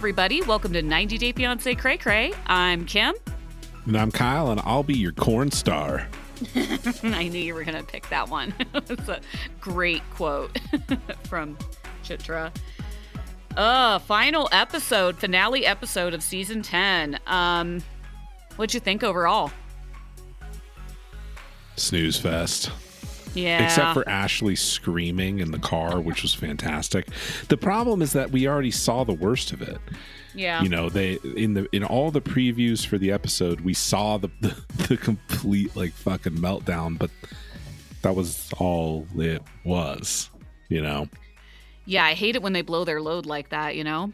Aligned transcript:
everybody. 0.00 0.40
Welcome 0.40 0.72
to 0.72 0.80
90 0.80 1.18
Day 1.18 1.32
Fiance 1.32 1.74
Cray 1.74 1.98
Cray. 1.98 2.32
I'm 2.46 2.86
Kim. 2.86 3.14
And 3.84 3.98
I'm 3.98 4.10
Kyle, 4.10 4.50
and 4.50 4.58
I'll 4.64 4.82
be 4.82 4.96
your 4.96 5.12
corn 5.12 5.50
star. 5.50 6.08
I 7.02 7.28
knew 7.28 7.38
you 7.38 7.52
were 7.52 7.64
going 7.64 7.76
to 7.76 7.84
pick 7.84 8.08
that 8.08 8.30
one. 8.30 8.54
it's 8.74 9.10
a 9.10 9.20
great 9.60 10.00
quote 10.14 10.58
from 11.24 11.58
Citra. 12.02 12.50
Uh, 13.58 13.98
final 13.98 14.48
episode, 14.52 15.18
finale 15.18 15.66
episode 15.66 16.14
of 16.14 16.22
season 16.22 16.62
10. 16.62 17.18
Um, 17.26 17.82
what'd 18.56 18.72
you 18.72 18.80
think 18.80 19.04
overall? 19.04 19.52
Snooze 21.76 22.18
fest. 22.18 22.70
Yeah. 23.34 23.64
Except 23.64 23.94
for 23.94 24.08
Ashley 24.08 24.56
screaming 24.56 25.38
in 25.38 25.52
the 25.52 25.58
car, 25.58 26.00
which 26.00 26.22
was 26.22 26.34
fantastic. 26.34 27.08
The 27.48 27.56
problem 27.56 28.02
is 28.02 28.12
that 28.12 28.30
we 28.30 28.48
already 28.48 28.70
saw 28.70 29.04
the 29.04 29.12
worst 29.12 29.52
of 29.52 29.62
it. 29.62 29.78
Yeah. 30.34 30.62
You 30.62 30.68
know, 30.68 30.88
they 30.88 31.18
in 31.36 31.54
the 31.54 31.68
in 31.72 31.84
all 31.84 32.10
the 32.10 32.20
previews 32.20 32.86
for 32.86 32.98
the 32.98 33.10
episode, 33.10 33.60
we 33.60 33.74
saw 33.74 34.18
the 34.18 34.30
the, 34.40 34.56
the 34.88 34.96
complete 34.96 35.74
like 35.76 35.92
fucking 35.92 36.36
meltdown, 36.36 36.98
but 36.98 37.10
that 38.02 38.14
was 38.14 38.48
all 38.58 39.06
it 39.16 39.42
was, 39.64 40.30
you 40.68 40.82
know. 40.82 41.08
Yeah, 41.84 42.04
I 42.04 42.14
hate 42.14 42.36
it 42.36 42.42
when 42.42 42.52
they 42.52 42.62
blow 42.62 42.84
their 42.84 43.00
load 43.00 43.26
like 43.26 43.50
that, 43.50 43.74
you 43.74 43.84
know? 43.84 44.12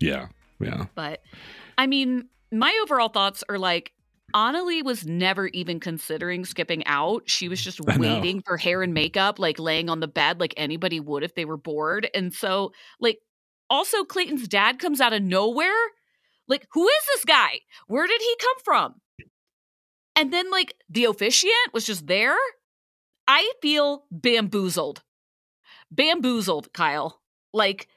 Yeah. 0.00 0.28
Yeah. 0.60 0.86
But 0.94 1.22
I 1.78 1.86
mean, 1.86 2.28
my 2.50 2.76
overall 2.82 3.08
thoughts 3.08 3.44
are 3.48 3.58
like 3.58 3.92
Anali 4.34 4.84
was 4.84 5.06
never 5.06 5.46
even 5.48 5.78
considering 5.78 6.44
skipping 6.44 6.84
out. 6.86 7.22
She 7.26 7.48
was 7.48 7.62
just 7.62 7.80
waiting 7.98 8.42
for 8.42 8.56
hair 8.56 8.82
and 8.82 8.92
makeup, 8.92 9.38
like 9.38 9.58
laying 9.58 9.88
on 9.88 10.00
the 10.00 10.08
bed 10.08 10.40
like 10.40 10.54
anybody 10.56 11.00
would 11.00 11.22
if 11.22 11.34
they 11.34 11.44
were 11.44 11.56
bored. 11.56 12.08
And 12.14 12.32
so, 12.34 12.72
like, 13.00 13.18
also 13.70 14.04
Clayton's 14.04 14.48
dad 14.48 14.78
comes 14.78 15.00
out 15.00 15.12
of 15.12 15.22
nowhere. 15.22 15.72
Like, 16.48 16.66
who 16.72 16.86
is 16.86 17.04
this 17.14 17.24
guy? 17.24 17.60
Where 17.86 18.06
did 18.06 18.20
he 18.20 18.36
come 18.40 18.56
from? 18.64 18.94
And 20.16 20.32
then, 20.32 20.50
like, 20.50 20.74
the 20.88 21.04
officiant 21.06 21.72
was 21.72 21.86
just 21.86 22.06
there. 22.06 22.36
I 23.26 23.52
feel 23.62 24.04
bamboozled. 24.10 25.02
Bamboozled, 25.90 26.72
Kyle. 26.72 27.20
Like, 27.52 27.88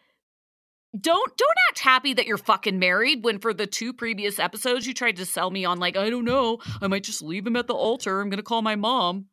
don't 1.00 1.38
don't 1.38 1.58
act 1.70 1.80
happy 1.80 2.14
that 2.14 2.26
you're 2.28 2.38
fucking 2.38 2.80
married 2.80 3.24
when 3.24 3.40
for 3.40 3.54
the 3.54 3.68
two 3.68 3.94
previous 3.94 4.40
episodes 4.40 4.88
you 4.88 4.94
tried 4.94 5.18
to 5.18 5.26
sell 5.26 5.50
me 5.52 5.66
on 5.66 5.80
like 5.80 5.98
I 5.98 6.10
don't 6.10 6.26
know 6.26 6.60
I 6.82 6.88
might 6.88 7.04
just 7.04 7.22
leave 7.22 7.46
him 7.46 7.56
at 7.56 7.68
the 7.68 7.74
altar 7.74 8.22
I'm 8.22 8.30
gonna 8.30 8.44
call 8.44 8.62
my 8.62 8.76
mom. 8.76 9.26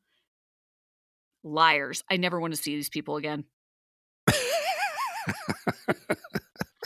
Liars! 1.43 2.03
I 2.11 2.17
never 2.17 2.41
want 2.41 2.55
to 2.55 2.61
see 2.63 2.75
these 2.75 2.89
people 2.89 3.17
again. 3.17 3.45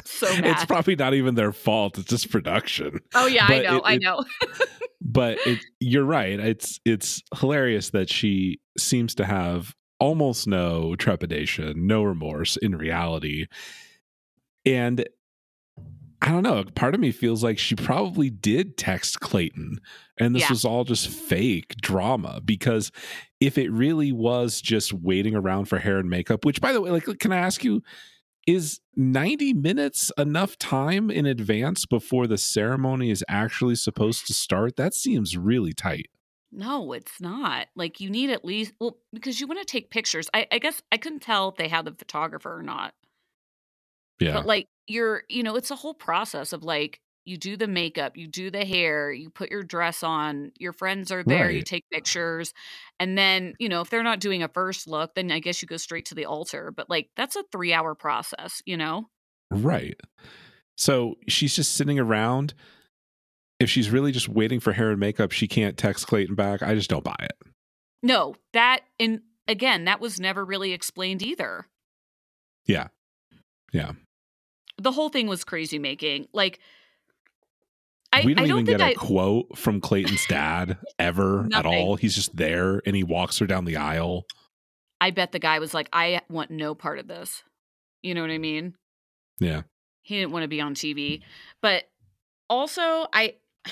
so 0.04 0.26
mad. 0.40 0.44
It's 0.46 0.64
probably 0.64 0.96
not 0.96 1.14
even 1.14 1.34
their 1.34 1.52
fault. 1.52 1.98
It's 1.98 2.08
just 2.08 2.30
production. 2.30 2.98
oh 3.14 3.26
yeah, 3.26 3.46
I 3.48 3.60
know, 3.60 3.76
it- 3.76 3.82
I 3.84 3.96
know. 3.98 4.24
but 5.00 5.38
it, 5.46 5.60
you're 5.80 6.04
right. 6.04 6.38
It's 6.40 6.80
it's 6.84 7.22
hilarious 7.38 7.90
that 7.90 8.10
she 8.10 8.60
seems 8.78 9.14
to 9.16 9.24
have 9.24 9.74
almost 10.00 10.46
no 10.46 10.94
trepidation, 10.96 11.86
no 11.86 12.02
remorse 12.02 12.56
in 12.56 12.76
reality, 12.76 13.46
and 14.64 15.06
I 16.20 16.32
don't 16.32 16.42
know. 16.42 16.64
Part 16.74 16.94
of 16.94 17.00
me 17.00 17.12
feels 17.12 17.44
like 17.44 17.58
she 17.58 17.76
probably 17.76 18.28
did 18.28 18.76
text 18.76 19.20
Clayton, 19.20 19.78
and 20.18 20.34
this 20.34 20.42
Yeah. 20.42 20.50
was 20.50 20.64
all 20.64 20.84
just 20.84 21.08
fake 21.08 21.76
drama. 21.80 22.40
Because 22.44 22.90
if 23.40 23.56
it 23.56 23.70
really 23.70 24.10
was 24.10 24.60
just 24.60 24.92
waiting 24.92 25.36
around 25.36 25.66
for 25.66 25.78
hair 25.78 25.98
and 25.98 26.10
makeup, 26.10 26.44
which 26.44 26.60
by 26.60 26.72
the 26.72 26.80
way, 26.80 26.90
like, 26.90 27.04
can 27.20 27.32
I 27.32 27.36
ask 27.38 27.62
you? 27.64 27.82
Is 28.46 28.80
90 28.96 29.52
minutes 29.52 30.10
enough 30.16 30.56
time 30.56 31.10
in 31.10 31.26
advance 31.26 31.84
before 31.84 32.26
the 32.26 32.38
ceremony 32.38 33.10
is 33.10 33.22
actually 33.28 33.74
supposed 33.76 34.26
to 34.26 34.32
start? 34.34 34.76
That 34.76 34.94
seems 34.94 35.36
really 35.36 35.74
tight. 35.74 36.06
No, 36.50 36.92
it's 36.94 37.20
not. 37.20 37.66
Like 37.76 38.00
you 38.00 38.08
need 38.08 38.30
at 38.30 38.46
least 38.46 38.72
well 38.80 38.96
because 39.12 39.38
you 39.38 39.46
want 39.46 39.60
to 39.60 39.66
take 39.66 39.90
pictures. 39.90 40.30
I, 40.32 40.46
I 40.50 40.58
guess 40.60 40.80
I 40.90 40.96
couldn't 40.96 41.20
tell 41.20 41.50
if 41.50 41.56
they 41.56 41.68
had 41.68 41.84
the 41.84 41.92
photographer 41.92 42.56
or 42.58 42.62
not. 42.62 42.94
Yeah. 44.20 44.34
But 44.34 44.46
like 44.46 44.66
you're, 44.86 45.22
you 45.28 45.42
know, 45.42 45.56
it's 45.56 45.70
a 45.70 45.76
whole 45.76 45.94
process 45.94 46.52
of 46.52 46.64
like 46.64 47.00
you 47.24 47.36
do 47.36 47.56
the 47.56 47.68
makeup, 47.68 48.16
you 48.16 48.26
do 48.26 48.50
the 48.50 48.64
hair, 48.64 49.12
you 49.12 49.28
put 49.28 49.50
your 49.50 49.62
dress 49.62 50.02
on, 50.02 50.50
your 50.58 50.72
friends 50.72 51.12
are 51.12 51.22
there, 51.22 51.50
you 51.50 51.62
take 51.62 51.84
pictures. 51.92 52.54
And 52.98 53.18
then, 53.18 53.54
you 53.58 53.68
know, 53.68 53.82
if 53.82 53.90
they're 53.90 54.02
not 54.02 54.18
doing 54.18 54.42
a 54.42 54.48
first 54.48 54.88
look, 54.88 55.14
then 55.14 55.30
I 55.30 55.38
guess 55.38 55.60
you 55.60 55.68
go 55.68 55.76
straight 55.76 56.06
to 56.06 56.14
the 56.14 56.24
altar. 56.24 56.72
But 56.74 56.88
like 56.88 57.10
that's 57.16 57.36
a 57.36 57.44
three 57.52 57.74
hour 57.74 57.94
process, 57.94 58.62
you 58.64 58.78
know? 58.78 59.08
Right. 59.50 60.00
So 60.76 61.16
she's 61.28 61.54
just 61.54 61.74
sitting 61.74 61.98
around. 61.98 62.54
If 63.60 63.68
she's 63.68 63.90
really 63.90 64.12
just 64.12 64.28
waiting 64.28 64.60
for 64.60 64.72
hair 64.72 64.90
and 64.90 65.00
makeup, 65.00 65.32
she 65.32 65.48
can't 65.48 65.76
text 65.76 66.06
Clayton 66.06 66.34
back. 66.34 66.62
I 66.62 66.74
just 66.74 66.88
don't 66.88 67.04
buy 67.04 67.16
it. 67.20 67.36
No, 68.02 68.36
that 68.52 68.80
and 68.98 69.20
again, 69.46 69.84
that 69.84 70.00
was 70.00 70.18
never 70.18 70.44
really 70.44 70.72
explained 70.72 71.22
either. 71.22 71.66
Yeah. 72.64 72.88
Yeah. 73.72 73.92
The 74.80 74.92
whole 74.92 75.08
thing 75.08 75.26
was 75.26 75.44
crazy 75.44 75.78
making. 75.78 76.28
Like 76.32 76.60
I, 78.12 78.22
we 78.24 78.34
don't, 78.34 78.44
I 78.44 78.46
don't 78.48 78.58
even 78.60 78.66
think 78.66 78.78
get 78.78 78.88
a 78.88 78.90
I 78.90 78.94
quote 78.94 79.58
from 79.58 79.80
Clayton's 79.80 80.24
dad 80.26 80.78
ever 80.98 81.48
at 81.52 81.66
all. 81.66 81.96
He's 81.96 82.14
just 82.14 82.34
there 82.36 82.80
and 82.86 82.96
he 82.96 83.04
walks 83.04 83.38
her 83.38 83.46
down 83.46 83.64
the 83.64 83.76
aisle. 83.76 84.24
I 85.00 85.10
bet 85.10 85.32
the 85.32 85.38
guy 85.38 85.58
was 85.58 85.74
like, 85.74 85.88
I 85.92 86.22
want 86.28 86.50
no 86.50 86.74
part 86.74 86.98
of 86.98 87.06
this. 87.06 87.42
You 88.02 88.14
know 88.14 88.22
what 88.22 88.30
I 88.30 88.38
mean? 88.38 88.74
Yeah. 89.40 89.62
he 90.02 90.16
didn't 90.18 90.32
want 90.32 90.42
to 90.42 90.48
be 90.48 90.60
on 90.60 90.74
TV. 90.74 91.22
But 91.60 91.84
also, 92.48 93.06
I 93.12 93.34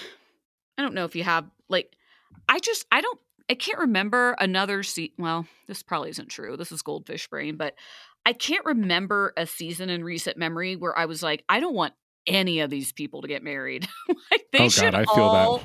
I 0.78 0.82
don't 0.82 0.94
know 0.94 1.04
if 1.04 1.16
you 1.16 1.24
have 1.24 1.46
like 1.68 1.96
I 2.48 2.58
just 2.58 2.84
I 2.92 3.00
don't 3.00 3.18
I 3.48 3.54
can't 3.54 3.78
remember 3.78 4.36
another 4.38 4.82
se- 4.82 5.14
well, 5.18 5.46
this 5.66 5.82
probably 5.82 6.10
isn't 6.10 6.28
true. 6.28 6.56
This 6.56 6.72
is 6.72 6.82
goldfish 6.82 7.28
brain, 7.28 7.56
but 7.56 7.74
I 8.26 8.32
can't 8.32 8.64
remember 8.64 9.32
a 9.36 9.46
season 9.46 9.88
in 9.88 10.02
recent 10.02 10.36
memory 10.36 10.74
where 10.74 10.98
I 10.98 11.06
was 11.06 11.22
like, 11.22 11.44
I 11.48 11.60
don't 11.60 11.76
want 11.76 11.94
any 12.26 12.58
of 12.58 12.70
these 12.70 12.92
people 12.92 13.22
to 13.22 13.28
get 13.28 13.44
married. 13.44 13.86
like 14.32 14.46
they 14.52 14.64
oh 14.64 14.68
should 14.68 14.92
God, 14.92 15.06
I 15.08 15.14
feel 15.14 15.24
all 15.24 15.62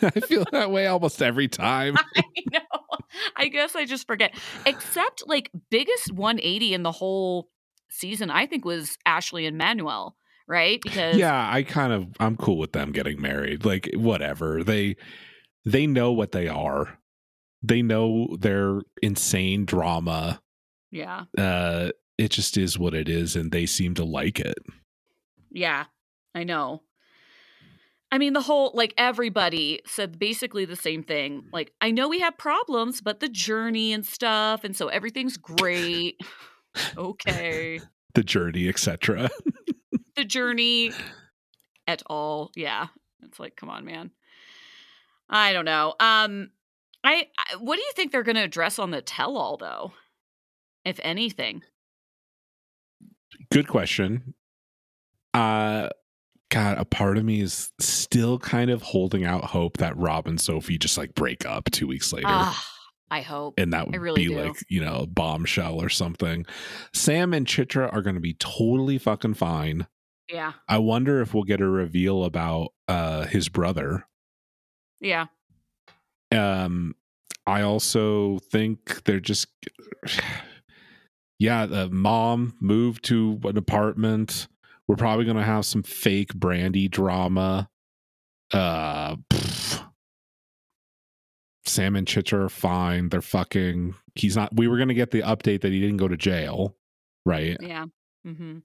that. 0.00 0.16
I 0.16 0.20
feel 0.20 0.46
that 0.52 0.70
way 0.70 0.86
almost 0.86 1.20
every 1.20 1.48
time. 1.48 1.98
I 2.16 2.22
know. 2.50 2.60
I 3.36 3.48
guess 3.48 3.76
I 3.76 3.84
just 3.84 4.06
forget. 4.06 4.34
Except 4.64 5.24
like 5.26 5.50
biggest 5.70 6.10
180 6.10 6.72
in 6.72 6.82
the 6.82 6.92
whole 6.92 7.50
season, 7.90 8.30
I 8.30 8.46
think 8.46 8.64
was 8.64 8.96
Ashley 9.04 9.44
and 9.44 9.58
Manuel, 9.58 10.16
right? 10.46 10.80
Because 10.82 11.14
yeah 11.14 11.50
i 11.52 11.62
kind 11.62 11.92
of 11.92 12.06
i'm 12.20 12.38
cool 12.38 12.56
with 12.56 12.72
them 12.72 12.90
getting 12.90 13.20
married 13.20 13.66
like 13.66 13.90
whatever 13.94 14.64
they 14.64 14.96
they 15.66 15.86
know 15.86 16.12
what 16.12 16.32
they 16.32 16.48
are 16.48 16.98
they 17.62 17.82
know 17.82 18.34
their 18.38 18.80
insane 19.02 19.66
drama 19.66 20.40
yeah, 20.90 21.24
uh 21.36 21.90
it 22.16 22.30
just 22.30 22.56
is 22.56 22.78
what 22.78 22.94
it 22.94 23.08
is 23.08 23.36
and 23.36 23.52
they 23.52 23.66
seem 23.66 23.94
to 23.94 24.04
like 24.04 24.40
it 24.40 24.58
yeah, 25.50 25.84
I 26.34 26.44
know. 26.44 26.82
I 28.10 28.18
mean, 28.18 28.32
the 28.32 28.40
whole 28.40 28.70
like 28.74 28.94
everybody 28.96 29.80
said 29.86 30.18
basically 30.18 30.64
the 30.64 30.76
same 30.76 31.02
thing. 31.02 31.44
Like, 31.52 31.72
I 31.80 31.90
know 31.90 32.08
we 32.08 32.20
have 32.20 32.38
problems, 32.38 33.00
but 33.00 33.20
the 33.20 33.28
journey 33.28 33.92
and 33.92 34.04
stuff, 34.04 34.64
and 34.64 34.74
so 34.74 34.88
everything's 34.88 35.36
great. 35.36 36.20
okay. 36.96 37.80
the 38.14 38.22
journey 38.22 38.68
etc 38.68 39.28
the 40.16 40.24
journey 40.24 40.92
at 41.86 42.02
all. 42.06 42.50
Yeah. 42.56 42.86
It's 43.22 43.38
like, 43.38 43.56
come 43.56 43.68
on, 43.68 43.84
man. 43.84 44.10
I 45.28 45.52
don't 45.52 45.64
know. 45.64 45.94
Um 46.00 46.50
I, 47.04 47.28
I 47.36 47.56
what 47.56 47.76
do 47.76 47.82
you 47.82 47.92
think 47.94 48.12
they're 48.12 48.22
going 48.22 48.36
to 48.36 48.42
address 48.42 48.78
on 48.78 48.90
the 48.90 49.02
tell 49.02 49.36
all 49.36 49.56
though? 49.56 49.92
If 50.88 50.98
anything. 51.02 51.62
good 53.52 53.68
question 53.68 54.34
uh 55.34 55.88
god 56.50 56.78
a 56.78 56.84
part 56.86 57.18
of 57.18 57.24
me 57.24 57.40
is 57.42 57.70
still 57.78 58.38
kind 58.38 58.70
of 58.70 58.80
holding 58.80 59.24
out 59.24 59.44
hope 59.44 59.76
that 59.76 59.94
rob 59.98 60.26
and 60.26 60.40
sophie 60.40 60.78
just 60.78 60.96
like 60.96 61.14
break 61.14 61.44
up 61.44 61.70
two 61.70 61.86
weeks 61.86 62.10
later 62.12 62.26
Ah, 62.28 62.66
I 63.10 63.20
hope. 63.20 63.54
and 63.58 63.72
that 63.74 63.86
would 63.86 64.00
really 64.00 64.26
be 64.28 64.34
do. 64.34 64.40
like 64.42 64.56
you 64.70 64.80
know 64.82 65.00
a 65.00 65.06
bombshell 65.06 65.80
or 65.82 65.90
something 65.90 66.46
sam 66.94 67.34
and 67.34 67.46
Citra 67.46 67.92
are 67.92 68.00
going 68.02 68.14
to 68.16 68.20
be 68.20 68.34
totally 68.34 68.96
fucking 68.98 69.34
fine 69.34 69.86
Yeah. 70.30 70.52
I 70.66 70.78
wonder 70.78 71.20
if 71.20 71.34
we'll 71.34 71.44
get 71.44 71.60
a 71.60 71.68
reveal 71.68 72.24
about 72.24 72.72
uh 72.88 73.26
his 73.26 73.48
brother. 73.50 74.06
Yeah. 75.00 75.26
Um 76.32 76.94
I 77.46 77.62
also 77.62 78.38
think 78.50 79.04
they're 79.04 79.20
just 79.20 79.46
yeah, 81.38 81.66
the 81.66 81.88
mom 81.90 82.56
moved 82.60 83.04
to 83.06 83.40
an 83.44 83.56
apartment. 83.56 84.48
We're 84.86 84.96
probably 84.96 85.24
going 85.24 85.36
to 85.36 85.42
have 85.42 85.66
some 85.66 85.82
fake 85.82 86.34
brandy 86.34 86.88
drama. 86.88 87.68
Uh. 88.52 89.16
Sam 91.64 91.96
and 91.96 92.06
Citra 92.06 92.44
are 92.44 92.48
fine. 92.48 93.10
They're 93.10 93.20
fucking 93.20 93.94
he's 94.14 94.36
not 94.36 94.54
we 94.56 94.68
were 94.68 94.76
going 94.76 94.88
to 94.88 94.94
get 94.94 95.10
the 95.10 95.20
update 95.20 95.60
that 95.60 95.72
he 95.72 95.80
didn't 95.80 95.98
go 95.98 96.08
to 96.08 96.16
jail, 96.16 96.74
right? 97.24 97.56
Yeah. 97.60 97.86
Mm-hmm. 98.26 98.58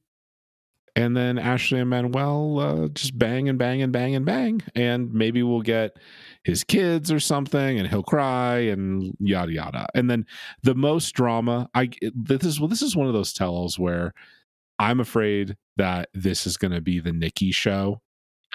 And 0.95 1.17
then 1.17 1.39
Ashley 1.39 1.79
and 1.79 1.89
Manuel 1.89 2.59
uh, 2.59 2.87
just 2.89 3.17
bang 3.17 3.49
and 3.49 3.57
bang 3.57 3.81
and 3.81 3.91
bang 3.91 4.15
and 4.15 4.25
bang, 4.25 4.61
and 4.75 5.13
maybe 5.13 5.41
we'll 5.41 5.61
get 5.61 5.97
his 6.43 6.63
kids 6.63 7.11
or 7.11 7.19
something, 7.19 7.79
and 7.79 7.87
he'll 7.87 8.03
cry 8.03 8.57
and 8.57 9.15
yada 9.19 9.51
yada. 9.51 9.87
And 9.95 10.09
then 10.09 10.25
the 10.61 10.75
most 10.75 11.13
drama, 11.13 11.69
I 11.73 11.89
this 12.13 12.43
is 12.43 12.59
well, 12.59 12.69
this 12.69 12.81
is 12.81 12.95
one 12.95 13.07
of 13.07 13.13
those 13.13 13.33
tells 13.33 13.79
where 13.79 14.13
I'm 14.79 14.99
afraid 14.99 15.55
that 15.77 16.09
this 16.13 16.45
is 16.45 16.57
going 16.57 16.73
to 16.73 16.81
be 16.81 16.99
the 16.99 17.13
Nikki 17.13 17.51
show, 17.51 18.01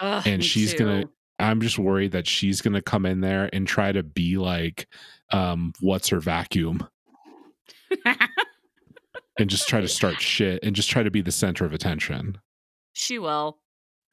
Ugh, 0.01 0.27
and 0.27 0.45
she's 0.45 0.75
gonna. 0.75 1.05
I'm 1.41 1.61
just 1.61 1.79
worried 1.79 2.13
that 2.13 2.27
she's 2.27 2.61
gonna 2.61 2.83
come 2.83 3.07
in 3.07 3.21
there 3.21 3.49
and 3.53 3.67
try 3.67 3.93
to 3.93 4.03
be 4.03 4.39
like, 4.39 4.89
um, 5.33 5.73
what's 5.81 6.09
her 6.09 6.21
vacuum, 6.21 6.87
and 9.39 9.49
just 9.49 9.69
try 9.69 9.81
to 9.81 9.89
start 9.89 10.21
shit 10.21 10.61
and 10.65 10.75
just 10.77 10.91
try 10.91 11.03
to 11.03 11.11
be 11.11 11.21
the 11.23 11.33
center 11.33 11.65
of 11.65 11.73
attention. 11.73 12.39
she 12.93 13.19
will. 13.19 13.59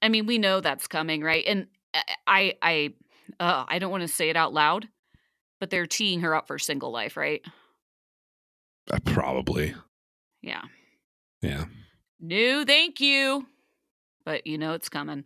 I 0.02 0.10
mean, 0.10 0.26
we 0.28 0.38
know 0.38 0.62
that's 0.62 0.88
coming, 0.88 1.22
right? 1.24 1.44
And 1.48 1.68
uh, 1.94 2.00
I, 2.28 2.54
I, 2.62 2.94
uh, 3.40 3.66
I 3.68 3.80
don't 3.80 3.90
want 3.92 4.02
to 4.02 4.08
say 4.08 4.30
it 4.30 4.36
out 4.36 4.54
loud, 4.54 4.88
but 5.60 5.70
they're 5.72 5.88
teeing 5.88 6.20
her 6.22 6.36
up 6.36 6.48
for 6.48 6.60
single 6.60 6.92
life, 6.92 7.18
right? 7.18 7.42
Uh, 8.92 9.00
probably, 9.04 9.74
Yeah. 10.42 10.62
yeah. 11.42 11.66
No, 12.20 12.64
thank 12.66 13.00
you. 13.02 13.48
But 14.26 14.46
you 14.46 14.58
know 14.58 14.74
it's 14.74 14.90
coming. 14.90 15.24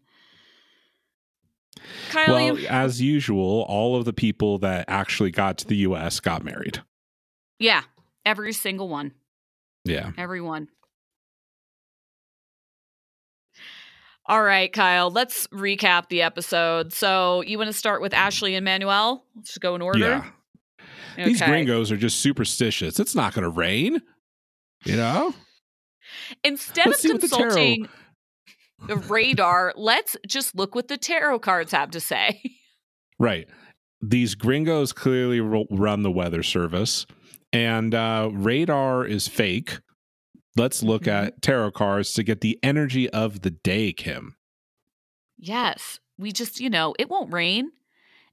Kyle, 2.10 2.34
Well, 2.54 2.58
as 2.70 3.02
usual, 3.02 3.66
all 3.68 3.96
of 3.96 4.06
the 4.06 4.14
people 4.14 4.60
that 4.60 4.86
actually 4.88 5.32
got 5.32 5.58
to 5.60 5.68
the 5.68 5.78
U.S. 5.78 6.20
got 6.20 6.44
married. 6.44 6.82
yeah, 7.60 7.84
every 8.26 8.54
single 8.54 8.88
one, 8.90 9.14
Yeah. 9.90 10.12
Everyone. 10.18 10.68
All 14.26 14.44
right, 14.44 14.72
Kyle, 14.72 15.10
let's 15.10 15.48
recap 15.48 16.10
the 16.10 16.22
episode. 16.22 16.94
So, 16.94 17.42
you 17.42 17.58
want 17.58 17.68
to 17.68 17.74
start 17.74 18.00
with 18.00 18.12
mm. 18.12 18.18
Ashley 18.18 18.54
and 18.54 18.64
Manuel? 18.64 19.26
Let's 19.36 19.58
go 19.58 19.74
in 19.74 19.82
order. 19.82 20.00
Yeah. 20.00 21.26
These 21.26 21.42
gringos 21.42 21.92
are 21.92 21.98
just 21.98 22.22
superstitious. 22.22 23.00
It's 23.00 23.16
not 23.16 23.34
going 23.34 23.44
to 23.44 23.50
rain. 23.50 24.02
You 24.86 24.96
know? 24.96 25.34
Instead 26.44 26.86
Let's 26.86 27.04
of 27.04 27.12
see 27.12 27.18
the 27.18 27.28
tarot- 27.28 27.42
consulting 27.42 27.90
the 28.88 28.96
radar, 28.98 29.74
let's 29.76 30.16
just 30.28 30.56
look 30.56 30.76
what 30.76 30.88
the 30.88 30.98
tarot 30.98 31.40
cards 31.40 31.72
have 31.72 31.92
to 31.92 32.00
say. 32.00 32.42
Right. 33.20 33.50
These 34.02 34.36
gringos 34.36 34.94
clearly 34.94 35.42
run 35.42 36.04
the 36.04 36.12
weather 36.12 36.42
service, 36.42 37.06
and 37.54 37.94
uh, 37.96 38.30
radar 38.32 39.06
is 39.06 39.28
fake. 39.28 39.80
Let's 40.56 40.84
look 40.84 41.04
Mhm. 41.04 41.08
at 41.26 41.42
tarot 41.42 41.72
cards 41.72 42.14
to 42.14 42.24
get 42.24 42.42
the 42.42 42.60
energy 42.64 43.10
of 43.10 43.42
the 43.42 43.52
day, 43.52 43.94
Kim. 43.94 44.36
Yes, 45.38 46.00
we 46.18 46.32
just, 46.32 46.60
you 46.60 46.70
know, 46.70 46.96
it 47.00 47.10
won't 47.10 47.32
rain. 47.34 47.72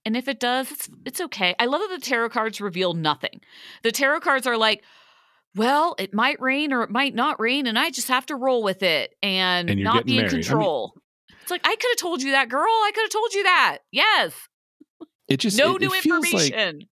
And 0.04 0.16
if 0.16 0.28
it 0.28 0.38
does, 0.40 0.70
it's 0.70 0.88
it's 1.04 1.20
okay. 1.20 1.54
I 1.58 1.66
love 1.66 1.80
that 1.80 2.00
the 2.00 2.04
tarot 2.06 2.30
cards 2.30 2.60
reveal 2.60 2.94
nothing. 2.94 3.40
The 3.82 3.92
tarot 3.92 4.20
cards 4.20 4.46
are 4.46 4.56
like, 4.56 4.84
well, 5.54 5.94
it 5.98 6.14
might 6.14 6.40
rain 6.40 6.72
or 6.72 6.82
it 6.82 6.90
might 6.90 7.14
not 7.14 7.40
rain, 7.40 7.66
and 7.66 7.78
I 7.78 7.90
just 7.90 8.08
have 8.08 8.26
to 8.26 8.36
roll 8.36 8.62
with 8.62 8.82
it 8.82 9.14
and, 9.22 9.68
And 9.70 9.82
not 9.82 10.04
be 10.04 10.12
in 10.12 10.16
married. 10.18 10.32
I 10.32 10.36
mean- 10.36 10.42
control. 10.44 10.94
it's 11.42 11.50
like 11.50 11.62
I 11.64 11.74
could 11.74 11.90
have 11.90 11.98
told 11.98 12.22
you 12.22 12.32
that, 12.32 12.48
girl. 12.48 12.62
I 12.68 12.90
could 12.94 13.02
have 13.02 13.10
told 13.10 13.34
you 13.34 13.42
that. 13.44 13.78
Yes. 13.90 14.32
It 15.28 15.38
just 15.38 15.58
no 15.58 15.74
it, 15.76 15.80
new 15.80 15.86
it 15.88 15.90
like 15.92 16.06
information. 16.06 16.80
Wh- 16.82 16.84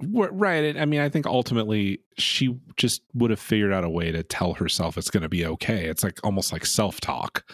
Right. 0.00 0.76
I 0.76 0.84
mean, 0.86 1.00
I 1.00 1.08
think 1.08 1.26
ultimately 1.26 2.00
she 2.18 2.58
just 2.76 3.02
would 3.14 3.30
have 3.30 3.40
figured 3.40 3.72
out 3.72 3.84
a 3.84 3.88
way 3.88 4.10
to 4.10 4.22
tell 4.22 4.54
herself 4.54 4.98
it's 4.98 5.10
going 5.10 5.22
to 5.22 5.28
be 5.28 5.46
okay. 5.46 5.86
It's 5.86 6.02
like 6.02 6.18
almost 6.24 6.52
like 6.52 6.66
self 6.66 7.00
talk 7.00 7.44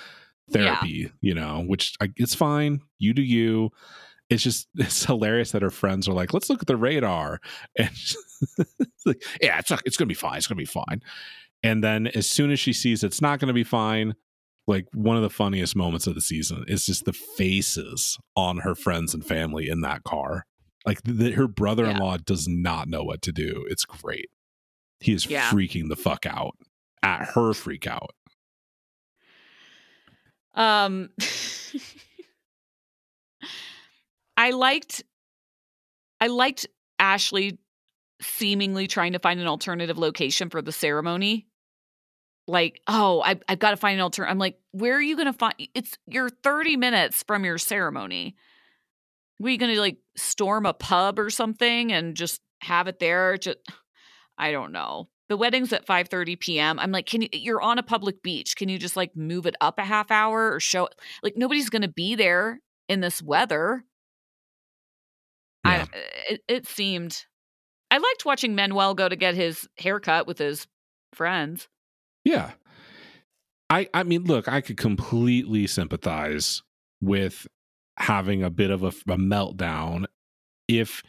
therapy, 0.50 1.12
you 1.20 1.34
know, 1.34 1.64
which 1.66 1.94
I, 2.00 2.08
it's 2.16 2.34
fine. 2.34 2.80
You 2.98 3.12
do 3.12 3.22
you. 3.22 3.70
It's 4.30 4.42
just, 4.42 4.68
it's 4.76 5.04
hilarious 5.04 5.52
that 5.52 5.62
her 5.62 5.70
friends 5.70 6.08
are 6.08 6.14
like, 6.14 6.32
let's 6.32 6.48
look 6.48 6.62
at 6.62 6.66
the 6.66 6.76
radar. 6.76 7.40
And 7.78 7.90
like, 9.04 9.22
yeah, 9.42 9.58
it's, 9.58 9.70
not, 9.70 9.82
it's 9.84 9.98
going 9.98 10.06
to 10.06 10.12
be 10.12 10.14
fine. 10.14 10.38
It's 10.38 10.46
going 10.46 10.56
to 10.56 10.62
be 10.62 10.64
fine. 10.64 11.02
And 11.62 11.84
then 11.84 12.06
as 12.06 12.26
soon 12.26 12.50
as 12.50 12.58
she 12.58 12.72
sees 12.72 13.04
it's 13.04 13.20
not 13.20 13.38
going 13.38 13.48
to 13.48 13.54
be 13.54 13.64
fine, 13.64 14.14
like 14.66 14.86
one 14.94 15.16
of 15.16 15.22
the 15.22 15.30
funniest 15.30 15.76
moments 15.76 16.06
of 16.06 16.14
the 16.14 16.20
season 16.22 16.64
is 16.68 16.86
just 16.86 17.04
the 17.04 17.12
faces 17.12 18.18
on 18.34 18.58
her 18.58 18.74
friends 18.74 19.12
and 19.12 19.24
family 19.24 19.68
in 19.68 19.82
that 19.82 20.04
car. 20.04 20.46
Like 20.86 21.02
the, 21.02 21.32
her 21.32 21.46
brother-in-law 21.48 22.18
does 22.18 22.48
not 22.48 22.88
know 22.88 23.02
what 23.04 23.22
to 23.22 23.32
do. 23.32 23.66
It's 23.68 23.84
great. 23.84 24.30
He 25.00 25.12
is 25.12 25.26
Yeah. 25.26 25.50
freaking 25.50 25.88
the 25.88 25.96
fuck 25.96 26.26
out 26.26 26.56
at 27.02 27.30
her 27.34 27.52
freak 27.54 27.86
out. 27.86 28.14
Um 30.54 31.10
I 34.36 34.50
liked 34.50 35.02
I 36.20 36.26
liked 36.28 36.66
Ashley 36.98 37.58
seemingly 38.20 38.86
trying 38.86 39.12
to 39.12 39.18
find 39.18 39.40
an 39.40 39.46
alternative 39.46 39.96
location 39.98 40.50
for 40.50 40.60
the 40.60 40.72
ceremony. 40.72 41.46
Like, 42.46 42.80
oh, 42.86 43.22
I, 43.22 43.38
I've 43.48 43.58
got 43.58 43.70
to 43.70 43.76
find 43.76 43.94
an 43.98 44.02
alternative. 44.02 44.32
I'm 44.32 44.38
like, 44.38 44.58
where 44.72 44.94
are 44.94 45.00
you 45.00 45.14
going 45.14 45.26
to 45.26 45.32
find? 45.32 45.54
It's 45.74 45.96
you're 46.06 46.28
30 46.28 46.76
minutes 46.76 47.22
from 47.26 47.44
your 47.44 47.58
ceremony. 47.58 48.36
Were 49.40 49.48
you 49.48 49.58
going 49.58 49.74
to 49.74 49.80
like 49.80 49.96
storm 50.16 50.66
a 50.66 50.74
pub 50.74 51.18
or 51.18 51.30
something 51.30 51.92
and 51.92 52.14
just 52.14 52.40
have 52.60 52.86
it 52.86 52.98
there? 53.00 53.38
Just, 53.38 53.58
I 54.38 54.52
don't 54.52 54.72
know. 54.72 55.08
The 55.28 55.36
wedding's 55.36 55.72
at 55.72 55.86
5:30 55.86 56.40
p.m. 56.40 56.78
I'm 56.80 56.90
like, 56.90 57.06
can 57.06 57.22
you? 57.22 57.28
You're 57.32 57.62
on 57.62 57.78
a 57.78 57.84
public 57.84 58.20
beach. 58.22 58.56
Can 58.56 58.68
you 58.68 58.78
just 58.78 58.96
like 58.96 59.14
move 59.14 59.46
it 59.46 59.54
up 59.60 59.78
a 59.78 59.84
half 59.84 60.10
hour 60.10 60.52
or 60.52 60.58
show? 60.58 60.88
Like 61.22 61.36
nobody's 61.36 61.70
going 61.70 61.82
to 61.82 61.88
be 61.88 62.16
there 62.16 62.60
in 62.88 63.00
this 63.00 63.22
weather. 63.22 63.84
Yeah. 65.64 65.86
I 65.92 65.98
it, 66.28 66.40
it 66.48 66.66
seemed. 66.66 67.26
I 67.92 67.98
liked 67.98 68.24
watching 68.24 68.56
Manuel 68.56 68.94
go 68.94 69.08
to 69.08 69.14
get 69.14 69.36
his 69.36 69.68
haircut 69.78 70.26
with 70.26 70.38
his 70.38 70.66
friends. 71.14 71.68
Yeah. 72.24 72.50
I 73.68 73.88
I 73.94 74.02
mean, 74.02 74.24
look, 74.24 74.48
I 74.48 74.60
could 74.60 74.78
completely 74.78 75.68
sympathize 75.68 76.62
with 77.00 77.46
having 78.00 78.42
a 78.42 78.50
bit 78.50 78.70
of 78.70 78.82
a, 78.82 78.88
a 78.88 79.18
meltdown 79.18 80.06
if 80.66 81.02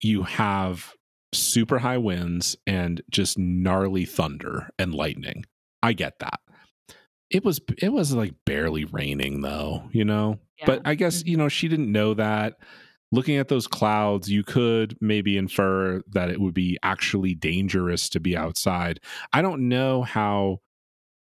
you 0.00 0.22
have 0.22 0.92
super 1.34 1.78
high 1.78 1.98
winds 1.98 2.56
and 2.66 3.02
just 3.10 3.38
gnarly 3.38 4.04
thunder 4.04 4.70
and 4.78 4.94
lightning. 4.94 5.44
I 5.82 5.92
get 5.92 6.18
that. 6.20 6.40
It 7.30 7.44
was 7.44 7.60
it 7.82 7.92
was 7.92 8.14
like 8.14 8.34
barely 8.44 8.84
raining 8.84 9.42
though, 9.42 9.88
you 9.90 10.04
know. 10.04 10.38
But 10.64 10.82
I 10.84 10.94
guess, 10.94 11.18
mm-hmm. 11.18 11.28
you 11.28 11.36
know, 11.36 11.48
she 11.48 11.68
didn't 11.68 11.92
know 11.92 12.14
that. 12.14 12.54
Looking 13.12 13.36
at 13.36 13.48
those 13.48 13.66
clouds, 13.66 14.30
you 14.30 14.42
could 14.42 14.96
maybe 15.00 15.36
infer 15.36 16.02
that 16.12 16.30
it 16.30 16.40
would 16.40 16.54
be 16.54 16.78
actually 16.82 17.34
dangerous 17.34 18.08
to 18.10 18.20
be 18.20 18.36
outside. 18.36 19.00
I 19.32 19.42
don't 19.42 19.68
know 19.68 20.02
how 20.02 20.60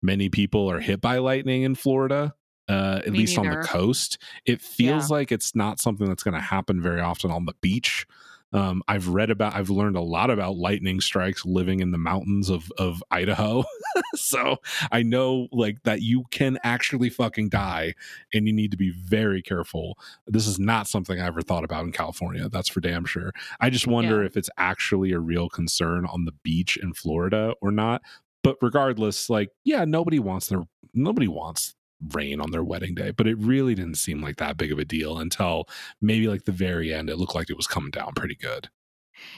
many 0.02 0.28
people 0.28 0.70
are 0.70 0.80
hit 0.80 1.00
by 1.00 1.18
lightning 1.18 1.62
in 1.62 1.74
Florida, 1.74 2.34
uh, 2.68 3.00
at 3.06 3.12
Me 3.12 3.18
least 3.20 3.38
on 3.38 3.48
the 3.48 3.56
coast. 3.64 4.18
It 4.46 4.60
feels 4.60 5.10
like 5.10 5.32
it's 5.32 5.54
not 5.54 5.80
something 5.80 6.06
that's 6.08 6.22
going 6.22 6.34
to 6.34 6.40
happen 6.40 6.80
very 6.82 7.00
often 7.00 7.30
on 7.30 7.44
the 7.46 7.54
beach. 7.60 8.06
Um, 8.50 8.82
I've 8.88 9.08
read 9.08 9.28
about, 9.30 9.54
I've 9.54 9.68
learned 9.68 9.96
a 9.96 10.00
lot 10.00 10.30
about 10.30 10.56
lightning 10.56 11.02
strikes 11.02 11.44
living 11.44 11.80
in 11.80 11.90
the 11.90 11.98
mountains 11.98 12.48
of 12.48 12.72
of 12.78 13.04
Idaho, 13.10 13.62
so 14.14 14.56
I 14.90 15.02
know 15.02 15.48
like 15.52 15.82
that 15.82 16.00
you 16.00 16.24
can 16.30 16.58
actually 16.64 17.10
fucking 17.10 17.50
die, 17.50 17.92
and 18.32 18.46
you 18.46 18.54
need 18.54 18.70
to 18.70 18.78
be 18.78 18.88
very 18.90 19.42
careful. 19.42 19.98
This 20.26 20.46
is 20.46 20.58
not 20.58 20.88
something 20.88 21.20
I 21.20 21.26
ever 21.26 21.42
thought 21.42 21.62
about 21.62 21.84
in 21.84 21.92
California. 21.92 22.48
That's 22.48 22.70
for 22.70 22.80
damn 22.80 23.04
sure. 23.04 23.32
I 23.60 23.68
just 23.68 23.86
wonder 23.86 24.20
Yeah. 24.22 24.26
if 24.26 24.36
it's 24.38 24.48
actually 24.56 25.12
a 25.12 25.20
real 25.20 25.50
concern 25.50 26.06
on 26.06 26.24
the 26.24 26.32
beach 26.42 26.78
in 26.78 26.94
Florida 26.94 27.52
or 27.60 27.70
not. 27.70 28.00
But 28.42 28.56
regardless, 28.62 29.28
like, 29.28 29.50
yeah, 29.64 29.84
nobody 29.84 30.20
wants 30.20 30.46
their 30.46 30.62
nobody 30.94 31.28
wants 31.28 31.74
rain 32.12 32.40
on 32.40 32.50
their 32.50 32.62
wedding 32.64 32.94
day, 32.94 33.10
but 33.10 33.26
it 33.26 33.36
really 33.38 33.74
didn't 33.74 33.96
seem 33.96 34.20
like 34.22 34.36
that 34.36 34.56
big 34.56 34.70
of 34.72 34.78
a 34.78 34.84
deal 34.84 35.18
until 35.18 35.68
maybe 36.00 36.28
like 36.28 36.44
the 36.44 36.52
very 36.52 36.92
end. 36.94 37.10
It 37.10 37.16
looked 37.16 37.34
like 37.34 37.50
it 37.50 37.56
was 37.56 37.66
coming 37.66 37.90
down 37.90 38.12
pretty 38.14 38.36
good. 38.36 38.68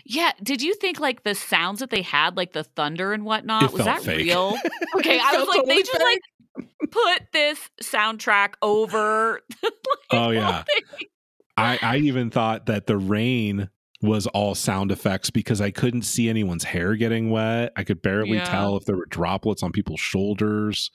Yeah. 0.04 0.32
Did 0.42 0.60
you 0.60 0.74
think 0.74 1.00
like 1.00 1.22
the 1.22 1.34
sounds 1.34 1.80
that 1.80 1.88
they 1.90 2.02
had, 2.02 2.36
like 2.36 2.52
the 2.52 2.64
thunder 2.64 3.12
and 3.14 3.24
whatnot, 3.24 3.62
It 3.64 3.72
was 3.72 3.84
that 3.86 4.02
fake. 4.02 4.26
real? 4.26 4.56
Okay, 4.96 5.18
I 5.22 5.36
was 5.38 5.48
like, 5.48 5.56
totally 5.60 5.76
they 5.76 5.82
just 5.82 6.00
like 6.00 6.68
put 6.90 7.22
this 7.32 7.70
soundtrack 7.82 8.54
over. 8.60 9.40
like, 9.62 9.72
Oh, 10.10 10.30
yeah. 10.30 10.64
I, 11.56 11.78
I 11.80 11.96
even 11.98 12.30
thought 12.30 12.66
that 12.66 12.86
the 12.86 12.96
rain 12.98 13.70
was 14.02 14.26
all 14.28 14.54
sound 14.54 14.90
effects 14.92 15.30
because 15.30 15.60
I 15.60 15.70
couldn't 15.70 16.02
see 16.02 16.28
anyone's 16.28 16.64
hair 16.64 16.94
getting 16.96 17.30
wet. 17.30 17.72
I 17.76 17.84
could 17.84 18.02
barely 18.02 18.36
Yeah. 18.36 18.44
tell 18.44 18.76
if 18.76 18.84
there 18.84 18.96
were 18.96 19.06
droplets 19.06 19.62
on 19.62 19.72
people's 19.72 20.00
shoulders. 20.00 20.90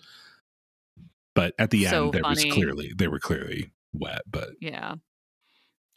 But 1.35 1.53
at 1.59 1.69
the 1.69 1.85
So 1.85 2.05
end, 2.05 2.13
there 2.13 2.21
was 2.23 2.43
clearly 2.45 2.93
they 2.95 3.07
were 3.07 3.19
clearly 3.19 3.71
wet. 3.93 4.21
But 4.25 4.49
Yeah. 4.59 4.95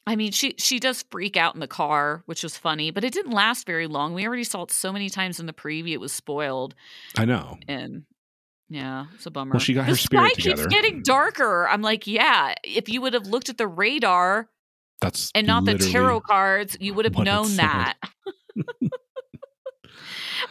I 0.07 0.17
mean, 0.17 0.33
she 0.33 0.55
she 0.59 0.79
does 0.81 1.05
freak 1.11 1.37
out 1.37 1.55
in 1.55 1.61
the 1.61 1.69
car, 1.69 2.23
which 2.27 2.43
was 2.43 2.57
funny, 2.57 2.91
but 2.91 3.05
it 3.05 3.13
didn't 3.13 3.33
last 3.33 3.67
very 3.67 3.87
long. 3.87 4.15
We 4.15 4.27
already 4.27 4.45
saw 4.45 4.63
it 4.63 4.73
so 4.73 4.91
many 4.93 5.11
times 5.11 5.39
in 5.39 5.45
the 5.47 5.53
preview; 5.53 5.93
it 5.93 6.01
was 6.01 6.13
spoiled, 6.13 6.75
I 7.17 7.25
know 7.27 7.59
and 7.69 8.05
Yeah, 8.71 9.07
it's 9.15 9.27
a 9.27 9.31
bummer. 9.31 9.53
Well, 9.53 9.61
she 9.61 9.75
got 9.75 9.83
the 9.83 9.91
her 9.93 9.97
spirit 9.97 10.31
sky 10.31 10.43
together. 10.43 10.63
keeps 10.63 10.75
getting 10.75 11.03
darker. 11.03 11.69
I'm 11.69 11.83
like, 11.83 12.07
yeah. 12.07 12.55
If 12.65 12.89
you 12.89 13.03
would 13.03 13.13
have 13.13 13.27
looked 13.27 13.51
at 13.51 13.59
the 13.59 13.67
radar 13.69 14.49
That's 15.03 15.31
and 15.35 15.47
not 15.47 15.67
the 15.67 15.77
tarot 15.77 16.23
cards, 16.23 16.77
you 16.81 16.95
would 16.95 17.05
have 17.05 17.17
known 17.19 17.57
that. 17.57 17.97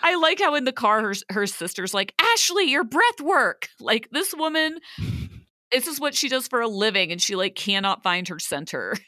I 0.03 0.15
like 0.15 0.39
how 0.39 0.55
in 0.55 0.63
the 0.63 0.71
car 0.71 1.01
her 1.01 1.13
her 1.29 1.47
sister's 1.47 1.93
like, 1.93 2.13
Ashley, 2.19 2.69
your 2.69 2.83
breath 2.83 3.21
work. 3.21 3.69
Like 3.79 4.09
this 4.11 4.33
woman, 4.35 4.79
this 5.71 5.87
is 5.87 5.99
what 5.99 6.15
she 6.15 6.29
does 6.29 6.47
for 6.47 6.61
a 6.61 6.67
living, 6.67 7.11
and 7.11 7.21
she 7.21 7.35
like 7.35 7.55
cannot 7.55 8.03
find 8.03 8.27
her 8.27 8.39
center. 8.39 8.95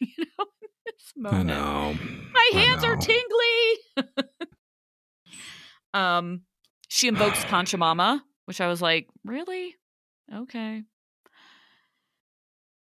You 1.17 1.25
know, 1.25 1.29
I 1.29 1.43
know. 1.43 1.97
My 2.33 2.49
hands 2.53 2.83
are 2.83 2.95
know. 2.95 3.01
tingly. 3.01 4.17
um, 5.93 6.41
she 6.87 7.07
invokes 7.07 7.39
Pachamama, 7.45 8.21
which 8.45 8.61
I 8.61 8.67
was 8.67 8.81
like, 8.81 9.07
really? 9.25 9.75
Okay. 10.33 10.83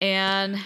And 0.01 0.57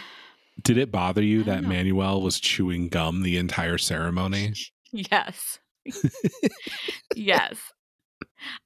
Did 0.63 0.77
it 0.77 0.91
bother 0.91 1.21
you 1.24 1.43
that 1.43 1.63
know. 1.63 1.69
Manuel 1.69 2.21
was 2.21 2.39
chewing 2.39 2.89
gum 2.89 3.21
the 3.21 3.38
entire 3.38 3.77
ceremony? 3.77 4.53
yes. 4.91 5.59
yes. 7.15 7.57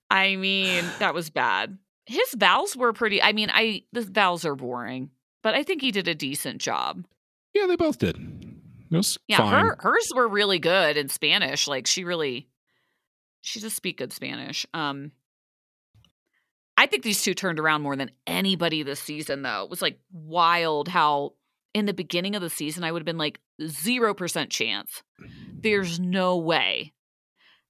I 0.09 0.35
mean, 0.35 0.83
that 0.99 1.13
was 1.13 1.29
bad. 1.29 1.77
His 2.05 2.33
vows 2.35 2.75
were 2.75 2.93
pretty 2.93 3.21
I 3.21 3.31
mean, 3.33 3.49
I 3.51 3.83
the 3.93 4.01
vows 4.01 4.45
are 4.45 4.55
boring, 4.55 5.09
but 5.41 5.55
I 5.55 5.63
think 5.63 5.81
he 5.81 5.91
did 5.91 6.07
a 6.07 6.15
decent 6.15 6.61
job. 6.61 7.05
Yeah, 7.53 7.65
they 7.67 7.75
both 7.75 7.97
did. 7.99 8.17
It 8.91 8.95
was 8.97 9.17
Yeah, 9.27 9.37
fine. 9.37 9.65
her 9.65 9.75
hers 9.79 10.11
were 10.15 10.27
really 10.27 10.59
good 10.59 10.97
in 10.97 11.09
Spanish. 11.09 11.67
Like 11.67 11.87
she 11.87 12.03
really 12.03 12.49
she 13.41 13.59
does 13.59 13.73
speak 13.73 13.97
good 13.97 14.13
Spanish. 14.13 14.65
Um 14.73 15.11
I 16.75 16.87
think 16.87 17.03
these 17.03 17.21
two 17.21 17.33
turned 17.35 17.59
around 17.59 17.83
more 17.83 17.95
than 17.95 18.11
anybody 18.27 18.83
this 18.83 18.99
season 18.99 19.41
though. 19.43 19.63
It 19.63 19.69
was 19.69 19.81
like 19.81 19.99
wild 20.11 20.87
how 20.87 21.33
in 21.73 21.85
the 21.85 21.93
beginning 21.93 22.35
of 22.35 22.41
the 22.41 22.49
season 22.49 22.83
I 22.83 22.91
would 22.91 22.99
have 23.01 23.05
been 23.05 23.17
like 23.17 23.39
0% 23.61 24.49
chance. 24.49 25.03
There's 25.53 25.99
no 25.99 26.37
way. 26.37 26.93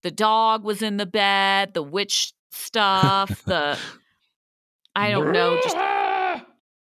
The 0.04 0.12
dog 0.12 0.64
was 0.64 0.82
in 0.82 0.98
the 0.98 1.06
bed, 1.06 1.74
the 1.74 1.84
witch 1.84 2.34
stuff, 2.52 3.44
the 3.46 3.78
I 4.96 5.10
don't 5.10 5.32
know, 5.32 5.60
just 5.64 5.78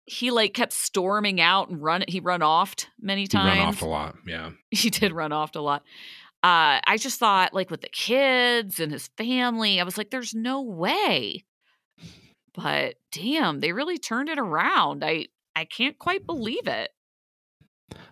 he 0.06 0.30
like 0.30 0.54
kept 0.54 0.72
storming 0.72 1.40
out 1.40 1.68
and 1.68 1.82
run 1.82 2.04
he 2.08 2.20
run 2.20 2.42
off 2.42 2.74
many 3.00 3.26
times. 3.26 3.52
He 3.52 3.58
run 3.58 3.68
off 3.68 3.82
a 3.82 3.86
lot. 3.86 4.16
Yeah. 4.26 4.50
he 4.70 4.90
did 4.90 5.12
run 5.12 5.32
off 5.32 5.54
a 5.54 5.60
lot. 5.60 5.82
Uh, 6.40 6.78
I 6.86 6.98
just 6.98 7.18
thought, 7.18 7.52
like, 7.52 7.68
with 7.68 7.80
the 7.80 7.88
kids 7.88 8.78
and 8.78 8.92
his 8.92 9.08
family, 9.16 9.80
I 9.80 9.82
was 9.82 9.98
like, 9.98 10.10
there's 10.10 10.34
no 10.34 10.62
way. 10.62 11.44
But 12.54 12.94
damn, 13.10 13.58
they 13.58 13.72
really 13.72 13.98
turned 13.98 14.28
it 14.28 14.38
around. 14.38 15.04
I 15.04 15.26
I 15.54 15.64
can't 15.64 15.98
quite 15.98 16.26
believe 16.26 16.66
it. 16.66 16.90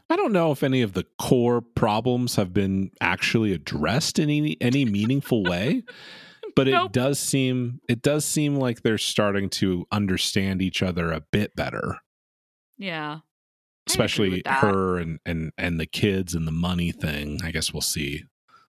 I 0.08 0.16
don't 0.16 0.32
know 0.32 0.52
if 0.52 0.62
any 0.62 0.82
of 0.82 0.92
the 0.92 1.04
core 1.18 1.60
problems 1.60 2.36
have 2.36 2.52
been 2.52 2.90
actually 3.00 3.52
addressed 3.52 4.18
in 4.18 4.30
any 4.30 4.56
any 4.60 4.84
meaningful 4.84 5.42
way, 5.42 5.82
but 6.56 6.68
it 6.68 6.92
does 6.92 7.18
seem 7.18 7.80
it 7.88 8.02
does 8.02 8.24
seem 8.24 8.56
like 8.56 8.82
they're 8.82 8.98
starting 8.98 9.48
to 9.50 9.86
understand 9.90 10.62
each 10.62 10.82
other 10.82 11.12
a 11.12 11.20
bit 11.20 11.56
better, 11.56 11.98
Yeah. 12.78 13.20
Especially 13.88 14.42
her 14.46 14.98
and 14.98 15.20
and 15.24 15.52
and 15.56 15.78
the 15.78 15.86
kids 15.86 16.34
and 16.34 16.46
the 16.46 16.52
money 16.52 16.90
thing. 16.92 17.38
I 17.44 17.50
guess 17.52 17.72
we'll 17.72 17.80
see. 17.82 18.24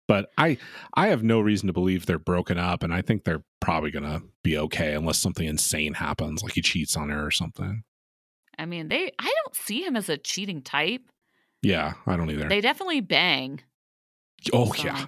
But 0.09 0.31
I 0.37 0.59
I 0.95 1.09
have 1.09 1.23
no 1.23 1.41
reason 1.41 1.67
to 1.69 1.73
believe 1.73 2.07
they're 2.07 2.19
broken 2.19 2.59
up, 2.59 2.83
and 2.83 2.93
I 2.93 3.01
think 3.01 3.25
they're 3.25 3.45
probably 3.61 3.91
gonna 3.91 4.23
be 4.43 4.59
okay 4.59 4.95
unless 4.95 5.19
something 5.19 5.47
insane 5.47 5.95
happens, 5.95 6.43
like 6.43 6.55
he 6.55 6.63
cheats 6.63 6.97
on 6.97 7.11
her 7.11 7.25
or 7.27 7.31
something. 7.31 7.85
I 8.59 8.67
mean, 8.67 8.89
they 8.89 9.13
I 9.19 9.33
don't 9.43 9.55
see 9.55 9.83
him 9.83 9.97
as 9.97 10.09
a 10.09 10.17
cheating 10.17 10.63
type. 10.63 11.03
Yeah, 11.63 11.95
I 12.07 12.17
don't 12.17 12.31
either. 12.31 12.49
They 12.49 12.61
definitely 12.61 13.01
bang. 13.01 13.61
oh 14.53 14.73
so. 14.73 14.85
yeah, 14.85 15.07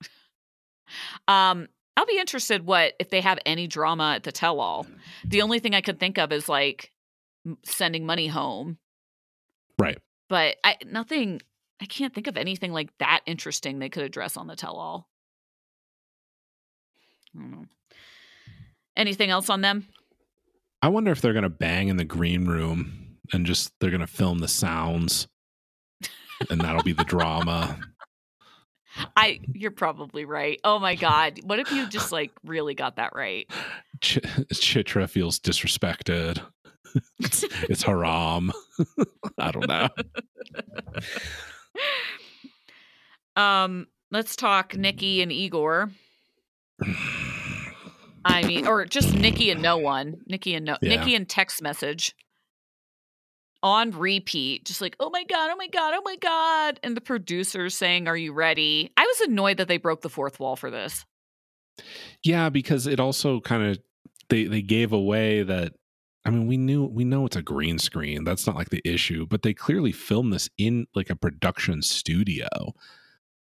Um, 1.28 1.68
I'll 1.96 2.06
be 2.06 2.18
interested 2.18 2.64
what 2.64 2.94
if 2.98 3.10
they 3.10 3.20
have 3.20 3.38
any 3.44 3.66
drama 3.66 4.14
at 4.16 4.22
the 4.24 4.32
tell 4.32 4.60
all. 4.60 4.86
The 5.24 5.42
only 5.42 5.58
thing 5.58 5.74
I 5.74 5.80
could 5.80 6.00
think 6.00 6.18
of 6.18 6.32
is 6.32 6.48
like 6.48 6.90
sending 7.64 8.06
money 8.06 8.28
home. 8.28 8.78
right. 9.78 9.98
but 10.28 10.56
I 10.64 10.76
nothing 10.86 11.40
I 11.80 11.86
can't 11.86 12.14
think 12.14 12.28
of 12.28 12.36
anything 12.36 12.72
like 12.72 12.90
that 12.98 13.20
interesting 13.26 13.78
they 13.78 13.88
could 13.88 14.04
address 14.04 14.36
on 14.36 14.46
the 14.46 14.56
tell 14.56 14.76
all. 14.76 15.08
I 17.34 17.40
don't 17.40 17.50
know. 17.50 17.64
Anything 18.96 19.30
else 19.30 19.50
on 19.50 19.62
them? 19.62 19.86
I 20.82 20.88
wonder 20.88 21.12
if 21.12 21.20
they're 21.20 21.32
gonna 21.32 21.48
bang 21.48 21.88
in 21.88 21.96
the 21.96 22.04
green 22.04 22.44
room 22.44 23.16
and 23.32 23.46
just 23.46 23.72
they're 23.80 23.90
gonna 23.90 24.06
film 24.06 24.38
the 24.40 24.48
sounds, 24.48 25.28
and 26.50 26.60
that'll 26.60 26.82
be 26.82 26.92
the 26.92 27.04
drama. 27.04 27.78
I 29.16 29.40
you're 29.54 29.70
probably 29.70 30.24
right. 30.26 30.60
Oh 30.64 30.78
my 30.78 30.96
god. 30.96 31.40
What 31.44 31.58
if 31.58 31.70
you 31.72 31.88
just 31.88 32.12
like 32.12 32.32
really 32.44 32.74
got 32.74 32.96
that 32.96 33.14
right? 33.14 33.50
Ch- 34.02 34.18
Citra 34.52 35.08
feels 35.08 35.38
disrespected. 35.38 36.42
it's, 37.18 37.44
it's 37.70 37.82
haram. 37.82 38.52
I 39.38 39.50
don't 39.50 39.68
know. 39.68 39.88
Um, 43.34 43.86
let's 44.10 44.36
talk 44.36 44.76
Nikki 44.76 45.22
and 45.22 45.32
Igor. 45.32 45.90
I 48.24 48.44
mean, 48.44 48.66
or 48.66 48.84
just 48.84 49.14
Nikki 49.14 49.50
and 49.50 49.62
no 49.62 49.76
one. 49.78 50.16
Nikki 50.26 50.54
and 50.54 50.64
no 50.64 50.76
Yeah. 50.82 50.96
Nikki 50.96 51.14
and 51.14 51.28
text 51.28 51.60
message 51.62 52.14
on 53.62 53.90
repeat, 53.92 54.64
just 54.64 54.80
like, 54.80 54.96
oh 54.98 55.10
my 55.10 55.24
god, 55.24 55.50
oh 55.52 55.56
my 55.56 55.68
god, 55.68 55.94
oh 55.96 56.02
my 56.04 56.16
god, 56.16 56.80
and 56.82 56.96
the 56.96 57.00
producers 57.00 57.74
saying, 57.76 58.08
"Are 58.08 58.16
you 58.16 58.32
ready?" 58.32 58.90
I 58.96 59.02
was 59.04 59.20
annoyed 59.28 59.58
that 59.58 59.68
they 59.68 59.76
broke 59.76 60.00
the 60.02 60.08
fourth 60.10 60.40
wall 60.40 60.56
for 60.56 60.70
this. 60.70 61.04
Yeah, 62.24 62.48
because 62.48 62.86
it 62.86 62.98
also 63.00 63.40
kind 63.40 63.62
of 63.64 63.78
they 64.28 64.44
they 64.44 64.62
gave 64.62 64.92
away 64.92 65.42
that. 65.42 65.74
I 66.24 66.30
mean, 66.30 66.46
we 66.46 66.56
knew 66.56 66.84
we 66.84 67.04
know 67.04 67.26
it's 67.26 67.36
a 67.36 67.42
green 67.42 67.78
screen. 67.78 68.24
That's 68.24 68.46
not 68.46 68.56
like 68.56 68.70
the 68.70 68.82
issue, 68.84 69.26
but 69.26 69.42
they 69.42 69.54
clearly 69.54 69.90
filmed 69.92 70.32
this 70.32 70.48
in 70.58 70.86
like 70.94 71.10
a 71.10 71.16
production 71.16 71.82
studio, 71.82 72.48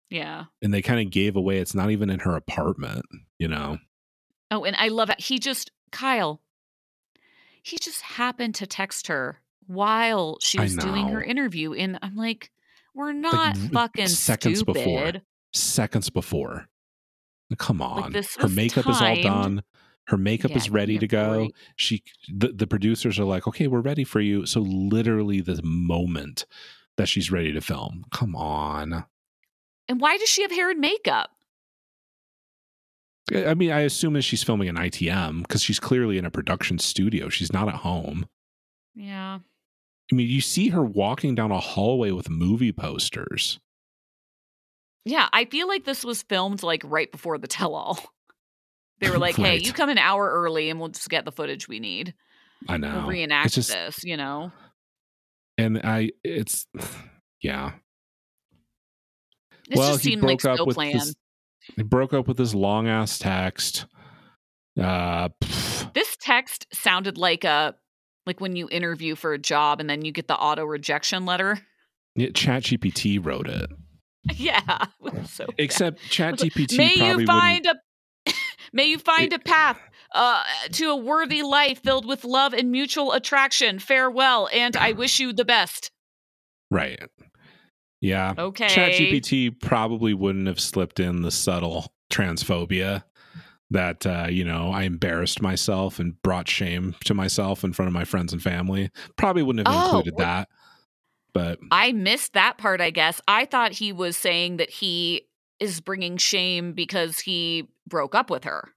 Yeah. 0.10 0.46
and 0.62 0.72
they 0.74 0.82
kind 0.84 1.00
of 1.00 1.12
gave 1.12 1.36
away 1.36 1.58
it's 1.58 1.74
not 1.76 1.90
even 1.92 2.10
in 2.10 2.20
her 2.20 2.36
apartment. 2.36 3.06
You 3.40 3.48
know. 3.48 3.78
Oh, 4.52 4.64
and 4.64 4.76
I 4.78 4.88
love 4.90 5.10
it. 5.10 5.20
He 5.20 5.40
just 5.40 5.72
Kyle. 5.92 6.42
He 7.64 7.78
just 7.78 8.02
happened 8.02 8.56
to 8.56 8.68
text 8.68 9.08
her 9.08 9.42
while 9.66 10.38
she 10.42 10.60
was 10.60 10.76
doing 10.76 11.10
her 11.10 11.22
interview, 11.22 11.74
and 11.74 12.00
I'm 12.02 12.16
like, 12.16 12.50
we're 12.96 13.12
not 13.12 13.58
v- 13.58 13.68
fucking 13.70 14.08
seconds 14.08 14.60
stupid. 14.60 14.74
before. 14.74 15.14
seconds 15.54 16.10
before. 16.10 16.68
Come 17.58 17.82
on. 17.82 18.12
this 18.14 18.36
her 18.38 18.48
makeup 18.50 18.88
is 18.90 19.02
all 19.02 19.22
done. 19.22 19.64
Her 20.08 20.18
makeup 20.18 20.52
Yeah, 20.52 20.58
is 20.58 20.70
ready 20.70 20.98
to 21.00 21.08
go. 21.08 21.50
She 21.76 22.04
the, 22.34 22.50
the 22.50 22.68
producers 22.68 23.20
are 23.20 23.26
like, 23.26 23.46
"Okay, 23.48 23.68
we're 23.68 23.82
ready 23.82 24.06
for 24.06 24.22
you." 24.22 24.46
So 24.46 24.62
literally 24.62 25.42
the 25.42 25.62
moment 25.64 26.46
that 26.96 27.10
she's 27.10 27.30
ready 27.32 27.52
to 27.52 27.60
film. 27.62 28.06
Come 28.12 28.36
on. 28.36 29.06
And 29.90 30.00
why 30.02 30.18
does 30.18 30.30
she 30.30 30.42
have 30.42 30.52
hair 30.52 30.70
and 30.70 30.80
makeup? 30.80 31.32
I 33.36 33.54
mean, 33.54 33.72
I 33.72 33.82
assume 33.82 34.14
that 34.14 34.22
she's 34.22 34.44
filming 34.44 34.70
an 34.70 34.76
ITM 34.76 35.42
because 35.42 35.62
she's 35.62 35.80
clearly 35.80 36.18
in 36.18 36.26
a 36.26 36.32
production 36.32 36.80
studio. 36.80 37.30
She's 37.30 37.52
not 37.52 37.68
at 37.68 37.76
home. 37.76 38.28
Yeah. 38.96 39.40
I 40.12 40.16
mean, 40.16 40.30
you 40.30 40.40
see 40.40 40.70
her 40.70 40.84
walking 40.84 41.36
down 41.36 41.52
a 41.52 41.60
hallway 41.60 42.12
with 42.12 42.30
movie 42.30 42.72
posters. 42.72 43.60
Yeah, 45.04 45.28
I 45.34 45.46
feel 45.46 45.68
like 45.68 45.84
this 45.84 46.06
was 46.06 46.24
filmed 46.24 46.64
like 46.64 46.82
right 46.86 47.12
before 47.12 47.38
the 47.38 47.48
tell 47.48 47.76
all. 47.76 48.00
They 49.00 49.12
were 49.12 49.20
like, 49.20 49.36
hey, 49.36 49.58
you 49.58 49.74
come 49.74 49.90
an 49.90 50.00
hour 50.00 50.28
early 50.28 50.72
and 50.72 50.80
we'll 50.80 50.90
just 50.90 51.08
get 51.08 51.24
the 51.24 51.32
footage 51.32 51.68
we 51.68 51.80
need. 51.80 52.16
I 52.68 52.78
know. 52.78 53.02
We'll 53.02 53.10
reenact 53.10 53.54
just- 53.54 53.70
this, 53.72 54.04
you 54.04 54.18
know? 54.18 54.52
And 55.60 55.82
I, 55.84 56.14
it's, 56.24 56.66
yeah. 57.44 57.74
This 59.70 59.78
well, 59.78 59.92
just 59.92 60.04
he 60.04 60.14
seemed 60.14 60.24
like 60.24 60.40
broke 60.40 60.54
up 60.54 60.58
so 60.58 60.66
with 60.66 60.74
planned. 60.76 61.00
this. 61.00 61.16
He 61.76 61.84
broke 61.84 62.14
up 62.14 62.28
with 62.28 62.38
this 62.38 62.54
long 62.54 62.88
ass 62.88 63.20
text. 63.20 63.86
Uh, 64.80 65.30
pff, 65.44 65.94
This 65.94 66.16
text 66.20 66.68
sounded 66.72 67.18
like 67.18 67.44
a 67.44 67.76
like 68.26 68.40
when 68.42 68.56
you 68.56 68.68
interview 68.70 69.16
for 69.16 69.34
a 69.34 69.40
job 69.40 69.80
and 69.80 69.90
then 69.90 70.04
you 70.04 70.12
get 70.12 70.28
the 70.28 70.36
auto 70.36 70.66
rejection 70.66 71.26
letter. 71.26 71.60
yeah, 72.16 72.28
ChatGPT 72.30 73.24
wrote 73.24 73.48
it. 73.48 73.70
yeah. 74.36 74.86
it 75.06 75.28
so. 75.28 75.48
Except 75.58 76.00
ChatGPT 76.10 76.78
may 76.78 76.96
you 76.96 77.26
find 77.26 77.66
a 77.66 78.34
may 78.74 78.86
you 78.86 79.00
find 79.00 79.34
a 79.34 79.40
path 79.40 79.80
uh, 80.14 80.44
to 80.74 80.90
a 80.90 80.96
worthy 80.96 81.42
life 81.42 81.82
filled 81.82 82.06
with 82.06 82.24
love 82.24 82.54
and 82.54 82.72
mutual 82.72 83.14
attraction. 83.14 83.80
Farewell, 83.80 84.50
and 84.54 84.76
I 84.76 84.92
wish 84.94 85.20
you 85.20 85.34
the 85.34 85.46
best. 85.46 85.92
Right. 86.70 87.00
Yeah. 88.02 88.34
Okay. 88.38 88.68
ChatGPT 88.68 89.60
probably 89.60 90.14
wouldn't 90.14 90.48
have 90.48 90.60
slipped 90.60 91.00
in 91.00 91.22
the 91.24 91.32
subtle 91.32 91.92
transphobia 92.12 93.04
that 93.72 94.06
uh, 94.06 94.28
you 94.30 94.46
know 94.46 94.72
I 94.72 94.84
embarrassed 94.84 95.42
myself 95.42 96.00
and 96.00 96.22
brought 96.22 96.48
shame 96.48 96.96
to 97.06 97.14
myself 97.14 97.64
in 97.64 97.74
front 97.74 97.88
of 97.88 97.94
my 97.94 98.06
friends 98.06 98.32
and 98.34 98.42
family. 98.42 98.90
Probably 99.18 99.44
wouldn't 99.44 99.68
have 99.68 99.76
Oh, 99.76 99.86
included 99.86 100.14
what- 100.14 100.24
that, 100.24 100.50
but 101.34 101.60
I 101.72 101.92
missed 101.92 102.34
that 102.34 102.58
part, 102.58 102.82
I 102.82 102.92
guess. 102.92 103.20
I 103.28 103.46
thought 103.46 103.72
he 103.74 103.92
was 103.92 104.16
saying 104.16 104.58
that 104.58 104.70
he 104.70 105.24
is 105.60 105.82
bringing 105.82 106.18
shame 106.18 106.74
because 106.74 107.20
he 107.20 107.68
broke 107.88 108.14
up 108.16 108.30
with 108.30 108.44
her. 108.44 108.70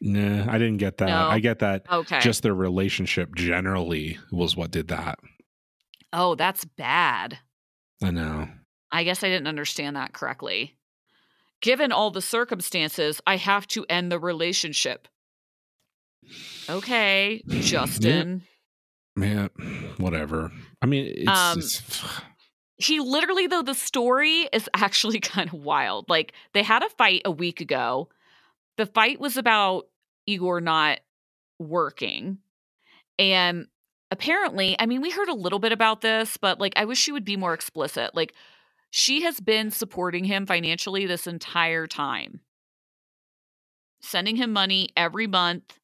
nah, 0.00 0.50
I 0.50 0.56
didn't 0.56 0.78
get 0.78 0.98
that. 0.98 1.08
No. 1.08 1.26
I 1.28 1.40
get 1.40 1.58
that 1.58 1.84
Okay. 1.92 2.20
just 2.20 2.42
their 2.42 2.54
relationship 2.54 3.34
generally 3.34 4.18
was 4.30 4.56
what 4.56 4.70
did 4.70 4.88
that. 4.88 5.18
oh, 6.12 6.36
that's 6.36 6.64
bad. 6.64 7.38
I 8.02 8.10
know. 8.10 8.48
I 8.92 9.04
guess 9.04 9.22
I 9.22 9.28
didn't 9.28 9.46
understand 9.46 9.96
that 9.96 10.12
correctly. 10.12 10.76
Given 11.60 11.92
all 11.92 12.10
the 12.10 12.22
circumstances, 12.22 13.20
I 13.26 13.36
have 13.36 13.66
to 13.68 13.84
end 13.88 14.10
the 14.10 14.18
relationship. 14.18 15.06
Okay, 16.68 17.42
Justin. 17.48 18.42
Man, 19.16 19.50
whatever. 19.98 20.50
I 20.80 20.86
mean, 20.86 21.12
it's, 21.14 21.28
Um, 21.28 21.58
it's 21.58 21.82
he 22.80 22.98
literally 22.98 23.46
though 23.46 23.62
the 23.62 23.74
story 23.74 24.48
is 24.52 24.68
actually 24.74 25.20
kind 25.20 25.48
of 25.52 25.54
wild 25.54 26.08
like 26.08 26.32
they 26.54 26.62
had 26.62 26.82
a 26.82 26.88
fight 26.88 27.22
a 27.26 27.30
week 27.30 27.60
ago 27.60 28.08
the 28.78 28.86
fight 28.86 29.20
was 29.20 29.36
about 29.36 29.86
igor 30.26 30.62
not 30.62 31.00
working 31.58 32.38
and 33.18 33.66
apparently 34.10 34.76
i 34.78 34.86
mean 34.86 35.00
we 35.00 35.10
heard 35.10 35.28
a 35.28 35.34
little 35.34 35.58
bit 35.58 35.72
about 35.72 36.00
this 36.00 36.36
but 36.36 36.60
like 36.60 36.72
i 36.76 36.84
wish 36.84 36.98
she 36.98 37.12
would 37.12 37.24
be 37.24 37.36
more 37.36 37.54
explicit 37.54 38.14
like 38.14 38.34
she 38.90 39.22
has 39.22 39.40
been 39.40 39.70
supporting 39.70 40.24
him 40.24 40.46
financially 40.46 41.06
this 41.06 41.26
entire 41.26 41.86
time 41.86 42.40
sending 44.00 44.36
him 44.36 44.52
money 44.52 44.88
every 44.96 45.26
month 45.26 45.78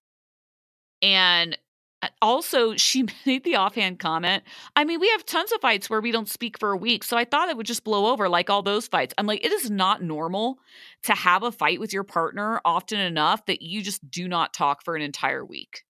and 1.03 1.57
uh, 2.03 2.09
also 2.21 2.75
she 2.77 3.07
made 3.27 3.45
the 3.45 3.57
offhand 3.57 3.99
comment 3.99 4.43
I 4.75 4.85
mean, 4.85 5.01
we 5.01 5.09
have 5.11 5.25
tons 5.25 5.53
of 5.53 5.61
fights 5.61 5.89
where 5.89 6.01
we 6.01 6.13
don't 6.13 6.29
speak 6.29 6.59
for 6.59 6.71
a 6.73 6.77
week. 6.77 7.05
So 7.05 7.17
I 7.17 7.25
thought 7.25 7.49
it 7.49 7.57
would 7.57 7.67
just 7.67 7.85
blow 7.85 8.13
over 8.13 8.29
like 8.29 8.51
all 8.51 8.63
those 8.63 8.87
fights. 8.89 9.15
I'm 9.19 9.27
like, 9.27 9.45
it 9.45 9.53
is 9.53 9.71
not 9.71 10.03
normal 10.03 10.59
to 11.05 11.15
have 11.15 11.43
a 11.43 11.53
fight 11.53 11.81
with 11.81 11.93
your 11.93 12.05
partner 12.05 12.61
often 12.65 13.01
enough 13.01 13.47
that 13.47 13.63
you 13.63 13.83
just 13.83 14.09
do 14.11 14.29
not 14.29 14.53
talk 14.53 14.85
for 14.85 14.95
an 14.97 15.03
entire 15.03 15.45
week. 15.45 15.85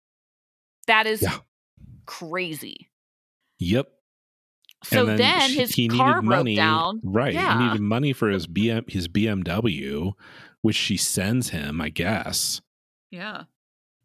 That 0.86 1.06
is 1.06 1.22
Yeah. 1.22 1.38
Crazy. 2.06 2.88
yep. 3.58 3.88
So 4.84 5.06
then, 5.06 5.48
she- 5.50 5.58
his 5.60 5.70
he 5.74 5.86
car 5.88 6.08
needed 6.08 6.26
broke 6.26 6.38
money, 6.38 6.56
down. 6.56 7.00
Right. 7.04 7.32
Yeah. 7.34 7.56
He 7.58 7.64
needed 7.66 7.80
money 7.82 8.12
for 8.12 8.28
his 8.30 8.46
BM 8.48 8.90
his 8.90 9.06
BMW, 9.06 10.12
which 10.60 10.74
she 10.74 10.96
sends 10.96 11.50
him, 11.50 11.80
I 11.80 11.88
guess. 11.88 12.60
Yeah. 13.10 13.44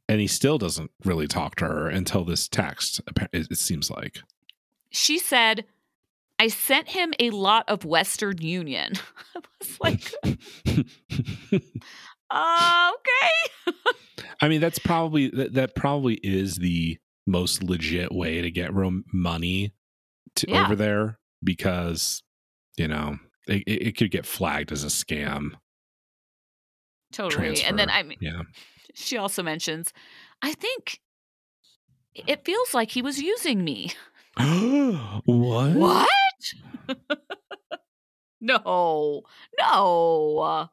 And 0.08 0.22
he 0.22 0.28
still 0.28 0.58
doesn't 0.60 0.92
really 1.04 1.28
talk 1.28 1.56
to 1.56 1.66
her 1.66 1.90
until 1.90 2.24
this 2.24 2.48
text. 2.48 3.02
it 3.34 3.58
seems 3.58 3.90
like. 3.90 4.20
She 4.92 5.18
said, 5.18 5.66
I 6.40 6.48
sent 6.48 6.90
him 6.90 7.14
a 7.20 7.32
lot 7.32 7.66
of 7.68 7.84
Western 7.84 8.38
Union. 8.40 8.94
I 9.36 9.40
was 9.60 9.80
like, 9.82 10.14
uh, 12.30 12.92
okay. 12.94 13.74
I 14.42 14.48
mean, 14.48 14.62
that's 14.62 14.80
probably 14.80 15.30
that, 15.32 15.54
that 15.54 15.76
probably 15.76 16.16
is 16.24 16.58
the 16.58 16.98
most 17.28 17.62
legit 17.64 18.12
way 18.12 18.42
to 18.42 18.50
get 18.50 18.74
rom- 18.74 19.06
money 19.14 19.74
to 20.36 20.50
Yeah. 20.50 20.64
over 20.66 20.76
there 20.76 21.20
because 21.44 22.24
you 22.78 22.88
know 22.88 23.20
it, 23.48 23.64
it 23.68 23.88
it 23.88 23.98
could 23.98 24.12
get 24.12 24.26
flagged 24.26 24.72
as 24.72 24.84
a 24.84 24.88
scam 24.88 25.52
Totally. 27.12 27.34
transfer. 27.36 27.68
And 27.68 27.80
then 27.80 27.90
I 27.90 28.04
mean, 28.04 28.18
yeah, 28.22 28.42
she 28.94 29.18
also 29.18 29.44
mentions, 29.44 29.94
I 30.42 30.54
think 30.54 31.00
it 32.14 32.44
feels 32.46 32.74
like 32.74 32.92
he 32.92 33.02
was 33.02 33.22
using 33.22 33.64
me. 33.64 33.92
what? 34.38 35.76
What? 35.76 36.10
no, 38.42 39.24
no. 39.60 40.70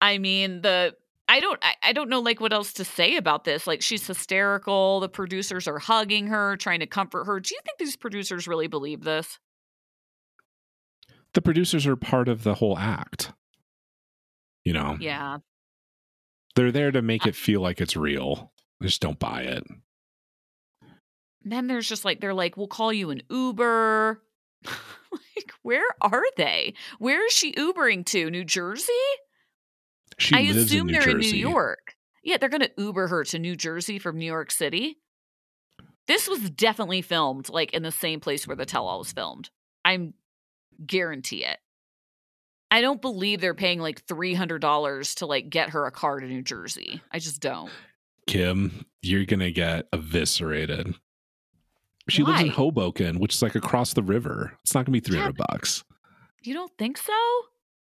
I 0.00 0.18
mean, 0.18 0.62
the 0.62 0.96
I 1.32 1.40
don't 1.40 1.58
I, 1.62 1.74
I 1.82 1.92
don't 1.92 2.10
know 2.10 2.20
like 2.20 2.40
what 2.40 2.52
else 2.52 2.74
to 2.74 2.84
say 2.84 3.16
about 3.16 3.44
this. 3.44 3.66
Like 3.66 3.80
she's 3.80 4.06
hysterical. 4.06 5.00
The 5.00 5.08
producers 5.08 5.66
are 5.66 5.78
hugging 5.78 6.26
her, 6.26 6.56
trying 6.58 6.80
to 6.80 6.86
comfort 6.86 7.24
her. 7.24 7.40
Do 7.40 7.54
you 7.54 7.60
think 7.64 7.78
these 7.78 7.96
producers 7.96 8.46
really 8.46 8.66
believe 8.66 9.02
this? 9.02 9.38
The 11.34 11.40
producers 11.40 11.86
are 11.86 11.96
part 11.96 12.28
of 12.28 12.42
the 12.42 12.54
whole 12.54 12.76
act. 12.76 13.32
You 14.64 14.74
know, 14.74 14.98
Yeah. 15.00 15.38
they're 16.54 16.70
there 16.70 16.90
to 16.90 17.00
make 17.00 17.26
it 17.26 17.34
feel 17.34 17.62
like 17.62 17.80
it's 17.80 17.96
real. 17.96 18.52
I 18.82 18.84
just 18.84 19.00
don't 19.00 19.18
buy 19.18 19.42
it. 19.42 19.64
then 21.44 21.66
there's 21.66 21.88
just 21.88 22.04
like 22.04 22.20
they're 22.20 22.34
like, 22.34 22.56
we'll 22.58 22.68
call 22.68 22.92
you 22.92 23.08
an 23.10 23.22
Uber. 23.30 24.22
like, 24.66 25.52
where 25.62 25.86
are 26.02 26.24
they? 26.36 26.74
Where 26.98 27.24
is 27.26 27.32
she 27.32 27.52
Ubering 27.54 28.04
to? 28.06 28.30
New 28.30 28.44
Jersey? 28.44 28.92
She 30.22 30.34
I 30.36 30.40
assume 30.40 30.88
in 30.88 30.94
they're 30.94 31.02
Jersey. 31.02 31.30
in 31.30 31.34
New 31.34 31.50
York. 31.50 31.96
Yeah, 32.22 32.36
they're 32.36 32.48
gonna 32.48 32.68
Uber 32.78 33.08
her 33.08 33.24
to 33.24 33.38
New 33.38 33.56
Jersey 33.56 33.98
from 33.98 34.18
New 34.18 34.26
York 34.26 34.50
City. 34.52 34.98
This 36.06 36.28
was 36.28 36.48
definitely 36.50 37.02
filmed 37.02 37.48
like 37.48 37.74
in 37.74 37.82
the 37.82 37.90
same 37.90 38.20
place 38.20 38.46
where 38.46 38.56
the 38.56 38.64
tell-all 38.64 39.00
was 39.00 39.12
filmed. 39.12 39.50
I'm 39.84 40.14
guarantee 40.86 41.44
it. 41.44 41.58
I 42.70 42.80
don't 42.80 43.02
believe 43.02 43.40
they're 43.40 43.52
paying 43.52 43.80
like 43.80 44.06
three 44.06 44.34
hundred 44.34 44.60
dollars 44.60 45.16
to 45.16 45.26
like 45.26 45.50
get 45.50 45.70
her 45.70 45.86
a 45.86 45.90
car 45.90 46.20
to 46.20 46.26
New 46.26 46.42
Jersey. 46.42 47.02
I 47.10 47.18
just 47.18 47.40
don't. 47.40 47.70
Kim, 48.28 48.86
you're 49.02 49.24
gonna 49.24 49.50
get 49.50 49.88
eviscerated. 49.92 50.94
She 52.08 52.22
lives 52.22 52.42
in 52.42 52.48
Hoboken, 52.48 53.18
which 53.18 53.34
is 53.34 53.42
like 53.42 53.54
across 53.54 53.94
the 53.94 54.02
river. 54.02 54.56
It's 54.62 54.74
not 54.74 54.86
gonna 54.86 54.92
be 54.92 55.00
three 55.00 55.18
hundred 55.18 55.36
bucks. 55.36 55.84
You 56.42 56.54
don't 56.54 56.72
think 56.78 56.96
so? 56.98 57.12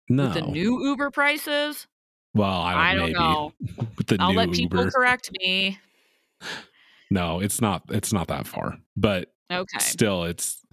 No. 0.10 0.25
With 0.25 0.34
the 0.34 0.41
new 0.41 0.84
Uber 0.84 1.12
prices? 1.12 1.88
Well, 2.34 2.62
I 2.62 2.74
don't, 2.74 2.82
I 2.82 2.96
don't 2.96 3.12
know. 3.13 3.54
The 4.08 4.18
I'll 4.20 4.34
let 4.34 4.52
people 4.52 4.80
Uber. 4.80 4.92
correct 4.92 5.30
me. 5.39 5.78
No, 7.12 7.39
it's 7.39 7.60
not. 7.60 7.82
It's 7.89 8.13
not 8.13 8.28
that 8.28 8.46
far. 8.46 8.78
But 8.96 9.32
Okay. 9.52 9.80
still, 9.80 10.26
it's 10.26 10.63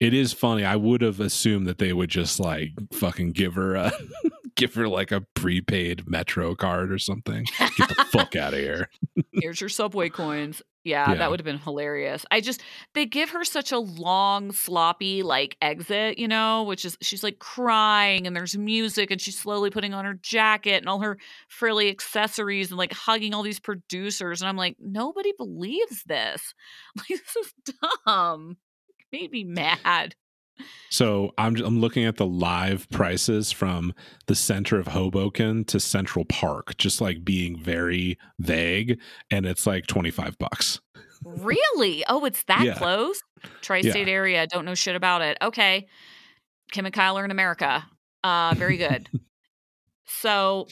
it 0.00 0.14
is 0.14 0.32
funny. 0.32 0.64
I 0.64 0.76
would 0.76 1.02
have 1.02 1.20
assumed 1.20 1.66
that 1.66 1.76
they 1.76 1.92
would 1.92 2.08
just 2.08 2.40
like 2.40 2.70
fucking 2.94 3.32
give 3.32 3.54
her 3.56 3.74
a 3.74 3.92
give 4.56 4.72
her 4.76 4.88
like 4.88 5.12
a 5.12 5.20
prepaid 5.34 6.08
Metro 6.08 6.54
card 6.54 6.90
or 6.90 6.98
something. 6.98 7.44
Get 7.76 7.88
the 7.90 8.06
fuck 8.10 8.34
out 8.34 8.54
of 8.54 8.60
here. 8.60 8.88
Here's 9.32 9.60
your 9.60 9.68
subway 9.68 10.08
coins. 10.08 10.62
Yeah, 10.84 11.10
Yeah. 11.12 11.14
that 11.16 11.30
would 11.30 11.40
have 11.40 11.44
been 11.46 11.58
hilarious. 11.58 12.26
I 12.30 12.40
just 12.42 12.62
they 12.92 13.06
give 13.06 13.30
her 13.30 13.42
such 13.44 13.72
a 13.72 13.78
long, 13.78 14.52
sloppy 14.52 15.22
like 15.22 15.56
exit, 15.62 16.18
you 16.18 16.28
know, 16.28 16.64
which 16.64 16.84
is 16.84 16.98
she's 17.00 17.22
like 17.24 17.38
crying 17.38 18.26
and 18.26 18.36
there's 18.36 18.56
music 18.56 19.10
and 19.10 19.18
she's 19.20 19.38
slowly 19.38 19.70
putting 19.70 19.94
on 19.94 20.04
her 20.04 20.14
jacket 20.14 20.76
and 20.82 20.88
all 20.88 21.00
her 21.00 21.16
frilly 21.48 21.88
accessories 21.88 22.70
and 22.70 22.76
like 22.78 22.92
hugging 22.92 23.32
all 23.32 23.42
these 23.42 23.60
producers. 23.60 24.42
And 24.42 24.48
I'm 24.48 24.56
like, 24.58 24.76
nobody 24.78 25.32
believes 25.38 26.04
this. 26.04 26.54
Like 26.96 27.08
this 27.08 27.36
is 27.36 27.52
dumb. 28.06 28.58
It 28.98 29.06
made 29.20 29.32
me 29.32 29.44
mad. 29.44 30.14
So 30.90 31.32
I'm 31.38 31.56
I'm 31.56 31.80
looking 31.80 32.04
at 32.04 32.16
the 32.16 32.26
live 32.26 32.88
prices 32.90 33.50
from 33.50 33.92
the 34.26 34.34
center 34.34 34.78
of 34.78 34.88
Hoboken 34.88 35.64
to 35.66 35.80
Central 35.80 36.24
Park, 36.24 36.76
just 36.76 37.00
like 37.00 37.24
being 37.24 37.58
very 37.58 38.18
vague, 38.38 39.00
and 39.30 39.46
it's 39.46 39.66
like 39.66 39.86
twenty 39.86 40.10
five 40.10 40.38
bucks. 40.38 40.80
Really? 41.24 42.04
Oh, 42.08 42.24
it's 42.24 42.42
that 42.44 42.62
Yeah. 42.64 42.74
close? 42.74 43.20
Tri 43.62 43.80
state 43.80 44.08
area. 44.08 44.46
Don't 44.46 44.64
know 44.64 44.74
shit 44.74 44.94
about 44.96 45.22
it. 45.22 45.36
Okay. 45.42 45.88
Kim 46.72 46.86
and 46.86 46.94
Kyle 46.94 47.18
are 47.18 47.24
in 47.24 47.30
America. 47.30 47.84
Uh, 48.22 48.54
very 48.56 48.76
good. 48.76 49.08
so 50.06 50.66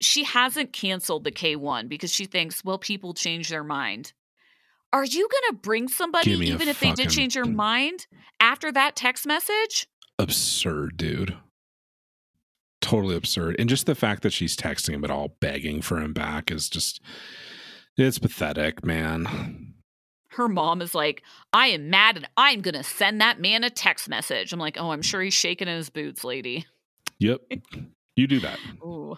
she 0.00 0.24
hasn't 0.24 0.72
canceled 0.72 1.24
the 1.24 1.32
K1 1.32 1.88
because 1.88 2.12
she 2.12 2.26
thinks, 2.26 2.64
well, 2.64 2.78
people 2.78 3.14
change 3.14 3.48
their 3.48 3.64
mind. 3.64 4.12
Are 4.94 5.04
you 5.04 5.28
going 5.28 5.56
to 5.56 5.60
bring 5.60 5.88
somebody, 5.88 6.30
Give 6.30 6.38
me 6.38 6.50
a 6.52 6.54
even 6.54 6.68
if 6.68 6.78
they 6.78 6.92
did 6.92 7.10
change 7.10 7.34
your 7.34 7.46
mind 7.46 8.06
after 8.38 8.70
that 8.70 8.94
text 8.94 9.26
message? 9.26 9.88
Absurd, 10.20 10.96
dude. 10.96 11.36
Totally 12.80 13.16
absurd, 13.16 13.56
and 13.58 13.68
just 13.68 13.86
the 13.86 13.96
fact 13.96 14.22
that 14.22 14.32
she's 14.32 14.56
texting 14.56 14.90
him 14.90 15.02
at 15.02 15.10
all, 15.10 15.36
begging 15.40 15.82
for 15.82 15.98
him 15.98 16.12
back, 16.12 16.52
is 16.52 16.68
just 16.68 17.00
it's 17.96 18.20
pathetic, 18.20 18.84
man. 18.84 19.74
Her 20.28 20.48
mom 20.48 20.80
is 20.80 20.94
like, 20.94 21.24
I 21.52 21.68
am 21.68 21.90
mad 21.90 22.16
and 22.16 22.28
I'm 22.36 22.60
going 22.60 22.74
to 22.74 22.84
send 22.84 23.20
that 23.20 23.40
man 23.40 23.64
a 23.64 23.70
text 23.70 24.08
message. 24.08 24.52
I'm 24.52 24.60
like, 24.60 24.76
oh, 24.78 24.92
I'm 24.92 25.02
sure 25.02 25.22
he's 25.22 25.34
shaking 25.34 25.66
in 25.66 25.76
his 25.76 25.90
boots, 25.90 26.22
lady. 26.22 26.66
Yep, 27.18 27.40
you 28.14 28.28
do 28.28 28.38
that. 28.40 28.60
Ooh. 28.84 29.16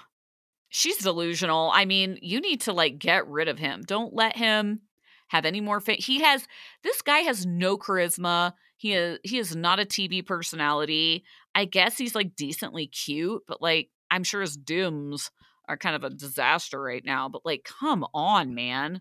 She's 0.70 0.98
delusional. 0.98 1.70
I 1.74 1.84
mean, 1.84 2.18
you 2.22 2.40
need 2.40 2.62
to 2.62 2.72
like 2.72 2.98
get 2.98 3.28
rid 3.28 3.48
of 3.48 3.58
him. 3.58 3.82
Don't 3.86 4.14
let 4.14 4.36
him 4.36 4.80
have 5.28 5.44
any 5.44 5.60
more 5.60 5.80
fa- 5.80 5.94
he 5.94 6.20
has 6.20 6.46
this 6.82 7.02
guy 7.02 7.20
has 7.20 7.46
no 7.46 7.76
charisma. 7.76 8.52
He 8.76 8.92
is 8.92 9.18
he 9.22 9.38
is 9.38 9.56
not 9.56 9.80
a 9.80 9.84
TV 9.84 10.24
personality. 10.24 11.24
I 11.54 11.64
guess 11.64 11.96
he's 11.98 12.14
like 12.14 12.36
decently 12.36 12.86
cute, 12.86 13.42
but 13.46 13.62
like 13.62 13.90
I'm 14.10 14.24
sure 14.24 14.40
his 14.40 14.56
dooms 14.56 15.30
are 15.68 15.76
kind 15.76 15.96
of 15.96 16.04
a 16.04 16.10
disaster 16.10 16.80
right 16.80 17.04
now. 17.04 17.28
But 17.28 17.44
like, 17.44 17.64
come 17.80 18.04
on, 18.14 18.54
man. 18.54 19.00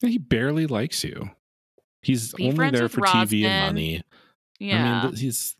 He 0.00 0.18
barely 0.18 0.66
likes 0.66 1.04
you. 1.04 1.30
He's 2.02 2.32
Be 2.32 2.48
only 2.48 2.70
there 2.70 2.88
for 2.88 3.02
TV 3.02 3.44
and 3.44 3.66
money. 3.66 4.02
Yeah. 4.58 5.02
I 5.02 5.06
mean, 5.06 5.16
he's 5.16 5.56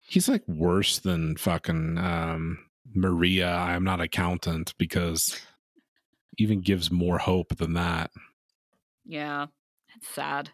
he's 0.00 0.28
like 0.28 0.46
worse 0.48 1.00
than 1.00 1.36
fucking 1.36 1.98
um, 1.98 2.58
Maria. 2.94 3.48
I'm 3.48 3.84
not 3.84 4.00
accountant 4.00 4.74
because 4.78 5.38
even 6.38 6.62
gives 6.62 6.90
more 6.90 7.18
hope 7.18 7.56
than 7.56 7.74
that. 7.74 8.10
Yeah. 9.04 9.46
It's 9.96 10.08
sad. 10.08 10.50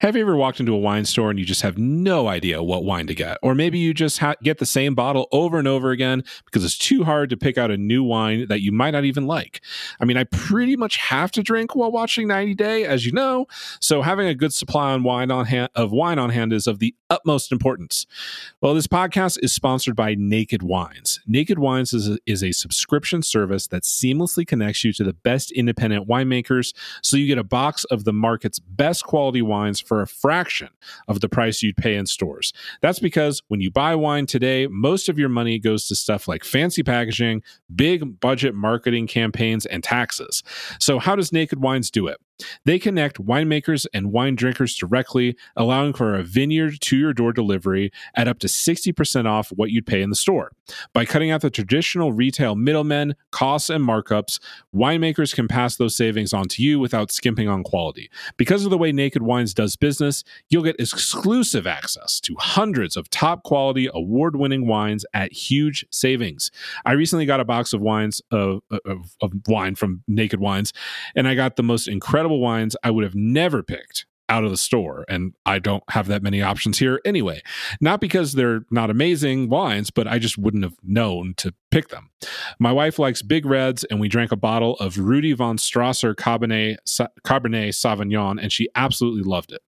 Have 0.00 0.14
you 0.14 0.22
ever 0.22 0.36
walked 0.36 0.60
into 0.60 0.72
a 0.72 0.78
wine 0.78 1.04
store 1.04 1.28
and 1.28 1.40
you 1.40 1.44
just 1.44 1.62
have 1.62 1.76
no 1.76 2.28
idea 2.28 2.62
what 2.62 2.84
wine 2.84 3.08
to 3.08 3.16
get? 3.16 3.36
Or 3.42 3.52
maybe 3.52 3.80
you 3.80 3.92
just 3.92 4.18
ha- 4.18 4.36
get 4.44 4.58
the 4.58 4.66
same 4.66 4.94
bottle 4.94 5.26
over 5.32 5.58
and 5.58 5.66
over 5.66 5.90
again 5.90 6.22
because 6.44 6.64
it's 6.64 6.78
too 6.78 7.02
hard 7.02 7.30
to 7.30 7.36
pick 7.36 7.58
out 7.58 7.72
a 7.72 7.76
new 7.76 8.04
wine 8.04 8.46
that 8.46 8.60
you 8.60 8.70
might 8.70 8.92
not 8.92 9.04
even 9.04 9.26
like. 9.26 9.60
I 9.98 10.04
mean, 10.04 10.16
I 10.16 10.22
pretty 10.22 10.76
much 10.76 10.98
have 10.98 11.32
to 11.32 11.42
drink 11.42 11.74
while 11.74 11.90
watching 11.90 12.28
90 12.28 12.54
Day, 12.54 12.84
as 12.84 13.04
you 13.04 13.10
know, 13.12 13.46
so 13.80 14.02
having 14.02 14.28
a 14.28 14.34
good 14.34 14.52
supply 14.52 14.92
on 14.92 15.02
wine 15.02 15.32
on 15.32 15.46
hand 15.46 15.70
of 15.74 15.90
wine 15.90 16.18
on 16.18 16.30
hand 16.30 16.52
is 16.52 16.68
of 16.68 16.78
the 16.78 16.94
utmost 17.10 17.50
importance. 17.50 18.06
Well, 18.60 18.74
this 18.74 18.86
podcast 18.86 19.38
is 19.42 19.52
sponsored 19.52 19.96
by 19.96 20.14
Naked 20.14 20.62
Wines. 20.62 21.20
Naked 21.26 21.58
Wines 21.58 21.92
is 21.92 22.08
a, 22.08 22.18
is 22.24 22.44
a 22.44 22.52
subscription 22.52 23.22
service 23.22 23.66
that 23.68 23.82
seamlessly 23.82 24.46
connects 24.46 24.84
you 24.84 24.92
to 24.92 25.04
the 25.04 25.12
best 25.12 25.50
independent 25.52 26.08
winemakers 26.08 26.72
so 27.02 27.16
you 27.16 27.26
get 27.26 27.38
a 27.38 27.44
box 27.44 27.84
of 27.84 28.04
the 28.04 28.12
market's 28.12 28.58
best 28.58 29.04
quality 29.04 29.42
wines 29.42 29.80
for 29.88 30.02
a 30.02 30.06
fraction 30.06 30.68
of 31.08 31.20
the 31.20 31.28
price 31.28 31.62
you'd 31.62 31.76
pay 31.76 31.96
in 31.96 32.06
stores. 32.06 32.52
That's 32.82 32.98
because 32.98 33.42
when 33.48 33.60
you 33.60 33.70
buy 33.70 33.94
wine 33.94 34.26
today, 34.26 34.66
most 34.68 35.08
of 35.08 35.18
your 35.18 35.30
money 35.30 35.58
goes 35.58 35.88
to 35.88 35.96
stuff 35.96 36.28
like 36.28 36.44
fancy 36.44 36.82
packaging, 36.82 37.42
big 37.74 38.20
budget 38.20 38.54
marketing 38.54 39.06
campaigns, 39.06 39.66
and 39.66 39.82
taxes. 39.82 40.42
So, 40.78 40.98
how 40.98 41.16
does 41.16 41.32
Naked 41.32 41.60
Wines 41.60 41.90
do 41.90 42.06
it? 42.06 42.18
They 42.64 42.78
connect 42.78 43.24
winemakers 43.24 43.86
and 43.92 44.12
wine 44.12 44.36
drinkers 44.36 44.76
directly, 44.76 45.36
allowing 45.56 45.92
for 45.92 46.14
a 46.14 46.22
vineyard 46.22 46.80
to 46.80 46.96
your 46.96 47.12
door 47.12 47.32
delivery 47.32 47.90
at 48.14 48.28
up 48.28 48.38
to 48.40 48.46
60% 48.46 49.26
off 49.26 49.50
what 49.50 49.70
you'd 49.70 49.86
pay 49.86 50.02
in 50.02 50.10
the 50.10 50.16
store. 50.16 50.52
By 50.92 51.04
cutting 51.04 51.30
out 51.30 51.40
the 51.40 51.50
traditional 51.50 52.12
retail 52.12 52.54
middlemen, 52.54 53.14
costs, 53.30 53.70
and 53.70 53.84
markups, 53.84 54.38
winemakers 54.74 55.34
can 55.34 55.48
pass 55.48 55.76
those 55.76 55.96
savings 55.96 56.32
on 56.32 56.48
to 56.48 56.62
you 56.62 56.78
without 56.78 57.10
skimping 57.10 57.48
on 57.48 57.62
quality. 57.62 58.10
Because 58.36 58.64
of 58.64 58.70
the 58.70 58.78
way 58.78 58.92
Naked 58.92 59.22
Wines 59.22 59.54
does 59.54 59.76
business, 59.76 60.24
you'll 60.48 60.62
get 60.62 60.76
exclusive 60.78 61.66
access 61.66 62.20
to 62.20 62.34
hundreds 62.38 62.96
of 62.96 63.08
top 63.10 63.42
quality, 63.42 63.88
award 63.92 64.36
winning 64.36 64.66
wines 64.66 65.04
at 65.14 65.32
huge 65.32 65.86
savings. 65.90 66.50
I 66.84 66.92
recently 66.92 67.26
got 67.26 67.40
a 67.40 67.44
box 67.44 67.72
of 67.72 67.80
wines 67.80 68.20
of, 68.30 68.60
of, 68.70 69.16
of 69.20 69.32
wine 69.46 69.74
from 69.74 70.02
Naked 70.06 70.40
Wines, 70.40 70.72
and 71.14 71.26
I 71.26 71.34
got 71.34 71.56
the 71.56 71.62
most 71.62 71.88
incredible 71.88 72.27
wines 72.36 72.76
I 72.82 72.90
would 72.90 73.04
have 73.04 73.14
never 73.14 73.62
picked 73.62 74.06
out 74.28 74.44
of 74.44 74.50
the 74.50 74.56
store. 74.56 75.04
And 75.08 75.34
I 75.46 75.58
don't 75.58 75.82
have 75.90 76.06
that 76.08 76.22
many 76.22 76.42
options 76.42 76.78
here 76.78 77.00
anyway. 77.04 77.40
Not 77.80 78.00
because 78.00 78.34
they're 78.34 78.60
not 78.70 78.90
amazing 78.90 79.48
wines, 79.48 79.90
but 79.90 80.06
I 80.06 80.18
just 80.18 80.36
wouldn't 80.36 80.64
have 80.64 80.76
known 80.82 81.34
to 81.38 81.54
pick 81.70 81.88
them. 81.88 82.10
My 82.58 82.72
wife 82.72 82.98
likes 82.98 83.22
big 83.22 83.46
reds, 83.46 83.84
and 83.84 84.00
we 84.00 84.08
drank 84.08 84.32
a 84.32 84.36
bottle 84.36 84.74
of 84.76 84.98
Rudy 84.98 85.32
von 85.32 85.56
Strasser 85.56 86.14
Cabernet, 86.14 86.76
Cabernet 87.24 87.68
Sauvignon, 87.68 88.40
and 88.40 88.52
she 88.52 88.68
absolutely 88.74 89.22
loved 89.22 89.52
it. 89.52 89.62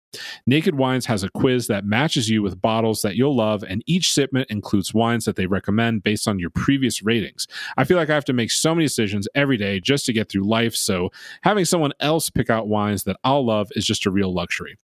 Naked 0.47 0.75
Wines 0.75 1.07
has 1.07 1.23
a 1.23 1.31
quiz 1.31 1.69
that 1.69 1.85
matches 1.85 2.29
you 2.29 2.43
with 2.43 2.61
bottles 2.61 3.03
that 3.03 3.15
you'll 3.15 3.37
love, 3.37 3.63
and 3.63 3.85
each 3.87 4.05
shipment 4.05 4.51
includes 4.51 4.93
wines 4.93 5.25
that 5.25 5.37
they 5.37 5.47
recommend 5.47 6.03
based 6.03 6.27
on 6.27 6.41
your 6.41 6.51
previous 6.51 7.03
ratings. 7.03 7.47
I 7.77 7.85
feel 7.85 7.97
like 7.97 8.11
I 8.11 8.15
have 8.15 8.25
to 8.25 8.33
make 8.33 8.51
so 8.51 8.75
many 8.75 8.87
decisions 8.87 9.29
every 9.35 9.57
day 9.57 9.79
just 9.79 10.07
to 10.07 10.13
get 10.13 10.29
through 10.29 10.49
life, 10.49 10.75
so 10.75 11.11
having 11.43 11.65
someone 11.65 11.93
else 12.01 12.31
pick 12.31 12.51
out 12.51 12.69
wines 12.69 13.05
that 13.05 13.19
I'll 13.23 13.47
love 13.47 13.71
is 13.77 13.87
just 13.87 14.07
a 14.07 14.11
real 14.11 14.35
luxury. 14.35 14.77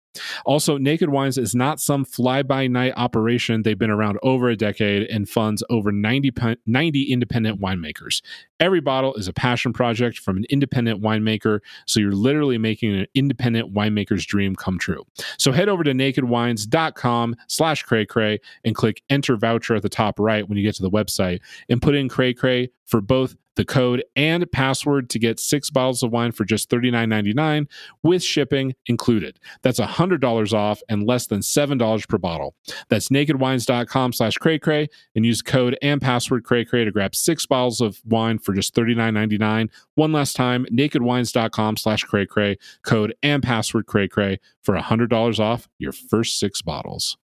Also, 0.44 0.78
Naked 0.78 1.08
Wines 1.08 1.38
is 1.38 1.54
not 1.54 1.80
some 1.80 2.04
fly 2.04 2.42
by 2.42 2.66
night 2.66 2.92
operation. 2.96 3.62
They've 3.62 3.78
been 3.78 3.90
around 3.90 4.18
over 4.22 4.48
a 4.48 4.56
decade 4.56 5.08
and 5.08 5.28
funds 5.28 5.62
over 5.70 5.92
90, 5.92 6.32
90 6.66 7.12
independent 7.12 7.60
winemakers. 7.60 8.22
Every 8.58 8.80
bottle 8.80 9.14
is 9.14 9.28
a 9.28 9.32
passion 9.32 9.72
project 9.72 10.18
from 10.18 10.36
an 10.38 10.46
independent 10.48 11.02
winemaker, 11.02 11.60
so 11.86 12.00
you're 12.00 12.12
literally 12.12 12.58
making 12.58 12.94
an 12.94 13.06
independent 13.14 13.74
winemaker's 13.74 14.24
dream 14.24 14.56
come 14.56 14.78
true. 14.78 15.04
So 15.38 15.52
head 15.52 15.68
over 15.68 15.84
to 15.84 15.92
nakedwines.com 15.92 17.36
slash 17.48 17.82
cray 17.82 18.06
cray 18.06 18.40
and 18.64 18.74
click 18.74 19.02
enter 19.10 19.36
voucher 19.36 19.74
at 19.74 19.82
the 19.82 19.88
top 19.88 20.18
right 20.18 20.48
when 20.48 20.56
you 20.56 20.64
get 20.64 20.74
to 20.76 20.82
the 20.82 20.90
website 20.90 21.40
and 21.68 21.82
put 21.82 21.94
in 21.94 22.08
cray 22.08 22.32
cray 22.32 22.70
for 22.86 23.00
both 23.00 23.36
the 23.56 23.64
code 23.64 24.04
and 24.14 24.50
password 24.52 25.10
to 25.10 25.18
get 25.18 25.40
six 25.40 25.70
bottles 25.70 26.02
of 26.02 26.12
wine 26.12 26.32
for 26.32 26.44
just 26.44 26.70
$39.99 26.70 27.66
with 28.02 28.22
shipping 28.22 28.74
included. 28.86 29.38
That's 29.62 29.80
$100 29.80 30.52
off 30.54 30.82
and 30.88 31.06
less 31.06 31.26
than 31.26 31.40
$7 31.40 32.08
per 32.08 32.18
bottle. 32.18 32.54
That's 32.88 33.08
nakedwines.com 33.08 34.12
slash 34.12 34.36
cray 34.36 34.88
and 35.14 35.26
use 35.26 35.42
code 35.42 35.76
and 35.82 36.00
password 36.00 36.44
cray 36.44 36.64
cray 36.64 36.84
to 36.84 36.90
grab 36.90 37.14
six 37.14 37.46
bottles 37.46 37.80
of 37.80 38.00
wine 38.04 38.38
for 38.38 38.54
just 38.54 38.74
$39.99. 38.74 39.70
One 39.94 40.12
last 40.12 40.36
time, 40.36 40.66
nakedwines.com 40.70 41.76
slash 41.76 42.04
cray 42.04 42.56
code 42.82 43.14
and 43.22 43.42
password 43.42 43.86
cray 43.86 44.08
cray 44.08 44.38
for 44.62 44.76
$100 44.76 45.40
off 45.40 45.68
your 45.78 45.92
first 45.92 46.38
six 46.38 46.62
bottles. 46.62 47.16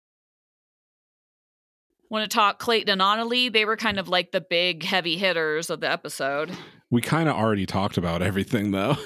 Want 2.11 2.29
to 2.29 2.35
talk 2.35 2.59
Clayton 2.59 2.89
and 2.89 3.01
Anali? 3.01 3.51
They 3.51 3.63
were 3.63 3.77
kind 3.77 3.97
of 3.97 4.09
like 4.09 4.33
the 4.33 4.41
big 4.41 4.83
heavy 4.83 5.15
hitters 5.15 5.69
of 5.69 5.79
the 5.79 5.89
episode. 5.89 6.51
We 6.89 7.01
kind 7.01 7.29
of 7.29 7.37
already 7.37 7.65
talked 7.65 7.97
about 7.97 8.21
everything 8.21 8.71
though. 8.71 8.97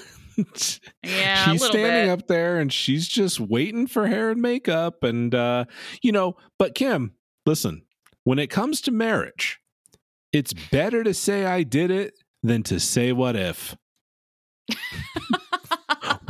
Yeah, 1.02 1.50
a 1.50 1.52
she's 1.52 1.64
standing 1.64 2.08
bit. 2.08 2.10
up 2.10 2.28
there 2.28 2.58
and 2.58 2.74
she's 2.74 3.08
just 3.08 3.40
waiting 3.40 3.88
for 3.88 4.08
hair 4.08 4.32
and 4.32 4.42
makeup 4.42 5.02
and 5.02 5.34
uh 5.34 5.64
you 6.02 6.12
know 6.12 6.36
but 6.60 6.76
kim 6.76 7.14
listen 7.46 7.84
when 8.26 8.38
it 8.38 8.48
comes 8.48 8.82
to 8.82 8.92
marriage 8.92 9.62
it's 10.34 10.52
better 10.52 11.06
to 11.06 11.14
say 11.14 11.46
i 11.46 11.64
did 11.64 11.90
it 11.90 12.16
than 12.44 12.64
to 12.64 12.82
say 12.82 13.14
what 13.14 13.38
if 13.38 13.78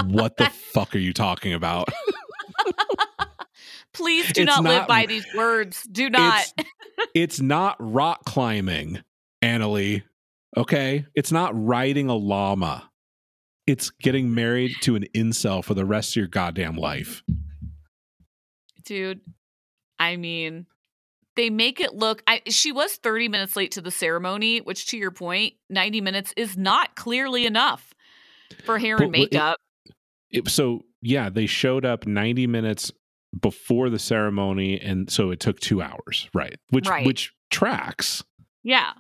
what 0.05 0.38
the 0.38 0.45
fuck 0.73 0.93
are 0.95 0.99
you 0.99 1.11
talking 1.11 1.53
about 1.53 1.89
Please 3.95 4.31
do 4.34 4.43
It's 4.43 4.55
not, 4.55 4.63
live 4.63 4.88
by 4.88 5.05
these 5.05 5.25
words. 5.36 5.84
Do 5.91 6.10
not. 6.10 6.45
it's, 6.58 6.69
it's 7.15 7.41
not 7.41 7.75
rock 7.79 8.23
climbing 8.25 9.01
Anali 9.43 10.03
okay 10.58 11.05
it's 11.13 11.31
not 11.31 11.51
riding 11.53 12.10
a 12.10 12.15
llama 12.15 12.89
it's 13.67 13.89
getting 13.89 14.34
married 14.34 14.71
to 14.81 14.95
an 14.95 15.05
incel 15.13 15.63
for 15.63 15.73
the 15.73 15.84
rest 15.86 16.12
of 16.12 16.15
your 16.15 16.27
goddamn 16.27 16.77
life 16.77 17.21
Dude, 18.86 19.21
I 19.97 20.15
mean, 20.15 20.67
they 21.36 21.49
make 21.49 21.79
it 21.81 21.93
look 21.95 22.21
I 22.27 22.41
she 22.47 22.71
was 22.71 22.95
30 22.97 23.29
minutes 23.29 23.55
late 23.55 23.71
to 23.71 23.81
the 23.81 23.91
ceremony, 23.91 24.60
which 24.60 24.88
to 24.88 24.97
your 24.97 25.12
point, 25.12 25.53
90 25.69 26.01
minutes 26.01 26.34
is 26.38 26.55
not 26.55 26.95
clearly 26.95 27.45
enough 27.45 27.93
for 28.63 28.77
hair 28.77 28.95
and 28.97 29.12
But 29.12 29.19
it- 29.19 29.21
makeup. 29.31 29.58
it, 30.31 30.47
so 30.49 30.81
yeah, 31.01 31.29
they 31.29 31.45
showed 31.47 31.84
up 31.86 32.05
90 32.08 32.47
minutes 32.47 32.91
before 33.39 33.89
the 33.89 34.00
ceremony, 34.00 34.80
and 34.80 35.10
so 35.10 35.32
it 35.32 35.39
took 35.39 35.60
two 35.60 35.82
hours, 35.82 36.30
right? 36.34 36.58
Which 36.69 36.88
Right. 36.88 37.06
which 37.06 37.34
tracks. 37.50 38.24
Yeah. 38.63 38.93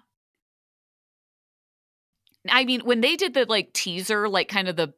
I 2.49 2.65
mean, 2.65 2.81
when 2.81 3.01
they 3.01 3.15
did 3.15 3.33
the 3.33 3.45
like 3.47 3.73
teaser, 3.73 4.29
like 4.29 4.47
kind 4.47 4.67
of 4.67 4.75
the 4.75 4.93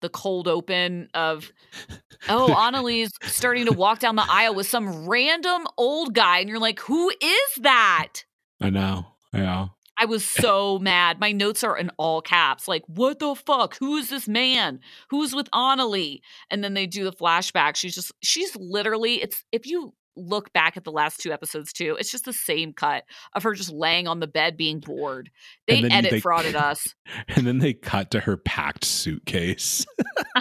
the 0.00 0.08
cold 0.08 0.48
open 0.48 1.08
of 1.14 1.50
oh, 2.28 2.48
Anali's 2.54 3.12
starting 3.22 3.66
to 3.66 3.72
walk 3.72 3.98
down 4.00 4.16
the 4.16 4.26
aisle 4.28 4.54
with 4.54 4.66
some 4.66 5.06
random 5.08 5.66
old 5.76 6.14
guy, 6.14 6.38
and 6.38 6.48
you're 6.48 6.58
like, 6.58 6.80
who 6.80 7.10
is 7.10 7.54
that? 7.60 8.24
I 8.60 8.70
know. 8.70 9.06
Yeah. 9.32 9.68
I 10.00 10.06
was 10.06 10.24
so 10.24 10.78
mad. 10.78 11.20
My 11.20 11.30
notes 11.32 11.62
are 11.62 11.76
in 11.76 11.90
all 11.98 12.22
caps. 12.22 12.66
Like, 12.66 12.82
what 12.86 13.18
the 13.18 13.34
fuck? 13.34 13.76
Who 13.78 13.96
is 13.96 14.08
this 14.08 14.26
man? 14.26 14.80
Who's 15.10 15.34
with 15.34 15.50
Anali? 15.50 16.20
And 16.50 16.64
then 16.64 16.74
they 16.74 16.86
do 16.86 17.04
the 17.04 17.12
flashback. 17.12 17.76
She's 17.76 17.94
just, 17.94 18.12
she's 18.22 18.56
literally, 18.56 19.22
it's, 19.22 19.44
if 19.52 19.66
you 19.66 19.92
look 20.16 20.52
back 20.52 20.76
at 20.76 20.84
the 20.84 20.90
last 20.90 21.20
two 21.20 21.32
episodes 21.32 21.72
too, 21.72 21.96
it's 22.00 22.10
just 22.10 22.24
the 22.24 22.32
same 22.32 22.72
cut 22.72 23.04
of 23.34 23.42
her 23.42 23.54
just 23.54 23.70
laying 23.72 24.08
on 24.08 24.20
the 24.20 24.26
bed 24.26 24.56
being 24.56 24.80
bored. 24.80 25.30
They 25.68 25.84
edit 25.84 26.10
they- 26.10 26.20
frauded 26.20 26.54
us. 26.60 26.94
And 27.28 27.46
then 27.46 27.58
they 27.58 27.74
cut 27.74 28.10
to 28.12 28.20
her 28.20 28.36
packed 28.36 28.84
suitcase. 28.84 29.86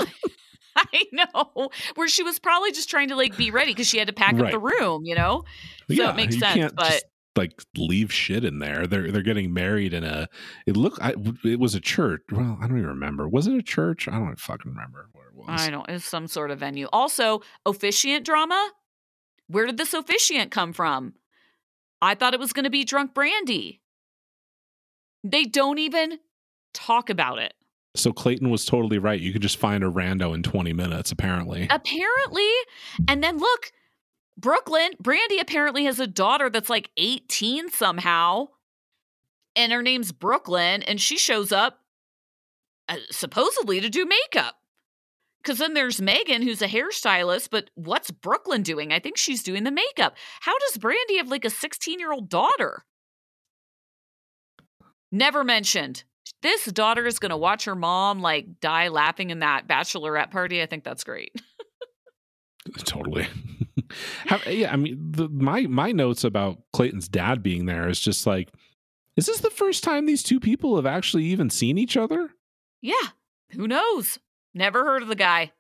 I 0.76 1.04
know. 1.12 1.70
Where 1.96 2.08
she 2.08 2.24
was 2.24 2.40
probably 2.40 2.72
just 2.72 2.90
trying 2.90 3.10
to 3.10 3.16
like 3.16 3.36
be 3.36 3.52
ready 3.52 3.72
because 3.72 3.88
she 3.88 3.98
had 3.98 4.08
to 4.08 4.14
pack 4.14 4.40
up 4.40 4.50
the 4.52 4.60
room, 4.60 5.04
you 5.06 5.16
know? 5.16 5.44
So 5.94 6.10
it 6.10 6.16
makes 6.16 6.38
sense, 6.40 6.72
but- 6.74 6.86
just, 6.90 7.06
like 7.36 7.64
leave 7.78 8.12
shit 8.12 8.44
in 8.44 8.60
there. 8.60 8.88
They're 8.88 9.12
they're 9.12 9.22
getting 9.22 9.54
married 9.54 9.94
in 9.94 10.04
a. 10.04 10.28
It 10.66 10.76
looked. 10.76 11.00
I, 11.02 11.14
it 11.44 11.60
was 11.60 11.76
a 11.76 11.80
church. 11.80 12.22
Well, 12.32 12.58
I 12.62 12.68
don't 12.68 12.78
even 12.78 12.90
remember. 12.90 13.28
Was 13.28 13.48
it 13.48 13.56
a 13.56 13.64
church? 13.64 14.08
I 14.08 14.12
don't 14.12 14.40
fucking 14.40 14.72
remember 14.72 15.10
where 15.14 15.28
it 15.28 15.36
was. 15.36 15.48
I 15.50 15.70
don't, 15.70 15.88
it's 15.90 16.06
some 16.06 16.28
sort 16.28 16.52
of 16.52 16.60
venue. 16.60 16.88
Also, 16.92 17.42
officiant 17.66 18.26
drama. 18.26 18.72
Where 19.48 19.66
did 19.66 19.78
this 19.78 19.94
officiant 19.94 20.52
come 20.52 20.74
from? 20.74 21.14
I 22.02 22.16
thought 22.16 22.34
it 22.34 22.40
was 22.40 22.54
going 22.54 22.66
to 22.66 22.70
be 22.70 22.84
drunk 22.84 23.14
Brandy. 23.14 23.82
They 25.24 25.44
don't 25.46 25.80
even 25.80 26.20
talk 26.74 27.10
about 27.10 27.40
it. 27.40 27.54
So 27.96 28.14
Clayton 28.14 28.50
was 28.50 28.66
totally 28.66 29.00
right. 29.00 29.20
You 29.20 29.34
could 29.34 29.42
just 29.42 29.58
find 29.58 29.84
a 29.84 29.88
rando 29.88 30.36
in 30.36 30.44
20 30.44 30.72
minutes, 30.74 31.12
apparently. 31.12 31.68
Apparently. 31.70 32.50
And 33.08 33.24
then 33.24 33.38
look, 33.38 33.72
Brooklyn, 34.40 34.92
Brandy 35.00 35.40
apparently 35.40 35.84
has 35.84 36.00
a 36.00 36.08
daughter 36.08 36.50
that's 36.50 36.70
like 36.70 36.92
18 36.98 37.70
somehow. 37.72 38.48
And 39.56 39.72
her 39.74 39.82
name's 39.82 40.12
Brooklyn. 40.12 40.82
And 40.84 41.02
she 41.02 41.18
shows 41.18 41.52
up 41.52 41.80
uh, 42.88 42.98
supposedly 43.12 43.82
to 43.82 43.90
do 43.90 44.06
makeup. 44.06 44.56
Because 45.42 45.58
then 45.60 45.74
there's 45.74 46.02
Megan, 46.02 46.42
who's 46.42 46.62
a 46.62 46.68
hairstylist, 46.68 47.50
but 47.50 47.70
what's 47.76 48.12
Brooklyn 48.12 48.62
doing? 48.62 48.92
I 48.92 49.00
think 49.00 49.18
she's 49.18 49.42
doing 49.42 49.64
the 49.64 49.72
makeup. 49.72 50.16
How 50.42 50.58
does 50.60 50.78
Brandy 50.78 51.18
have 51.18 51.30
like 51.30 51.46
a 51.46 51.50
16 51.50 52.00
year 52.00 52.12
old 52.12 52.30
daughter? 52.30 52.84
Never 55.12 55.44
mentioned. 55.44 56.04
This 56.42 56.66
daughter 56.66 57.06
is 57.06 57.20
going 57.20 57.32
to 57.32 57.38
watch 57.38 57.66
her 57.66 57.76
mom 57.76 58.22
like 58.22 58.60
die 58.62 58.90
laughing 58.90 59.30
in 59.30 59.40
that 59.40 59.68
bachelorette 59.68 60.32
party. 60.32 60.62
I 60.62 60.66
think 60.66 60.84
that's 60.84 61.04
great. 61.04 61.34
totally. 62.86 63.28
How, 64.26 64.40
yeah, 64.50 64.72
I 64.72 64.76
mean, 64.76 64.98
the, 65.12 65.30
my 65.30 65.62
my 65.64 65.92
notes 65.92 66.24
about 66.24 66.60
Clayton's 66.74 67.08
dad 67.08 67.44
being 67.44 67.66
there 67.66 67.90
is 67.90 68.00
just 68.00 68.28
like, 68.28 68.50
is 69.16 69.26
this 69.26 69.42
the 69.42 69.50
first 69.50 69.84
time 69.84 70.06
these 70.06 70.24
two 70.24 70.40
people 70.40 70.76
have 70.76 70.86
actually 70.86 71.26
even 71.26 71.50
seen 71.50 71.78
each 71.78 71.98
other? 71.98 72.32
Yeah, 72.82 73.10
who 73.52 73.68
knows? 73.68 74.20
Never 74.54 74.84
heard 74.84 75.02
of 75.02 75.08
the 75.08 75.16
guy. 75.16 75.52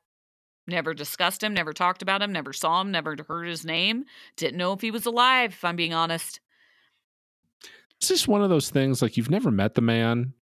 Never 0.67 0.93
discussed 0.93 1.43
him, 1.43 1.53
never 1.53 1.73
talked 1.73 2.01
about 2.01 2.21
him, 2.21 2.31
never 2.31 2.53
saw 2.53 2.81
him, 2.81 2.91
never 2.91 3.15
heard 3.27 3.47
his 3.47 3.65
name. 3.65 4.05
Didn't 4.35 4.57
know 4.57 4.73
if 4.73 4.81
he 4.81 4.91
was 4.91 5.05
alive, 5.05 5.53
if 5.53 5.65
I'm 5.65 5.75
being 5.75 5.93
honest. 5.93 6.39
It's 7.97 8.07
just 8.07 8.27
one 8.27 8.43
of 8.43 8.49
those 8.49 8.69
things 8.69 9.01
like 9.01 9.17
you've 9.17 9.31
never 9.31 9.51
met 9.51 9.73
the 9.73 9.81
man 9.81 10.33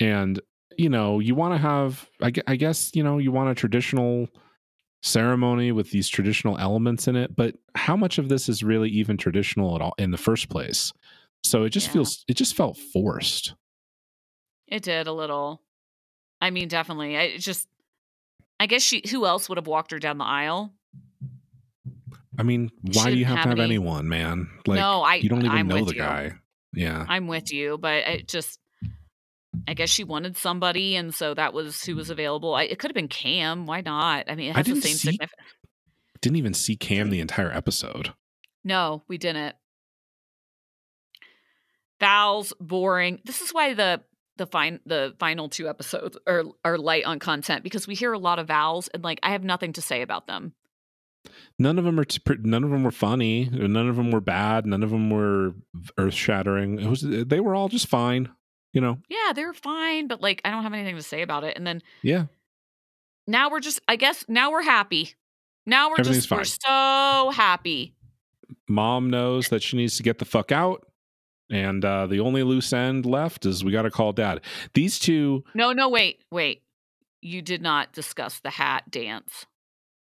and 0.00 0.40
you 0.76 0.88
know, 0.88 1.20
you 1.20 1.34
want 1.34 1.54
to 1.54 1.58
have 1.58 2.08
I, 2.22 2.32
I 2.46 2.56
guess, 2.56 2.90
you 2.94 3.02
know, 3.02 3.18
you 3.18 3.32
want 3.32 3.50
a 3.50 3.54
traditional 3.54 4.28
ceremony 5.04 5.70
with 5.70 5.90
these 5.90 6.08
traditional 6.08 6.56
elements 6.58 7.06
in 7.06 7.14
it, 7.14 7.36
but 7.36 7.54
how 7.74 7.94
much 7.96 8.16
of 8.18 8.28
this 8.30 8.48
is 8.48 8.62
really 8.64 8.88
even 8.90 9.16
traditional 9.18 9.74
at 9.76 9.82
all 9.82 9.94
in 9.98 10.10
the 10.10 10.16
first 10.16 10.48
place? 10.48 10.92
So 11.42 11.64
it 11.64 11.70
just 11.70 11.88
Yeah. 11.88 11.92
feels 11.92 12.24
it 12.26 12.34
just 12.34 12.54
felt 12.56 12.76
forced. 12.78 13.54
It 14.66 14.82
did 14.82 15.06
a 15.06 15.12
little. 15.12 15.60
I 16.40 16.50
mean, 16.50 16.68
definitely. 16.68 17.16
I 17.18 17.36
just 17.36 17.68
I 18.58 18.66
guess 18.66 18.82
she 18.82 19.02
who 19.10 19.26
else 19.26 19.48
would 19.48 19.58
have 19.58 19.66
walked 19.66 19.90
her 19.90 19.98
down 19.98 20.18
the 20.18 20.24
aisle? 20.24 20.72
I 22.38 22.42
mean, 22.42 22.70
why 22.94 23.10
do 23.10 23.16
you 23.16 23.24
have, 23.26 23.36
have 23.36 23.44
to 23.44 23.48
have 23.50 23.58
any- 23.60 23.74
anyone, 23.76 24.08
man? 24.08 24.48
Like 24.66 24.80
no, 24.80 25.02
I 25.02 25.16
you 25.16 25.28
don't 25.28 25.40
even 25.44 25.50
I'm 25.52 25.68
know 25.68 25.84
the 25.84 25.94
you. 25.94 26.00
guy. 26.00 26.32
Yeah. 26.72 27.04
I'm 27.08 27.26
with 27.28 27.52
you, 27.52 27.78
but 27.78 28.08
it 28.08 28.26
just 28.26 28.58
I 29.66 29.74
guess 29.74 29.90
she 29.90 30.04
wanted 30.04 30.36
somebody, 30.36 30.96
and 30.96 31.14
so 31.14 31.34
that 31.34 31.52
was 31.52 31.82
who 31.84 31.96
was 31.96 32.08
mm. 32.08 32.12
available. 32.12 32.54
I, 32.54 32.64
it 32.64 32.78
could 32.78 32.90
have 32.90 32.94
been 32.94 33.08
Cam. 33.08 33.66
Why 33.66 33.80
not? 33.80 34.26
I 34.28 34.34
mean, 34.34 34.50
it 34.50 34.56
has 34.56 34.66
the 34.66 34.72
didn't 34.72 34.84
same 34.84 34.96
see- 34.96 35.10
significance. 35.12 35.48
Didn't 36.20 36.36
even 36.36 36.54
see 36.54 36.76
Cam 36.76 37.10
the 37.10 37.20
entire 37.20 37.52
episode. 37.52 38.14
No, 38.64 39.02
we 39.08 39.18
didn't. 39.18 39.54
Val's 42.00 42.52
boring. 42.60 43.20
This 43.24 43.40
is 43.40 43.52
why 43.52 43.74
the 43.74 44.02
the 44.36 44.46
fine 44.46 44.80
the 44.86 45.14
final 45.18 45.48
two 45.48 45.68
episodes 45.68 46.16
are 46.26 46.44
are 46.64 46.78
light 46.78 47.04
on 47.04 47.18
content 47.18 47.62
because 47.62 47.86
we 47.86 47.94
hear 47.94 48.12
a 48.12 48.18
lot 48.18 48.38
of 48.38 48.48
vowels 48.48 48.88
and 48.88 49.04
like 49.04 49.20
I 49.22 49.32
have 49.32 49.44
nothing 49.44 49.74
to 49.74 49.82
say 49.82 50.02
about 50.02 50.26
them. 50.26 50.54
None 51.58 51.78
of 51.78 51.84
them 51.84 51.98
are. 52.00 52.06
None 52.42 52.64
of 52.64 52.70
them 52.70 52.82
were 52.82 52.90
funny. 52.90 53.48
None 53.50 53.88
of 53.88 53.96
them 53.96 54.10
were 54.10 54.20
bad. 54.20 54.66
None 54.66 54.82
of 54.82 54.90
them 54.90 55.10
were 55.10 55.54
earth 55.96 56.14
shattering. 56.14 56.80
It 56.80 56.88
was. 56.88 57.02
They 57.02 57.40
were 57.40 57.54
all 57.54 57.68
just 57.68 57.86
fine. 57.86 58.28
You 58.74 58.80
know. 58.82 58.98
Yeah, 59.08 59.32
they're 59.34 59.54
fine, 59.54 60.06
but 60.08 60.20
like 60.20 60.42
I 60.44 60.50
don't 60.50 60.62
have 60.64 60.74
anything 60.74 60.96
to 60.96 61.02
say 61.02 61.22
about 61.22 61.44
it. 61.44 61.56
And 61.56 61.66
then 61.66 61.80
Yeah. 62.02 62.26
now 63.26 63.48
we're 63.50 63.60
just 63.60 63.80
I 63.88 63.96
guess 63.96 64.24
now 64.28 64.50
we're 64.50 64.62
happy. 64.62 65.14
Now 65.64 65.88
we're 65.90 66.02
just 66.04 66.30
we're 66.30 66.44
so 66.44 67.30
happy. 67.32 67.94
Mom 68.68 69.08
knows 69.08 69.48
that 69.48 69.62
she 69.62 69.76
needs 69.78 69.96
to 69.96 70.02
get 70.02 70.18
the 70.18 70.24
fuck 70.26 70.52
out, 70.52 70.86
and 71.50 71.82
uh, 71.84 72.06
the 72.06 72.20
only 72.20 72.42
loose 72.42 72.72
end 72.72 73.06
left 73.06 73.46
is 73.46 73.64
we 73.64 73.72
got 73.72 73.82
to 73.82 73.90
call 73.90 74.12
dad. 74.12 74.40
These 74.74 74.98
two. 74.98 75.44
No, 75.54 75.72
no, 75.72 75.88
wait, 75.88 76.20
wait. 76.30 76.62
You 77.22 77.40
did 77.40 77.62
not 77.62 77.92
discuss 77.94 78.40
the 78.40 78.50
hat 78.50 78.90
dance. 78.90 79.46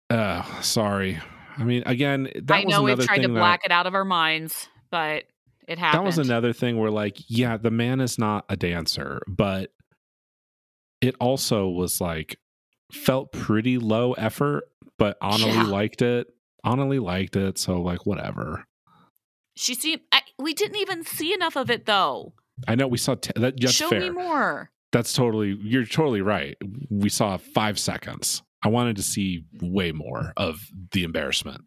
Uh, 0.09 0.43
sorry. 0.63 1.19
I 1.59 1.65
mean, 1.65 1.83
again, 1.87 2.29
that 2.45 2.55
I 2.63 2.65
was 2.65 2.73
know 2.73 2.83
we've 2.83 2.93
another 2.95 3.07
tried 3.07 3.17
to 3.17 3.23
thing 3.23 3.35
that- 3.35 3.41
black 3.41 3.65
it 3.65 3.73
out 3.73 3.87
of 3.87 3.95
our 3.95 4.05
minds, 4.05 4.69
but 4.91 5.25
it 5.71 5.79
happened. 5.79 6.01
that 6.03 6.07
was 6.07 6.19
another 6.19 6.53
thing 6.53 6.79
where 6.79 6.91
like 6.91 7.17
yeah 7.29 7.57
the 7.57 7.71
man 7.71 8.01
is 8.01 8.19
not 8.19 8.45
a 8.49 8.57
dancer 8.57 9.23
but 9.29 9.71
it 11.01 11.15
also 11.21 11.69
was 11.69 12.01
like 12.01 12.39
felt 12.93 13.33
pretty 13.33 13.79
low 13.79 14.13
effort 14.15 14.65
but 14.99 15.19
Anali 15.21 15.55
Yeah. 15.55 15.63
liked 15.65 16.03
it 16.03 16.27
Anali 16.67 17.01
liked 17.01 17.37
it 17.37 17.57
so 17.59 17.81
like 17.81 18.05
whatever 18.05 18.65
She 19.57 19.75
seemed. 19.75 20.03
I, 20.13 20.23
we 20.39 20.55
didn't 20.55 20.77
even 20.79 21.05
see 21.05 21.33
enough 21.35 21.57
of 21.57 21.71
it 21.71 21.87
though. 21.87 22.33
I 22.69 22.75
know 22.75 22.87
we 22.89 22.99
saw 22.99 23.15
t- 23.15 23.31
that 23.37 23.61
that's 23.61 23.73
Show 23.73 23.89
fair 23.89 24.01
me 24.01 24.11
more. 24.11 24.71
that's 24.93 25.13
totally 25.15 25.59
you're 25.63 25.87
totally 25.87 26.21
right 26.21 26.57
we 26.91 27.09
saw 27.09 27.37
5 27.39 27.79
seconds 27.79 28.43
I 28.63 28.69
wanted 28.69 28.97
to 28.97 29.03
see 29.03 29.45
way 29.63 29.93
more 29.93 30.33
of 30.37 30.61
the 30.93 31.05
embarrassment 31.05 31.63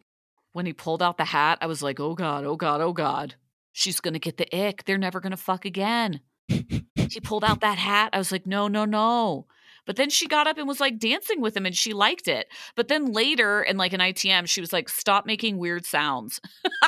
When 0.52 0.66
he 0.66 0.72
pulled 0.72 1.02
out 1.02 1.16
the 1.18 1.24
hat, 1.24 1.58
I 1.60 1.66
was 1.66 1.82
like, 1.82 1.98
"Oh 1.98 2.14
God! 2.14 2.44
Oh 2.44 2.54
God! 2.54 2.80
Oh 2.80 2.92
God!" 2.92 3.34
She's 3.76 3.98
gonna 3.98 4.20
get 4.20 4.36
the 4.36 4.56
ick. 4.56 4.84
They're 4.84 4.96
never 4.96 5.18
gonna 5.18 5.36
fuck 5.36 5.64
again. 5.64 6.20
she 6.48 7.20
pulled 7.20 7.42
out 7.42 7.60
that 7.60 7.76
hat. 7.76 8.10
I 8.12 8.18
was 8.18 8.30
like, 8.30 8.46
"No, 8.46 8.68
no, 8.68 8.84
no." 8.84 9.46
But 9.84 9.96
then 9.96 10.10
she 10.10 10.28
got 10.28 10.46
up 10.46 10.58
and 10.58 10.68
was 10.68 10.78
like 10.78 11.00
dancing 11.00 11.40
with 11.40 11.56
him, 11.56 11.66
and 11.66 11.76
she 11.76 11.92
liked 11.92 12.28
it. 12.28 12.46
But 12.76 12.86
then 12.86 13.12
later, 13.12 13.62
in 13.62 13.76
like 13.76 13.92
an 13.92 13.98
ITM, 13.98 14.46
she 14.48 14.60
was 14.60 14.72
like, 14.72 14.88
"Stop 14.88 15.26
making 15.26 15.58
weird 15.58 15.84
sounds." 15.84 16.40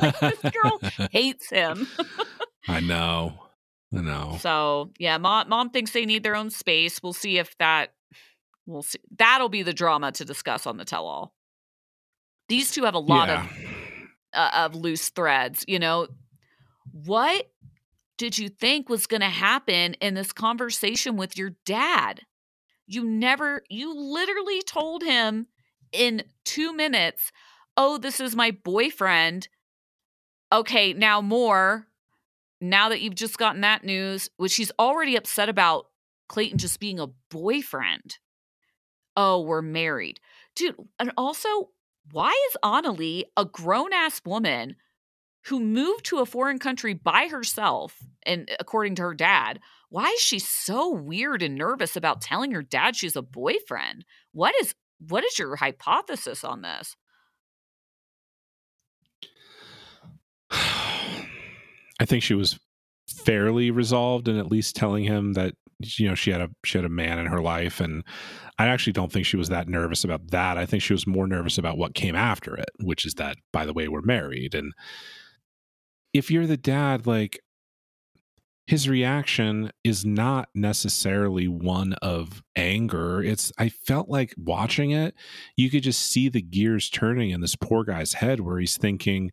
Like, 0.00 0.18
this 0.18 0.40
girl 0.40 0.80
hates 1.12 1.50
him. 1.50 1.86
I 2.66 2.80
know 2.80 3.38
I 3.94 4.00
know 4.00 4.38
So 4.40 4.90
yeah, 4.98 5.18
mom 5.18 5.48
mom 5.50 5.70
thinks 5.70 5.92
they 5.92 6.06
need 6.06 6.22
their 6.22 6.34
own 6.34 6.50
space. 6.50 7.02
We'll 7.02 7.12
see 7.12 7.38
if 7.38 7.56
that 7.58 7.92
we'll 8.66 8.82
see. 8.82 8.98
That'll 9.18 9.50
be 9.50 9.62
the 9.62 9.74
drama 9.74 10.10
to 10.12 10.24
discuss 10.24 10.66
on 10.66 10.78
the 10.78 10.84
tell 10.84 11.06
all. 11.06 11.34
These 12.48 12.72
two 12.72 12.84
have 12.84 12.94
a 12.94 12.98
lot 12.98 13.28
yeah. 13.28 13.44
of 13.44 13.71
uh, 14.34 14.50
of 14.54 14.74
loose 14.74 15.08
threads. 15.10 15.64
You 15.66 15.78
know, 15.78 16.08
what 16.92 17.50
did 18.18 18.38
you 18.38 18.48
think 18.48 18.88
was 18.88 19.06
going 19.06 19.20
to 19.20 19.28
happen 19.28 19.94
in 19.94 20.14
this 20.14 20.32
conversation 20.32 21.16
with 21.16 21.36
your 21.36 21.50
dad? 21.64 22.22
You 22.86 23.04
never, 23.04 23.62
you 23.68 23.94
literally 23.94 24.62
told 24.62 25.02
him 25.02 25.46
in 25.92 26.24
two 26.44 26.74
minutes, 26.74 27.32
"Oh, 27.76 27.98
this 27.98 28.20
is 28.20 28.36
my 28.36 28.50
boyfriend." 28.50 29.48
Okay, 30.52 30.92
now 30.92 31.20
more. 31.20 31.86
Now 32.60 32.90
that 32.90 33.00
you've 33.00 33.14
just 33.14 33.38
gotten 33.38 33.62
that 33.62 33.84
news, 33.84 34.28
which 34.36 34.54
he's 34.56 34.70
already 34.78 35.16
upset 35.16 35.48
about 35.48 35.86
Clayton 36.28 36.58
just 36.58 36.78
being 36.78 37.00
a 37.00 37.08
boyfriend. 37.30 38.18
Oh, 39.16 39.40
we're 39.40 39.62
married. 39.62 40.20
Dude, 40.54 40.76
and 40.98 41.12
also, 41.16 41.70
why 42.10 42.30
is 42.50 42.56
Anali, 42.64 43.24
a 43.36 43.44
grown 43.44 43.92
ass 43.92 44.20
woman 44.24 44.76
who 45.46 45.60
moved 45.60 46.04
to 46.06 46.18
a 46.18 46.26
foreign 46.26 46.58
country 46.58 46.94
by 46.94 47.28
herself, 47.28 47.98
and 48.24 48.48
uh, 48.50 48.56
according 48.60 48.94
to 48.96 49.02
her 49.02 49.14
dad, 49.14 49.60
why 49.88 50.06
is 50.08 50.20
she 50.20 50.38
so 50.38 50.90
weird 50.90 51.42
and 51.42 51.54
nervous 51.56 51.96
about 51.96 52.20
telling 52.20 52.52
her 52.52 52.62
dad 52.62 52.96
she's 52.96 53.16
a 53.16 53.22
boyfriend? 53.22 54.04
What 54.32 54.54
is 54.60 54.74
what 55.08 55.24
is 55.24 55.38
your 55.38 55.56
hypothesis 55.56 56.44
on 56.44 56.62
this? 56.62 56.96
I 60.50 62.04
think 62.04 62.22
she 62.22 62.34
was 62.34 62.58
fairly 63.08 63.70
resolved 63.70 64.28
in 64.28 64.38
at 64.38 64.50
least 64.50 64.76
telling 64.76 65.04
him 65.04 65.34
that 65.34 65.54
you 65.98 66.08
know 66.08 66.14
she 66.14 66.30
had 66.30 66.40
a 66.40 66.48
she 66.64 66.78
had 66.78 66.84
a 66.84 66.90
man 66.90 67.18
in 67.18 67.26
her 67.26 67.40
life 67.40 67.80
and 67.80 68.04
I 68.58 68.66
actually 68.66 68.92
don't 68.92 69.10
think 69.10 69.26
she 69.26 69.36
was 69.36 69.48
that 69.48 69.68
nervous 69.68 70.04
about 70.04 70.30
that. 70.30 70.58
I 70.58 70.66
think 70.66 70.82
she 70.82 70.92
was 70.92 71.06
more 71.06 71.26
nervous 71.26 71.58
about 71.58 71.78
what 71.78 71.94
came 71.94 72.14
after 72.14 72.54
it, 72.56 72.70
which 72.80 73.04
is 73.04 73.14
that 73.14 73.36
by 73.52 73.66
the 73.66 73.72
way 73.72 73.88
we're 73.88 74.02
married 74.02 74.54
and 74.54 74.72
if 76.12 76.30
you're 76.30 76.46
the 76.46 76.56
dad 76.56 77.06
like 77.06 77.40
his 78.66 78.88
reaction 78.88 79.70
is 79.82 80.04
not 80.04 80.48
necessarily 80.54 81.48
one 81.48 81.94
of 81.94 82.42
anger. 82.54 83.22
It's 83.22 83.52
I 83.58 83.68
felt 83.68 84.08
like 84.08 84.34
watching 84.36 84.92
it, 84.92 85.14
you 85.56 85.68
could 85.68 85.82
just 85.82 86.00
see 86.00 86.28
the 86.28 86.42
gears 86.42 86.88
turning 86.88 87.30
in 87.30 87.40
this 87.40 87.56
poor 87.56 87.84
guy's 87.84 88.14
head 88.14 88.40
where 88.40 88.58
he's 88.58 88.76
thinking, 88.76 89.32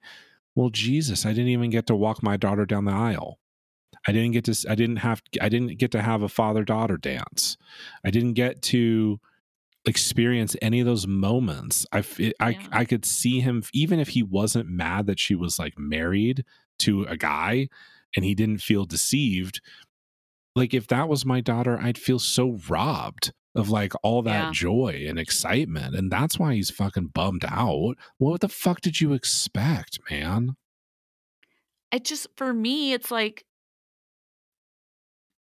well, 0.55 0.69
Jesus, 0.69 1.25
I 1.25 1.29
didn't 1.29 1.49
even 1.49 1.69
get 1.69 1.85
to 1.87 1.95
walk 1.95 2.23
my 2.23 2.37
daughter 2.37 2.65
down 2.65 2.85
the 2.85 2.91
aisle. 2.91 3.39
I 4.09 4.11
didn't 4.11 4.31
get 4.31 4.45
to 4.45 4.69
I 4.69 4.75
didn't 4.75 4.97
have 4.97 5.21
I 5.39 5.49
didn't 5.49 5.77
get 5.77 5.91
to 5.91 6.01
have 6.01 6.23
a 6.23 6.29
father 6.29 6.63
daughter 6.63 6.97
dance. 6.97 7.57
I 8.03 8.09
didn't 8.09 8.33
get 8.33 8.61
to 8.63 9.19
experience 9.85 10.55
any 10.61 10.79
of 10.79 10.85
those 10.85 11.07
moments. 11.07 11.85
I, 11.91 12.03
I, 12.39 12.49
Yeah. 12.49 12.67
I 12.71 12.85
could 12.85 13.05
see 13.05 13.39
him, 13.39 13.63
even 13.73 13.99
if 13.99 14.09
he 14.09 14.23
wasn't 14.23 14.69
mad 14.69 15.05
that 15.07 15.19
she 15.19 15.35
was 15.35 15.57
like 15.59 15.77
married 15.77 16.43
to 16.79 17.03
a 17.05 17.15
guy 17.15 17.69
and 18.15 18.25
he 18.25 18.35
didn't 18.35 18.61
feel 18.61 18.85
deceived. 18.85 19.61
Like, 20.55 20.73
if 20.73 20.87
that 20.87 21.07
was 21.07 21.25
my 21.25 21.39
daughter, 21.41 21.79
I'd 21.79 21.97
feel 21.97 22.19
so 22.19 22.59
robbed 22.67 23.31
of 23.55 23.69
like 23.69 23.93
all 24.03 24.21
that 24.23 24.45
Yeah. 24.47 24.51
joy 24.51 25.05
and 25.07 25.17
excitement. 25.19 25.95
And 25.95 26.11
that's 26.11 26.37
why 26.37 26.55
he's 26.55 26.69
fucking 26.71 27.07
bummed 27.13 27.45
out. 27.47 27.95
What 28.17 28.41
the 28.41 28.49
fuck 28.49 28.81
did 28.81 28.99
you 29.01 29.13
expect, 29.13 29.99
man? 30.09 30.55
it 31.91 32.03
just 32.05 32.27
for 32.35 32.53
me 32.53 32.93
it's 32.93 33.09
like 33.09 33.45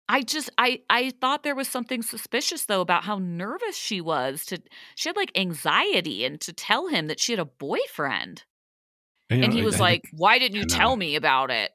i 0.09 0.21
just 0.21 0.49
i 0.57 0.79
i 0.89 1.11
thought 1.21 1.43
there 1.43 1.55
was 1.55 1.67
something 1.67 2.01
suspicious 2.01 2.65
though 2.65 2.81
about 2.81 3.03
how 3.03 3.17
nervous 3.19 3.75
she 3.75 4.01
was 4.01 4.45
to 4.45 4.59
she 4.95 5.09
had 5.09 5.15
like 5.15 5.31
anxiety 5.35 6.25
and 6.25 6.39
to 6.41 6.51
tell 6.53 6.87
him 6.87 7.07
that 7.07 7.19
she 7.19 7.31
had 7.31 7.39
a 7.39 7.45
boyfriend. 7.45 8.43
You 9.29 9.43
and 9.43 9.53
know, 9.53 9.59
he 9.59 9.63
was 9.65 9.75
I- 9.75 9.79
like 9.79 10.03
why 10.11 10.37
didn't 10.39 10.55
you 10.57 10.65
tell 10.65 10.95
me 10.95 11.15
about 11.15 11.49
it? 11.49 11.71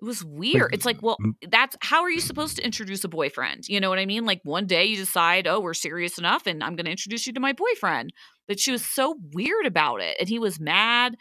It 0.00 0.04
was 0.04 0.24
weird. 0.24 0.74
It's 0.74 0.84
like 0.84 1.00
well 1.02 1.16
that's 1.48 1.76
how 1.80 2.02
are 2.02 2.10
you 2.10 2.20
supposed 2.20 2.56
to 2.56 2.64
introduce 2.64 3.02
a 3.04 3.08
boyfriend? 3.08 3.68
You 3.68 3.80
know 3.80 3.88
what 3.88 3.98
i 3.98 4.06
mean? 4.06 4.24
Like 4.26 4.40
one 4.44 4.66
day 4.66 4.84
you 4.84 4.96
decide 4.96 5.46
oh 5.46 5.60
we're 5.60 5.74
serious 5.74 6.18
enough 6.18 6.46
and 6.46 6.62
i'm 6.62 6.76
going 6.76 6.84
to 6.86 6.90
introduce 6.90 7.26
you 7.26 7.32
to 7.32 7.40
my 7.40 7.52
boyfriend. 7.52 8.12
But 8.48 8.60
she 8.60 8.72
was 8.72 8.84
so 8.84 9.16
weird 9.32 9.66
about 9.66 10.00
it 10.00 10.16
and 10.20 10.28
he 10.28 10.38
was 10.38 10.60
mad. 10.60 11.16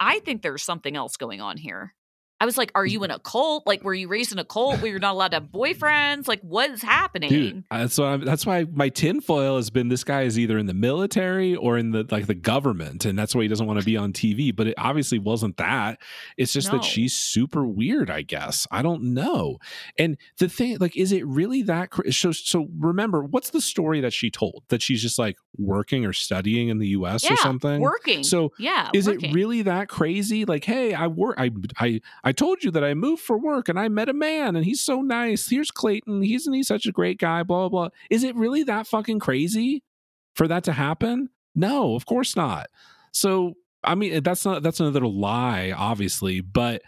I 0.00 0.20
think 0.20 0.42
there's 0.42 0.62
something 0.62 0.96
else 0.96 1.16
going 1.16 1.40
on 1.40 1.56
here 1.56 1.94
i 2.40 2.44
was 2.44 2.58
like 2.58 2.70
are 2.74 2.84
you 2.86 3.02
in 3.04 3.10
a 3.10 3.18
cult 3.20 3.66
like 3.66 3.82
were 3.84 3.94
you 3.94 4.08
raised 4.08 4.32
in 4.32 4.38
a 4.38 4.44
cult 4.44 4.80
where 4.80 4.90
you're 4.90 4.98
not 4.98 5.12
allowed 5.12 5.28
to 5.28 5.36
have 5.36 5.44
boyfriends 5.44 6.26
like 6.28 6.40
what 6.42 6.70
is 6.70 6.82
happening 6.82 7.28
Dude, 7.30 7.64
uh, 7.70 7.86
so 7.88 8.04
I'm, 8.04 8.24
that's 8.24 8.44
why 8.44 8.64
my 8.72 8.88
tinfoil 8.88 9.56
has 9.56 9.70
been 9.70 9.88
this 9.88 10.04
guy 10.04 10.22
is 10.22 10.38
either 10.38 10.58
in 10.58 10.66
the 10.66 10.74
military 10.74 11.54
or 11.54 11.78
in 11.78 11.90
the 11.92 12.06
like 12.10 12.26
the 12.26 12.34
government, 12.34 13.04
and 13.04 13.18
that's 13.18 13.34
why 13.34 13.42
he 13.42 13.48
doesn't 13.48 13.66
want 13.66 13.78
to 13.78 13.84
be 13.84 13.96
on 13.96 14.12
TV. 14.12 14.54
But 14.54 14.66
it 14.68 14.74
obviously 14.78 15.18
wasn't 15.18 15.56
that. 15.58 16.00
It's 16.36 16.52
just 16.52 16.70
No. 16.72 16.78
that 16.78 16.84
she's 16.84 17.14
super 17.14 17.66
weird. 17.66 18.10
I 18.10 18.22
guess 18.22 18.66
I 18.70 18.82
don't 18.82 19.14
know. 19.14 19.58
And 19.98 20.16
the 20.38 20.48
thing, 20.48 20.76
like, 20.80 20.96
is 20.96 21.12
it 21.12 21.26
really 21.26 21.62
that? 21.62 21.90
cra- 21.90 22.12
So, 22.12 22.32
so 22.32 22.68
remember, 22.78 23.22
what's 23.24 23.50
the 23.50 23.60
story 23.60 24.00
that 24.00 24.12
she 24.12 24.30
told 24.30 24.64
that 24.68 24.82
she's 24.82 25.00
just 25.02 25.18
like 25.18 25.36
working 25.56 26.04
or 26.04 26.12
studying 26.12 26.68
in 26.68 26.78
the 26.78 26.88
U.S. 26.88 27.28
or 27.30 27.36
something? 27.36 27.80
working 27.80 28.22
So 28.24 28.52
yeah 28.58 28.90
is 28.94 29.06
working. 29.06 29.30
it 29.30 29.34
really 29.34 29.62
that 29.62 29.88
crazy 29.88 30.44
like 30.44 30.64
hey 30.64 30.94
i 30.94 31.06
work 31.06 31.36
i 31.38 31.50
i 31.78 32.00
i 32.24 32.32
told 32.32 32.64
you 32.64 32.70
that 32.72 32.82
i 32.82 32.94
moved 32.94 33.22
for 33.22 33.38
work 33.38 33.68
and 33.68 33.78
i 33.78 33.88
met 33.88 34.08
a 34.08 34.12
man 34.12 34.56
and 34.56 34.64
he's 34.64 34.80
so 34.80 35.00
nice. 35.00 35.48
Here's 35.48 35.70
clayton. 35.70 36.22
He's 36.22 36.46
he's 36.46 36.66
such 36.66 36.86
a 36.86 36.92
great 36.92 37.18
guy 37.18 37.42
blah 37.42 37.68
blah 37.68 37.88
blah. 37.88 37.88
Is 38.10 38.24
it 38.24 38.34
really 38.34 38.64
that 38.64 38.86
fucking 38.86 39.20
crazy 39.20 39.82
for 40.34 40.48
that 40.48 40.64
to 40.64 40.72
happen? 40.72 41.30
No 41.54 41.94
of 41.94 42.06
course 42.06 42.34
not. 42.34 42.66
So 43.12 43.54
i 43.84 43.94
mean 43.94 44.14
eh, 44.14 44.20
that's 44.22 44.44
not 44.44 44.62
that's 44.62 44.80
another 44.80 45.06
lie 45.06 45.72
obviously 45.76 46.40
but 46.40 46.82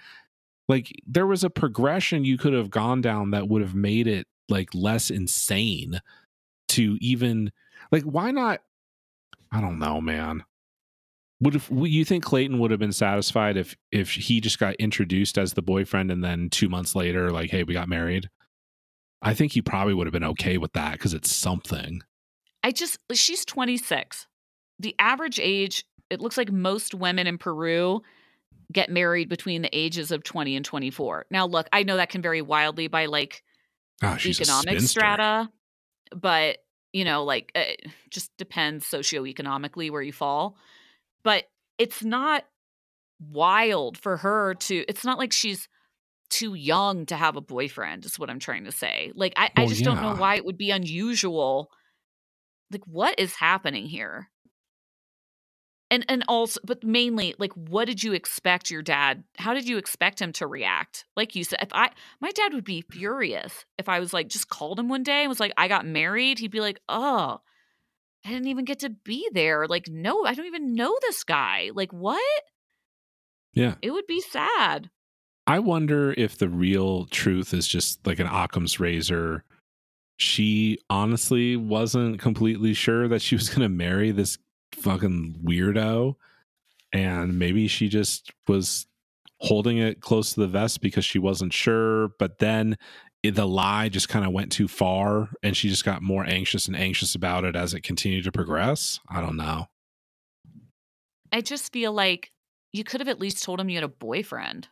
like 0.69 0.93
there 1.07 1.27
was 1.27 1.45
a 1.45 1.51
progression 1.51 2.25
you 2.25 2.39
could 2.39 2.53
have 2.53 2.71
gone 2.71 3.01
down 3.01 3.31
that 3.31 3.49
would 3.49 3.63
have 3.63 3.75
made 3.75 4.07
it 4.07 4.27
like 4.49 4.75
less 4.75 5.11
insane 5.11 6.01
to 6.69 6.97
even 7.01 7.53
like 7.93 8.03
why 8.03 8.31
not 8.31 8.61
i 9.53 9.61
don't 9.61 9.79
know 9.79 10.01
man 10.01 10.45
would 11.41 11.55
if 11.55 11.71
you 11.71 12.05
think 12.05 12.25
Clayton 12.25 12.59
would 12.59 12.71
have 12.71 12.81
been 12.81 12.93
satisfied 12.93 13.57
if 13.57 13.77
if 13.93 14.11
he 14.11 14.41
just 14.41 14.59
got 14.59 14.75
introduced 14.77 15.39
as 15.39 15.53
the 15.53 15.63
boyfriend 15.63 16.11
and 16.11 16.25
then 16.25 16.49
two 16.51 16.69
months 16.69 16.95
later, 16.95 17.31
like, 17.31 17.51
hey, 17.51 17.63
we 17.63 17.75
got 17.75 17.89
married? 17.89 18.31
I 19.23 19.35
think 19.35 19.53
he 19.53 19.63
probably 19.63 19.95
would 19.95 20.07
have 20.07 20.13
been 20.13 20.25
okay 20.25 20.59
with 20.59 20.73
that 20.75 20.93
because 20.93 21.15
it's 21.15 21.35
something. 21.35 22.01
I 22.63 22.71
just 22.71 22.99
she's 23.13 23.45
26. 23.45 24.27
The 24.79 24.95
average 24.99 25.41
age, 25.41 25.85
it 26.11 26.21
looks 26.21 26.37
like 26.37 26.53
most 26.53 26.95
women 26.95 27.27
in 27.27 27.39
Peru 27.39 28.03
get 28.73 28.91
married 28.91 29.29
between 29.29 29.63
the 29.63 29.77
ages 29.77 30.11
of 30.11 30.25
20 30.25 30.57
and 30.57 30.65
24. 30.65 31.27
Now 31.31 31.47
look, 31.47 31.69
I 31.73 31.83
know 31.83 31.97
that 31.97 32.11
can 32.11 32.23
vary 32.23 32.43
wildly 32.43 32.89
by 32.89 33.07
like 33.07 33.43
Oh, 34.03 34.19
economic 34.25 34.81
strata, 34.81 35.49
but 36.15 36.59
you 36.93 37.05
know, 37.05 37.25
like 37.25 37.51
it 37.55 37.87
just 38.11 38.31
depends 38.37 38.87
socioeconomically 38.87 39.91
where 39.91 40.03
you 40.03 40.13
fall. 40.13 40.57
But 41.27 41.43
it's 41.77 42.05
not 42.05 42.45
wild 43.19 43.99
for 43.99 44.19
her 44.19 44.55
to 44.55 44.85
it's 44.89 45.05
not 45.05 45.19
like 45.19 45.33
she's 45.33 45.69
too 46.31 46.55
young 46.55 47.05
to 47.07 47.17
have 47.17 47.35
a 47.35 47.41
boyfriend 47.41 48.05
is 48.05 48.17
what 48.17 48.31
i'm 48.31 48.39
trying 48.39 48.63
to 48.65 48.71
say. 48.71 49.11
Like 49.13 49.33
i, 49.37 49.51
I 49.57 49.63
Well, 49.63 49.69
just 49.71 49.83
don't 49.83 50.01
know 50.01 50.15
why 50.15 50.37
it 50.37 50.45
would 50.45 50.57
be 50.57 50.71
unusual. 50.71 51.73
Like 52.71 52.85
what 52.87 53.19
is 53.19 53.35
happening 53.35 53.87
here? 53.87 54.29
And 55.91 56.05
and 56.09 56.23
also 56.29 56.61
but 56.65 56.85
mainly 56.85 57.35
like 57.41 57.55
what 57.55 57.87
did 57.87 58.05
you 58.05 58.13
expect 58.13 58.71
your 58.71 58.83
dad 58.83 59.25
how 59.37 59.53
did 59.53 59.69
you 59.69 59.79
expect 59.79 60.23
him 60.23 60.33
to 60.35 60.47
react? 60.47 61.07
Like 61.17 61.35
you 61.35 61.43
said 61.43 61.59
if 61.61 61.73
i 61.73 61.91
my 62.21 62.31
dad 62.31 62.55
would 62.55 62.65
be 62.65 62.85
furious 62.89 63.65
if 63.79 63.89
i 63.89 63.99
was 63.99 64.13
like 64.13 64.29
just 64.29 64.49
called 64.49 64.79
him 64.79 64.89
one 64.89 65.03
day 65.03 65.23
and 65.23 65.29
was 65.29 65.41
like 65.41 65.55
i 65.57 65.67
got 65.67 65.85
married 65.85 66.39
he'd 66.39 66.53
be 66.53 66.61
like 66.61 66.79
oh 66.89 67.41
i 68.27 68.31
didn't 68.31 68.49
even 68.49 68.65
get 68.65 68.81
to 68.81 68.91
be 68.91 69.29
there 69.33 69.67
like 69.67 69.89
no 69.89 70.25
i 70.27 70.35
don't 70.35 70.47
even 70.47 70.75
know 70.75 70.95
this 71.03 71.23
guy 71.25 71.71
like 71.75 71.93
what 71.93 72.21
Yeah. 73.55 73.77
it 73.83 73.91
would 73.93 74.07
be 74.07 74.21
sad 74.21 74.91
I 75.49 75.61
wonder 75.61 76.13
if 76.19 76.37
the 76.39 76.49
real 76.49 77.05
truth 77.07 77.55
is 77.55 77.69
just 77.69 78.05
like 78.05 78.19
an 78.19 78.27
Occam's 78.27 78.81
razor. 78.81 79.45
She 80.17 80.79
honestly 80.91 81.57
wasn't 81.57 82.19
completely 82.19 82.75
sure 82.75 83.07
that 83.07 83.23
she 83.23 83.37
was 83.37 83.49
going 83.49 83.61
to 83.63 83.69
marry 83.69 84.11
this 84.11 84.39
fucking 84.73 85.39
weirdo. 85.45 86.17
And 86.93 87.39
maybe 87.39 87.69
she 87.69 87.89
just 87.89 88.33
was 88.49 88.89
holding 89.39 89.79
it 89.79 90.01
close 90.01 90.33
to 90.35 90.41
the 90.41 90.49
vest 90.49 90.81
because 90.81 91.05
she 91.05 91.21
wasn't 91.21 91.53
sure. 91.53 92.09
But 92.19 92.41
then 92.41 92.77
the 93.31 93.47
lie 93.47 93.89
just 93.89 94.09
kind 94.09 94.25
of 94.25 94.33
went 94.33 94.53
too 94.53 94.69
far 94.69 95.31
and 95.43 95.57
she 95.57 95.69
just 95.69 95.85
got 95.85 96.03
more 96.03 96.25
anxious 96.25 96.67
and 96.67 96.77
anxious 96.77 97.15
about 97.15 97.45
it 97.45 97.57
as 97.57 97.75
it 97.75 97.83
continued 97.83 98.25
to 98.25 98.33
progress. 98.33 99.01
I 99.09 99.21
don't 99.21 99.37
know. 99.37 99.67
I 101.33 101.41
just 101.41 101.73
feel 101.73 101.93
like 101.93 102.31
you 102.73 102.85
could 102.85 103.01
have 103.01 103.09
at 103.09 103.19
least 103.21 103.43
told 103.43 103.61
him 103.61 103.69
you 103.69 103.77
had 103.77 103.85
a 103.85 103.89
boyfriend. 103.89 104.69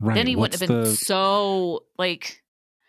Right. 0.00 0.14
then 0.14 0.26
he 0.28 0.36
what's 0.36 0.60
wouldn't 0.60 0.70
have 0.70 0.84
been 0.84 0.90
the- 0.92 0.96
so 0.96 1.84
like 1.98 2.42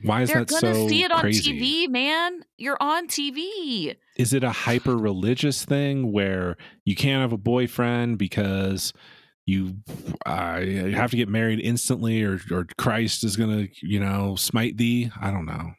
why 0.03 0.21
is 0.21 0.29
they're 0.29 0.45
that 0.45 0.61
gonna 0.61 0.75
so 0.75 0.87
see 0.87 1.03
it 1.03 1.11
on 1.11 1.21
crazy? 1.21 1.59
TV, 1.59 1.89
man. 1.89 2.45
You're 2.57 2.77
on 2.79 3.07
TV. 3.07 3.95
is 4.15 4.31
it 4.33 4.43
a 4.43 4.51
hyper 4.67 4.95
religious 4.95 5.65
thing 5.65 6.11
where 6.11 6.55
you 6.85 6.95
can't 6.95 7.21
have 7.21 7.33
a 7.33 7.37
boyfriend 7.37 8.17
because 8.19 8.93
you 9.49 9.75
uh, 10.25 10.61
you 10.63 10.95
have 10.95 11.11
to 11.11 11.17
get 11.17 11.27
married 11.29 11.59
instantly 11.59 12.23
or 12.23 12.39
or 12.51 12.65
Christ 12.77 13.23
is 13.23 13.35
going 13.35 13.67
to, 13.67 13.87
you 13.87 13.99
know, 13.99 14.35
smite 14.35 14.77
thee? 14.77 15.11
I 15.19 15.31
don't 15.31 15.45
know. 15.45 15.71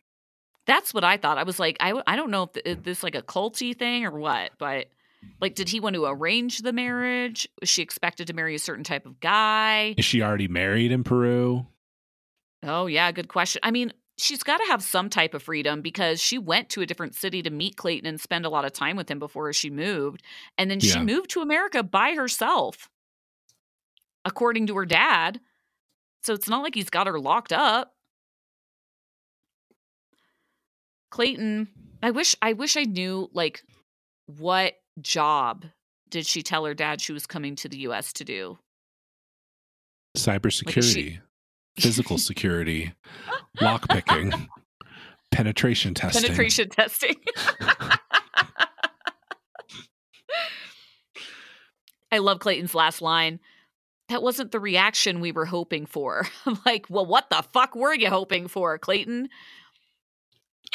That's 0.67 0.93
what 0.95 1.05
I 1.05 1.17
thought. 1.17 1.39
I 1.39 1.43
was 1.45 1.59
like, 1.59 1.77
I 1.81 2.01
I 2.07 2.17
don't 2.17 2.31
know 2.31 2.45
if, 2.45 2.53
th- 2.53 2.67
if 2.67 2.83
this 2.83 3.03
like 3.03 3.15
a 3.15 3.23
culty 3.23 3.77
thing 3.77 4.05
or 4.05 4.13
what, 4.19 4.53
but 4.59 4.87
like, 5.41 5.55
did 5.55 5.69
he 5.69 5.81
want 5.81 5.95
to 5.97 6.05
arrange 6.07 6.59
the 6.59 6.73
marriage? 6.73 7.49
Was 7.61 7.69
she 7.69 7.83
expected 7.83 8.27
to 8.29 8.33
marry 8.35 8.55
a 8.55 8.59
certain 8.59 8.85
type 8.85 9.05
of 9.07 9.21
guy? 9.21 9.95
Is 9.99 10.05
she 10.05 10.23
already 10.23 10.49
married 10.49 10.93
in 10.93 11.05
Peru? 11.05 11.67
Oh, 12.63 12.87
yeah, 12.87 13.11
good 13.13 13.29
question. 13.29 13.61
I 13.63 13.71
mean, 13.71 13.93
she's 14.19 14.43
got 14.43 14.59
to 14.59 14.67
have 14.67 14.83
some 14.83 15.09
type 15.09 15.33
of 15.35 15.43
freedom 15.43 15.81
because 15.81 16.21
she 16.21 16.39
went 16.39 16.69
to 16.71 16.83
a 16.83 16.87
different 16.87 17.15
city 17.15 17.43
to 17.43 17.51
meet 17.51 17.77
Clayton 17.77 18.07
and 18.07 18.21
spend 18.21 18.45
a 18.45 18.51
lot 18.51 18.65
of 18.67 18.73
time 18.73 18.97
with 18.97 19.11
him 19.11 19.19
before 19.19 19.51
she 19.53 19.71
moved. 19.71 20.23
And 20.59 20.71
then 20.71 20.81
she 20.81 20.99
Yeah. 20.99 21.05
moved 21.05 21.31
to 21.31 21.41
America 21.41 21.83
by 21.83 22.13
herself, 22.13 22.89
according 24.25 24.67
to 24.69 24.77
her 24.77 24.87
dad. 24.87 25.41
So 26.23 26.35
it's 26.35 26.49
not 26.49 26.63
like 26.63 26.75
he's 26.75 26.91
got 26.91 27.07
her 27.07 27.19
locked 27.19 27.53
up. 27.53 27.93
Clayton, 31.11 31.69
I 32.03 32.11
wish 32.13 32.37
I 32.41 32.53
wish 32.53 32.77
I 32.77 32.85
knew 32.85 33.29
like 33.33 33.63
what 34.27 34.75
job 35.01 35.65
did 36.09 36.27
she 36.27 36.43
tell 36.43 36.65
her 36.65 36.75
dad 36.75 37.01
she 37.01 37.13
was 37.13 37.27
coming 37.27 37.57
to 37.57 37.69
the 37.69 37.79
US 37.79 38.13
to 38.15 38.25
do? 38.25 38.59
Cybersecurity, 40.17 41.21
physical 41.79 42.19
security, 42.27 42.93
lockpicking, 43.59 44.49
penetration 45.31 45.95
testing. 45.95 46.23
Penetration 46.23 46.69
testing. 46.69 47.17
I 52.13 52.19
love 52.19 52.41
Clayton's 52.41 52.75
last 52.75 53.01
line. 53.01 53.39
That 54.11 54.25
wasn't 54.25 54.51
the 54.51 54.59
reaction 54.59 55.21
we 55.21 55.31
were 55.31 55.47
hoping 55.47 55.87
for. 55.87 56.27
I'm 56.45 56.59
like, 56.67 56.87
well, 56.89 57.07
what 57.07 57.31
the 57.31 57.45
fuck 57.53 57.77
were 57.77 57.95
you 57.95 58.11
hoping 58.11 58.49
for, 58.49 58.77
Clayton? 58.77 59.29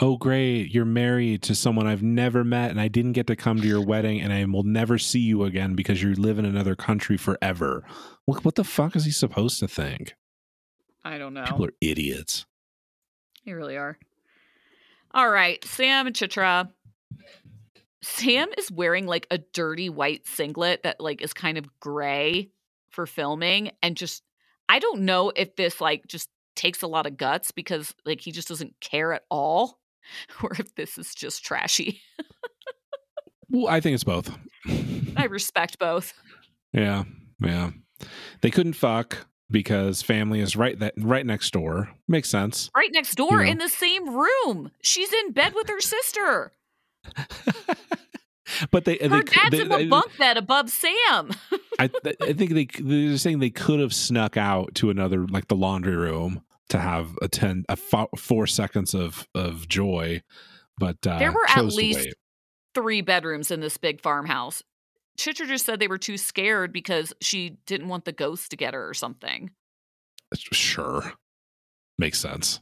Oh, 0.01 0.15
great. 0.15 0.73
You're 0.73 0.85
married 0.85 1.41
to 1.43 1.55
someone 1.55 1.85
I've 1.85 2.01
never 2.01 2.45
met, 2.45 2.71
and 2.71 2.79
I 2.79 2.87
didn't 2.87 3.11
get 3.11 3.27
to 3.27 3.35
come 3.35 3.59
to 3.59 3.67
your 3.67 3.85
wedding, 3.85 4.21
and 4.21 4.31
I 4.31 4.45
will 4.45 4.63
never 4.63 4.97
see 4.97 5.19
you 5.19 5.43
again 5.43 5.75
because 5.75 6.01
you 6.01 6.13
live 6.13 6.39
in 6.39 6.45
another 6.45 6.77
country 6.77 7.17
forever. 7.17 7.83
What, 8.23 8.45
what 8.45 8.55
the 8.55 8.63
fuck 8.63 8.95
is 8.95 9.03
he 9.03 9.11
supposed 9.11 9.59
to 9.59 9.67
think? 9.67 10.15
I 11.03 11.17
don't 11.17 11.33
know. 11.33 11.43
People 11.43 11.65
are 11.65 11.73
idiots. 11.81 12.45
They 13.45 13.51
really 13.51 13.75
are. 13.75 13.97
All 15.11 15.29
right, 15.29 15.63
Sam 15.65 16.07
and 16.07 16.15
Citra. 16.15 16.69
Sam 18.01 18.47
is 18.57 18.71
wearing 18.71 19.07
like 19.07 19.27
a 19.29 19.39
dirty 19.39 19.89
white 19.89 20.25
singlet 20.25 20.83
that 20.83 21.01
like 21.01 21.21
is 21.21 21.33
kind 21.33 21.57
of 21.57 21.79
gray 21.81 22.51
for 22.95 23.05
filming 23.05 23.71
and 23.83 23.95
just 23.95 24.23
I 24.67 24.79
don't 24.79 25.01
know 25.01 25.31
if 25.35 25.55
this 25.55 25.79
like 25.79 26.07
just 26.07 26.29
takes 26.55 26.81
a 26.81 26.87
lot 26.87 27.05
of 27.05 27.17
guts 27.17 27.51
because 27.51 27.93
like 28.05 28.21
he 28.21 28.31
just 28.31 28.47
doesn't 28.47 28.73
care 28.79 29.13
at 29.13 29.23
all 29.29 29.79
or 30.43 30.51
if 30.57 30.73
this 30.75 30.97
is 30.97 31.13
just 31.13 31.43
trashy. 31.43 32.01
well, 33.49 33.67
I 33.67 33.79
think 33.81 33.95
it's 33.95 34.03
both. 34.03 34.35
I 35.15 35.25
respect 35.29 35.77
both. 35.77 36.13
Yeah. 36.73 37.03
Yeah. 37.39 37.71
They 38.41 38.51
couldn't 38.51 38.73
fuck 38.73 39.27
because 39.51 40.01
family 40.01 40.39
is 40.39 40.55
right 40.55 40.77
that 40.79 40.93
right 40.97 41.25
next 41.25 41.51
door. 41.51 41.89
Makes 42.07 42.29
sense. 42.29 42.69
Right 42.75 42.89
next 42.91 43.15
door 43.15 43.39
you 43.39 43.45
know? 43.45 43.51
in 43.51 43.57
the 43.59 43.69
same 43.69 44.15
room. 44.15 44.71
She's 44.81 45.13
in 45.13 45.31
bed 45.31 45.53
with 45.53 45.69
her 45.69 45.81
sister. 45.81 46.53
but 48.71 48.85
they 48.85 48.97
her 48.97 49.07
they, 49.07 49.21
dad's 49.21 49.51
they, 49.51 49.61
in 49.61 49.71
a 49.71 49.85
bunk 49.85 50.17
bed 50.17 50.37
above 50.37 50.69
Sam. 50.69 51.31
I 51.79 51.89
I 52.21 52.33
think 52.33 52.53
they 52.53 52.67
they're 52.79 53.17
saying 53.17 53.39
they 53.39 53.49
could 53.49 53.79
have 53.79 53.93
snuck 53.93 54.37
out 54.37 54.75
to 54.75 54.89
another 54.89 55.27
like 55.27 55.47
the 55.47 55.55
laundry 55.55 55.95
room 55.95 56.41
to 56.69 56.79
have 56.79 57.17
a 57.21 57.27
ten 57.27 57.65
a 57.69 57.77
four 58.17 58.47
seconds 58.47 58.93
of 58.93 59.27
of 59.35 59.67
joy, 59.67 60.21
but 60.77 60.97
uh, 61.07 61.19
there 61.19 61.31
were 61.31 61.47
at 61.49 61.65
least 61.65 62.09
three 62.73 63.01
bedrooms 63.01 63.51
in 63.51 63.59
this 63.59 63.77
big 63.77 64.01
farmhouse. 64.01 64.61
Citra 65.17 65.47
just 65.47 65.65
said 65.65 65.79
they 65.79 65.87
were 65.87 65.97
too 65.97 66.17
scared 66.17 66.73
because 66.73 67.13
she 67.21 67.57
didn't 67.65 67.87
want 67.87 68.03
the 68.03 68.11
ghost 68.11 68.51
to 68.51 68.57
get 68.57 68.73
her 68.73 68.89
or 68.89 68.93
something. 68.93 69.51
Sure, 70.33 71.13
makes 71.97 72.19
sense. 72.19 72.59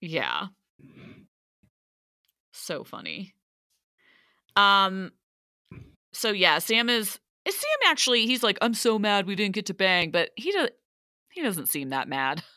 Yeah, 0.00 0.48
so 2.56 2.84
funny. 2.84 3.34
Um, 4.56 5.12
so 6.16 6.30
yeah, 6.30 6.58
Sam 6.58 6.88
is 6.88 7.18
is 7.44 7.54
Sam 7.54 7.90
actually? 7.90 8.26
He's 8.26 8.42
like, 8.42 8.58
I'm 8.60 8.74
so 8.74 8.98
mad 8.98 9.26
we 9.26 9.36
didn't 9.36 9.54
get 9.54 9.66
to 9.66 9.74
bang, 9.74 10.10
but 10.10 10.30
he 10.36 10.52
does. 10.52 10.70
He 11.30 11.42
doesn't 11.42 11.68
seem 11.68 11.90
that 11.90 12.08
mad. 12.08 12.42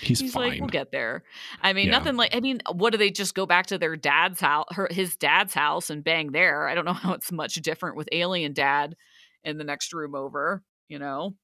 He's, 0.00 0.20
He's 0.20 0.32
fine. 0.34 0.48
like, 0.50 0.60
we'll 0.60 0.68
get 0.68 0.92
there. 0.92 1.22
I 1.62 1.72
mean, 1.72 1.86
Yeah. 1.86 1.92
nothing 1.92 2.16
like. 2.16 2.34
I 2.34 2.40
mean, 2.40 2.60
what 2.70 2.90
do 2.90 2.98
they 2.98 3.10
just 3.10 3.34
go 3.34 3.46
back 3.46 3.66
to 3.66 3.78
their 3.78 3.96
dad's 3.96 4.40
house, 4.40 4.66
her, 4.72 4.88
his 4.90 5.16
dad's 5.16 5.54
house, 5.54 5.88
and 5.88 6.04
bang 6.04 6.32
there? 6.32 6.68
I 6.68 6.74
don't 6.74 6.84
know 6.84 6.92
how 7.04 7.14
it's 7.14 7.32
much 7.32 7.54
different 7.56 7.96
with 7.96 8.08
alien 8.12 8.52
dad 8.52 8.94
in 9.42 9.56
the 9.58 9.64
next 9.64 9.92
room 9.94 10.14
over. 10.14 10.62
You 10.88 10.98
know. 10.98 11.34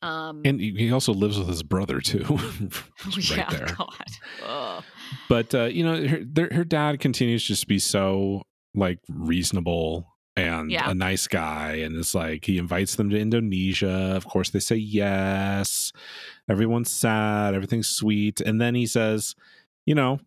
Um. 0.00 0.42
and 0.44 0.60
he 0.60 0.92
also 0.92 1.12
lives 1.12 1.38
with 1.38 1.48
his 1.48 1.64
brother 1.64 2.00
too, 2.00 2.22
right 3.04 3.36
yeah, 3.36 3.50
there. 3.50 3.66
God. 3.76 4.04
Ugh. 4.46 4.84
But 5.28 5.54
uh, 5.54 5.64
you 5.64 5.82
know, 5.84 6.06
her, 6.06 6.48
her 6.52 6.64
dad 6.64 7.00
continues 7.00 7.42
just 7.42 7.62
to 7.62 7.66
just 7.66 7.68
be 7.68 7.78
so 7.80 8.42
like 8.78 9.00
reasonable 9.08 10.14
and 10.36 10.70
Yeah. 10.70 10.88
a 10.90 10.94
nice 10.94 11.26
guy, 11.26 11.74
and 11.74 11.96
it's 11.96 12.14
like 12.14 12.44
he 12.44 12.58
invites 12.58 12.94
them 12.96 13.10
to 13.10 13.18
Indonesia. 13.18 14.14
Of 14.16 14.24
course, 14.26 14.50
they 14.50 14.60
say 14.60 14.76
yes. 14.76 15.92
Everyone's 16.48 16.90
sad. 16.90 17.54
Everything's 17.54 17.88
sweet, 17.88 18.40
and 18.40 18.60
then 18.60 18.74
he 18.74 18.86
says, 18.86 19.34
"You 19.84 19.94
know, 19.96 20.20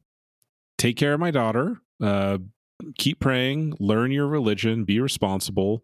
take 0.77 0.97
care 0.97 1.13
of 1.13 1.19
my 1.19 1.31
daughter. 1.31 1.81
Uh, 2.01 2.39
keep 2.97 3.19
praying. 3.19 3.75
Learn 3.79 4.11
your 4.11 4.27
religion. 4.27 4.83
Be 4.83 4.99
responsible, 4.99 5.83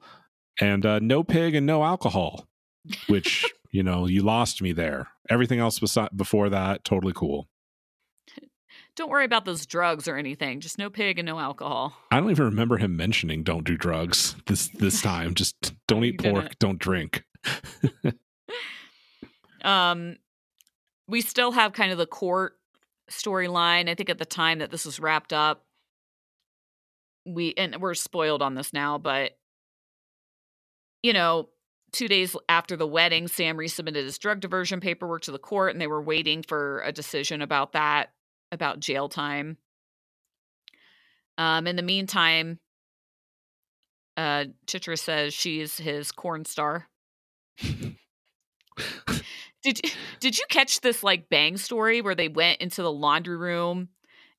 and 0.59 0.85
uh, 0.85 0.99
no 0.99 1.23
pig 1.23 1.55
and 1.55 1.65
no 1.65 1.83
alcohol." 1.83 2.47
Which 3.07 3.45
you 3.71 3.83
know, 3.83 4.07
you 4.07 4.23
lost 4.23 4.61
me 4.61 4.71
there. 4.73 5.07
Everything 5.29 5.59
else 5.59 5.79
besi- 5.79 6.15
before 6.15 6.49
that, 6.49 6.83
totally 6.83 7.13
cool. 7.15 7.47
Don't 8.97 9.09
worry 9.09 9.25
about 9.25 9.45
those 9.45 9.65
drugs 9.65 10.07
or 10.07 10.17
anything. 10.17 10.59
Just 10.59 10.77
no 10.77 10.89
pig 10.89 11.19
and 11.19 11.25
no 11.25 11.39
alcohol. 11.39 11.93
I 12.11 12.19
don't 12.19 12.31
even 12.31 12.45
remember 12.45 12.77
him 12.77 12.97
mentioning 12.97 13.43
don't 13.43 13.63
do 13.63 13.77
drugs 13.77 14.35
this 14.47 14.67
this 14.69 15.01
time. 15.03 15.35
Just 15.35 15.73
don't 15.87 16.03
eat 16.03 16.19
pork, 16.19 16.43
didn't. 16.43 16.59
don't 16.59 16.79
drink. 16.79 17.23
Um, 19.63 20.15
we 21.07 21.21
still 21.21 21.51
have 21.51 21.73
kind 21.73 21.91
of 21.91 21.97
the 21.97 22.05
court 22.05 22.53
storyline. 23.11 23.89
I 23.89 23.95
think 23.95 24.09
at 24.09 24.17
the 24.17 24.25
time 24.25 24.59
that 24.59 24.71
this 24.71 24.85
was 24.85 24.99
wrapped 24.99 25.33
up, 25.33 25.65
we 27.25 27.53
and 27.57 27.75
we're 27.81 27.93
spoiled 27.93 28.41
on 28.41 28.55
this 28.55 28.71
now, 28.71 28.97
but 28.97 29.37
you 31.03 31.13
know, 31.13 31.49
two 31.91 32.07
days 32.07 32.35
after 32.47 32.75
the 32.75 32.87
wedding, 32.87 33.27
Sam 33.27 33.57
resubmitted 33.57 33.95
his 33.95 34.17
drug 34.17 34.39
diversion 34.39 34.79
paperwork 34.79 35.23
to 35.23 35.31
the 35.31 35.39
court, 35.39 35.73
and 35.73 35.81
they 35.81 35.87
were 35.87 36.01
waiting 36.01 36.43
for 36.43 36.81
a 36.81 36.91
decision 36.91 37.41
about 37.41 37.73
that, 37.73 38.09
about 38.51 38.79
jail 38.79 39.09
time. 39.09 39.57
Um, 41.37 41.67
in 41.67 41.75
the 41.75 41.83
meantime, 41.83 42.59
uh, 44.15 44.45
Citra 44.65 44.97
says 44.97 45.33
she's 45.33 45.77
his 45.77 46.11
corn 46.11 46.45
star. 46.45 46.87
Did 49.63 49.79
you, 49.83 49.91
did 50.19 50.37
you 50.37 50.45
catch 50.49 50.81
this 50.81 51.03
like 51.03 51.29
bang 51.29 51.57
story 51.57 52.01
where 52.01 52.15
they 52.15 52.29
went 52.29 52.61
into 52.61 52.81
the 52.81 52.91
laundry 52.91 53.35
room 53.35 53.89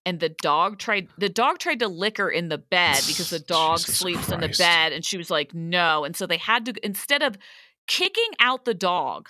and 0.07 0.21
the 0.21 0.29
dog 0.31 0.79
tried 0.79 1.09
the 1.19 1.29
dog 1.29 1.59
tried 1.59 1.81
to 1.81 1.89
lick 1.89 2.17
her 2.19 2.31
in 2.31 2.49
the 2.49 2.57
bed 2.59 3.05
because 3.07 3.29
the 3.29 3.39
dog 3.41 3.81
Jesus 3.81 3.97
sleeps 3.99 4.31
in 4.33 4.41
the 4.41 4.49
bed 4.49 4.93
and 4.93 5.05
she 5.05 5.19
was 5.19 5.31
like 5.31 5.53
no 5.55 6.05
and 6.05 6.17
so 6.17 6.27
they 6.27 6.39
had 6.39 6.65
to 6.67 6.75
instead 6.83 7.23
of 7.23 7.37
kicking 7.87 8.31
out 8.41 8.65
the 8.65 8.75
dog 8.75 9.29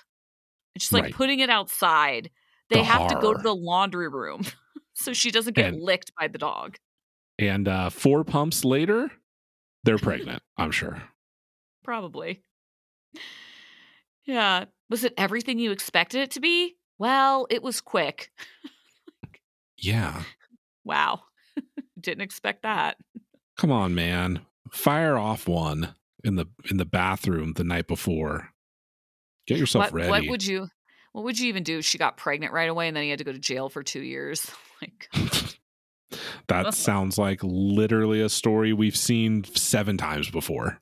just 0.79 0.93
like 0.93 1.05
Right. 1.05 1.13
putting 1.15 1.41
it 1.41 1.51
outside 1.51 2.31
they 2.71 2.77
The 2.77 2.85
have 2.85 3.07
to 3.09 3.15
go 3.17 3.35
to 3.35 3.43
the 3.43 3.55
laundry 3.55 4.09
room 4.09 4.43
so 4.99 5.13
she 5.13 5.31
doesn't 5.31 5.55
get 5.57 5.67
And- 5.75 5.83
licked 5.83 6.13
by 6.19 6.29
the 6.29 6.39
dog 6.39 6.77
And 7.39 7.69
uh 7.69 7.91
four 7.91 8.25
pumps 8.25 8.65
later, 8.65 9.11
they're 9.85 9.99
pregnant, 10.09 10.43
I'm 10.57 10.71
sure. 10.73 11.03
probably 11.85 12.43
yeah 14.27 14.65
was 14.91 15.05
it 15.05 15.15
everything 15.17 15.59
you 15.59 15.71
expected 15.71 16.21
it 16.21 16.31
to 16.33 16.41
be 16.41 16.77
well 16.99 17.47
it 17.51 17.63
was 17.63 17.81
quick 17.81 18.31
Yeah. 19.79 20.23
wow 20.85 21.23
didn't 22.01 22.23
expect 22.23 22.63
that 22.63 22.97
Come 23.57 23.73
on, 23.73 23.93
man. 23.93 24.43
Fire 24.71 25.19
off 25.19 25.49
one 25.49 25.97
in 26.23 26.37
the 26.37 26.47
in 26.71 26.77
the 26.77 26.85
bathroom 26.85 27.55
the 27.55 27.65
night 27.65 27.89
before. 27.89 28.51
Get 29.49 29.59
yourself 29.59 29.87
what, 29.87 29.93
ready. 29.95 30.11
what 30.11 30.29
would 30.29 30.47
you 30.47 30.69
what 31.11 31.25
would 31.25 31.41
you 31.41 31.49
even 31.49 31.65
do 31.65 31.83
she 31.83 31.99
got 31.99 32.17
pregnant 32.17 32.53
right 32.53 32.69
away 32.69 32.87
and 32.87 32.97
then 32.97 33.03
he 33.03 33.11
had 33.11 33.19
to 33.19 33.25
go 33.25 33.33
to 33.33 33.39
jail 33.41 33.69
for 33.69 33.83
two 33.83 34.01
years 34.03 34.49
like 34.83 35.09
that 36.49 36.75
sounds 36.75 37.19
like 37.19 37.41
literally 37.43 38.21
a 38.23 38.29
story 38.29 38.73
we've 38.73 38.97
seen 38.97 39.45
seven 39.45 39.97
times 39.97 40.31
before. 40.31 40.81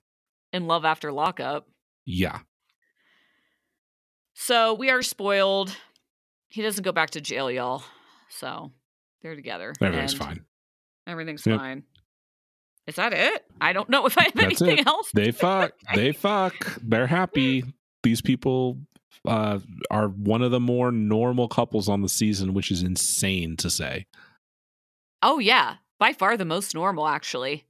in 0.52 0.66
love 0.66 0.84
after 0.84 1.10
lockup 1.12 1.66
Yeah. 2.04 2.40
so 4.34 4.74
we 4.74 4.90
are 4.90 5.02
spoiled 5.02 5.76
he 6.48 6.62
doesn't 6.62 6.84
go 6.84 6.92
back 6.92 7.10
to 7.10 7.20
jail 7.20 7.50
y'all 7.50 7.82
so 8.28 8.70
they're 9.22 9.34
together 9.36 9.72
Everything's 9.80 10.12
and 10.12 10.22
fine. 10.22 10.40
everything's 11.06 11.46
Yep. 11.46 11.58
fine 11.58 11.82
is 12.86 12.94
that 12.96 13.12
it 13.12 13.44
i 13.60 13.72
don't 13.72 13.88
know 13.88 14.06
if 14.06 14.16
i 14.18 14.24
have 14.24 14.34
That's 14.34 14.60
anything 14.62 14.78
it. 14.78 14.86
else 14.86 15.10
They 15.12 15.32
fuck. 15.32 15.72
They 15.94 16.12
fuck. 16.12 16.54
They're 16.82 17.06
happy. 17.06 17.64
These 18.02 18.20
people 18.22 18.78
uh, 19.26 19.58
are 19.90 20.08
one 20.08 20.42
of 20.42 20.50
the 20.50 20.60
more 20.60 20.90
normal 20.92 21.48
couples 21.48 21.88
on 21.88 22.02
the 22.02 22.08
season, 22.08 22.54
which 22.54 22.70
is 22.70 22.82
insane 22.82 23.56
to 23.56 23.70
say. 23.70 24.06
oh 25.22 25.38
yeah 25.38 25.76
by 25.98 26.12
far 26.12 26.36
the 26.36 26.44
most 26.44 26.74
normal 26.74 27.06
actually 27.08 27.64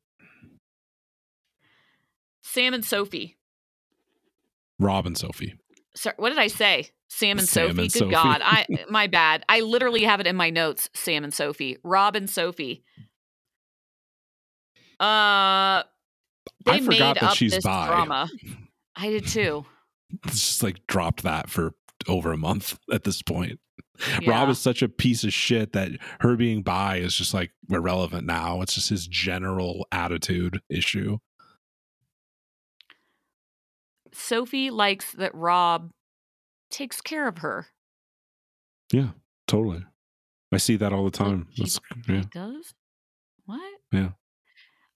sam 2.42 2.74
and 2.74 2.84
sophie 2.84 3.36
Rob 4.78 5.06
and 5.06 5.16
Sophie. 5.16 5.54
Sorry, 5.94 6.14
what 6.18 6.28
did 6.28 6.38
I 6.38 6.48
say? 6.48 6.90
Sam 7.08 7.38
and 7.38 7.48
Sam 7.48 7.68
Sophie. 7.68 7.82
and 7.84 7.92
Good 7.92 7.98
Sophie. 7.98 8.10
God, 8.10 8.42
I 8.44 8.66
my 8.90 9.06
bad. 9.06 9.42
I 9.48 9.60
literally 9.60 10.02
have 10.04 10.20
it 10.20 10.26
in 10.26 10.36
my 10.36 10.50
notes. 10.50 10.90
Sam 10.92 11.24
and 11.24 11.32
Sophie, 11.32 11.78
Rob 11.82 12.14
and 12.14 12.28
Sophie. 12.28 12.84
Uh, 15.00 15.82
they 16.66 16.72
I 16.72 16.78
forgot 16.80 16.88
made 16.88 17.00
that 17.00 17.22
up 17.22 17.36
she's 17.36 17.52
this 17.52 17.64
bi. 17.64 17.86
drama. 17.86 18.28
I 18.96 19.08
did 19.08 19.26
too. 19.28 19.64
It's 20.24 20.34
just 20.48 20.62
like 20.62 20.86
dropped 20.86 21.22
that 21.24 21.50
for 21.50 21.72
over 22.08 22.32
a 22.32 22.36
month 22.36 22.78
at 22.92 23.04
this 23.04 23.22
point. 23.22 23.58
Yeah. 24.20 24.30
Rob 24.30 24.48
is 24.50 24.58
such 24.58 24.82
a 24.82 24.88
piece 24.88 25.24
of 25.24 25.32
shit 25.32 25.72
that 25.72 25.90
her 26.20 26.36
being 26.36 26.62
bi 26.62 26.96
is 26.96 27.14
just 27.14 27.32
like 27.32 27.50
irrelevant 27.70 28.26
now. 28.26 28.60
It's 28.60 28.74
just 28.74 28.90
his 28.90 29.06
general 29.06 29.86
attitude 29.90 30.60
issue. 30.68 31.18
Sophie 34.12 34.70
likes 34.70 35.12
that 35.12 35.34
Rob 35.34 35.90
takes 36.70 37.00
care 37.00 37.28
of 37.28 37.38
her. 37.38 37.68
Yeah, 38.92 39.10
totally. 39.46 39.84
I 40.52 40.58
see 40.58 40.76
that 40.76 40.92
all 40.92 41.04
the 41.04 41.10
time. 41.10 41.48
he- 41.50 41.62
That's, 41.62 41.80
yeah. 42.08 42.16
He 42.20 42.26
does. 42.32 42.74
What? 43.44 43.60
Yeah. 43.92 44.10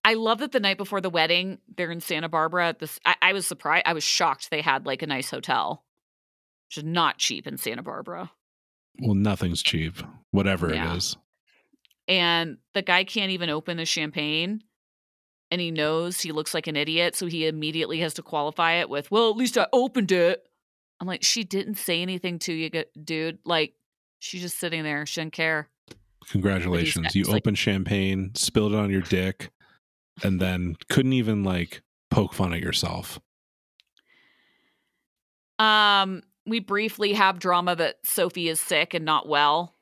I 0.04 0.14
love 0.14 0.38
that 0.38 0.52
the 0.52 0.60
night 0.60 0.78
before 0.78 1.00
the 1.00 1.10
wedding, 1.10 1.58
they're 1.76 1.90
in 1.90 2.00
Santa 2.00 2.28
Barbara. 2.28 2.68
At 2.68 2.78
this, 2.78 2.98
I, 3.04 3.14
I 3.20 3.32
was 3.32 3.46
surprised. 3.46 3.84
I 3.86 3.92
was 3.92 4.04
shocked 4.04 4.50
they 4.50 4.62
had 4.62 4.86
like 4.86 5.02
a 5.02 5.06
nice 5.06 5.30
hotel, 5.30 5.84
which 6.68 6.78
is 6.78 6.84
not 6.84 7.18
cheap 7.18 7.46
in 7.46 7.56
Santa 7.58 7.82
Barbara. 7.82 8.30
Well, 9.00 9.14
nothing's 9.14 9.62
cheap, 9.62 9.94
whatever 10.30 10.72
Yeah. 10.72 10.92
it 10.94 10.96
is. 10.96 11.16
and 12.08 12.56
the 12.74 12.82
guy 12.82 13.04
can't 13.04 13.30
even 13.30 13.50
open 13.50 13.76
the 13.76 13.84
champagne 13.84 14.62
and 15.50 15.60
he 15.60 15.70
knows 15.70 16.20
he 16.20 16.32
looks 16.32 16.54
like 16.54 16.66
an 16.66 16.76
idiot 16.76 17.14
so 17.14 17.26
he 17.26 17.46
immediately 17.46 18.00
has 18.00 18.14
to 18.14 18.22
qualify 18.22 18.74
it 18.74 18.88
with 18.88 19.10
well 19.10 19.30
at 19.30 19.36
least 19.36 19.56
i 19.58 19.66
opened 19.72 20.10
it 20.10 20.42
i'm 21.00 21.06
like 21.06 21.22
she 21.22 21.44
didn't 21.44 21.76
say 21.76 22.02
anything 22.02 22.38
to 22.38 22.52
you 22.52 22.70
dude 23.04 23.38
like 23.44 23.74
she's 24.18 24.40
just 24.40 24.58
sitting 24.58 24.82
there 24.82 25.04
she 25.06 25.20
didn't 25.20 25.32
care 25.32 25.68
Congratulations. 26.30 27.14
You 27.14 27.20
he's 27.20 27.28
like- 27.28 27.42
opened 27.42 27.58
champagne, 27.58 28.32
spilled 28.34 28.72
it 28.72 28.78
on 28.78 28.90
your 28.90 29.00
dick, 29.02 29.50
and 30.22 30.40
then 30.40 30.76
couldn't 30.88 31.12
even 31.12 31.42
like 31.44 31.82
poke 32.10 32.32
fun 32.34 32.52
at 32.52 32.60
yourself. 32.60 33.18
um 35.58 36.22
we 36.46 36.58
briefly 36.60 37.12
have 37.12 37.38
drama 37.38 37.76
that 37.76 37.96
sophie 38.04 38.48
is 38.48 38.60
sick 38.60 38.94
and 38.94 39.04
not 39.04 39.28
well. 39.28 39.74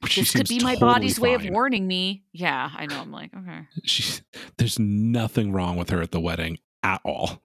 Which 0.00 0.16
this 0.16 0.32
could 0.32 0.48
be 0.48 0.58
my 0.60 0.74
totally 0.74 0.90
body's 0.92 1.20
way 1.20 1.34
of 1.34 1.44
warning 1.44 1.86
me. 1.86 2.24
Yeah 2.32 2.70
i 2.76 2.86
know 2.86 3.00
i'm 3.00 3.12
like 3.12 3.30
okay. 3.36 3.66
She's 3.84 4.22
there's 4.56 4.78
nothing 4.78 5.52
wrong 5.52 5.76
with 5.76 5.90
her 5.90 6.00
at 6.02 6.10
the 6.10 6.20
wedding 6.20 6.58
at 6.82 7.00
all. 7.04 7.42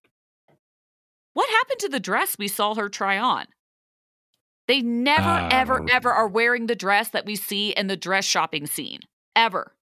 what 1.34 1.50
happened 1.50 1.80
to 1.82 1.90
the 1.90 2.00
dress 2.00 2.36
we 2.40 2.48
saw 2.48 2.74
her 2.76 2.90
try 2.90 3.18
on? 3.18 3.46
They 4.68 4.82
never 4.82 5.28
Uh, 5.30 5.50
ever 5.52 5.86
ever 5.92 6.12
are 6.12 6.28
wearing 6.28 6.68
the 6.68 6.76
dress 6.76 7.10
that 7.10 7.26
we 7.26 7.36
see 7.36 7.72
in 7.72 7.88
the 7.88 7.98
dress 7.98 8.24
shopping 8.26 8.66
scene. 8.66 9.02
Ever 9.36 9.76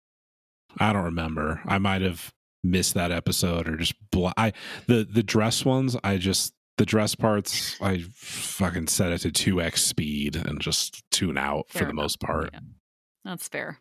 I 0.79 0.93
don't 0.93 1.05
remember. 1.05 1.61
I 1.67 1.79
might 1.79 2.03
have 2.03 2.33
missed 2.63 2.95
that 2.95 3.11
episode 3.13 3.69
or 3.69 3.77
just 3.77 3.95
bl- 4.11 4.29
I 4.37 4.53
the 4.87 5.05
the 5.11 5.23
dress 5.23 5.65
ones. 5.65 5.97
I 6.05 6.17
just 6.19 6.55
the 6.77 6.87
dress 6.87 7.15
parts. 7.15 7.77
I 7.81 8.05
fucking 8.15 8.87
set 8.89 9.13
it 9.13 9.19
to 9.23 9.33
two 9.33 9.61
x 9.61 9.83
speed 9.85 10.37
and 10.37 10.61
just 10.61 11.03
tune 11.11 11.37
out 11.39 11.67
for 11.71 11.79
the 11.79 11.85
enough. 11.87 11.95
most 11.95 12.21
part. 12.21 12.51
Yeah. 12.53 12.61
That's 13.25 13.49
fair. 13.49 13.79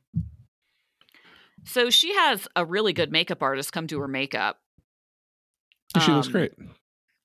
So 1.65 1.89
she 1.89 2.13
has 2.15 2.47
a 2.55 2.65
really 2.65 2.93
good 2.93 3.11
makeup 3.11 3.43
artist 3.43 3.73
come 3.73 3.87
do 3.87 3.99
her 3.99 4.07
makeup. 4.07 4.59
And 5.93 6.03
she 6.03 6.11
looks 6.11 6.27
Um, 6.27 6.33
great. 6.33 6.53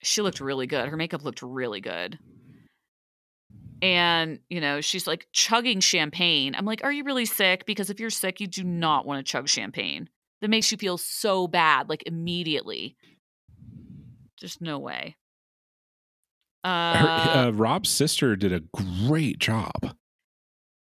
She 0.03 0.21
looked 0.21 0.41
really 0.41 0.67
good. 0.67 0.89
Her 0.89 0.97
makeup 0.97 1.23
looked 1.25 1.43
really 1.43 1.81
good. 1.81 2.19
And, 3.83 4.39
you 4.49 4.61
know, 4.61 4.81
she's 4.81 5.07
like 5.09 5.27
chugging 5.33 5.81
champagne. 5.81 6.55
I'm 6.55 6.65
like, 6.65 6.85
are 6.85 6.93
you 6.93 7.03
really 7.03 7.27
sick? 7.27 7.67
Because 7.67 7.91
if 7.91 7.99
you're 7.99 8.11
sick, 8.11 8.41
you 8.41 8.47
do 8.47 8.63
not 8.63 9.05
want 9.05 9.19
to 9.19 9.31
chug 9.31 9.49
champagne. 9.49 10.09
That 10.41 10.49
makes 10.49 10.71
you 10.71 10.79
feel 10.79 10.99
so 10.99 11.49
bad, 11.49 11.89
like 11.89 12.05
immediately. 12.07 12.97
Just 14.39 14.61
no 14.61 14.79
way. 14.79 15.17
Uh, 16.65 16.97
Her, 16.97 17.09
uh, 17.09 17.51
Rob's 17.51 17.91
sister 17.91 18.37
did 18.37 18.53
a 18.53 18.61
great 18.61 19.41
job. 19.41 19.97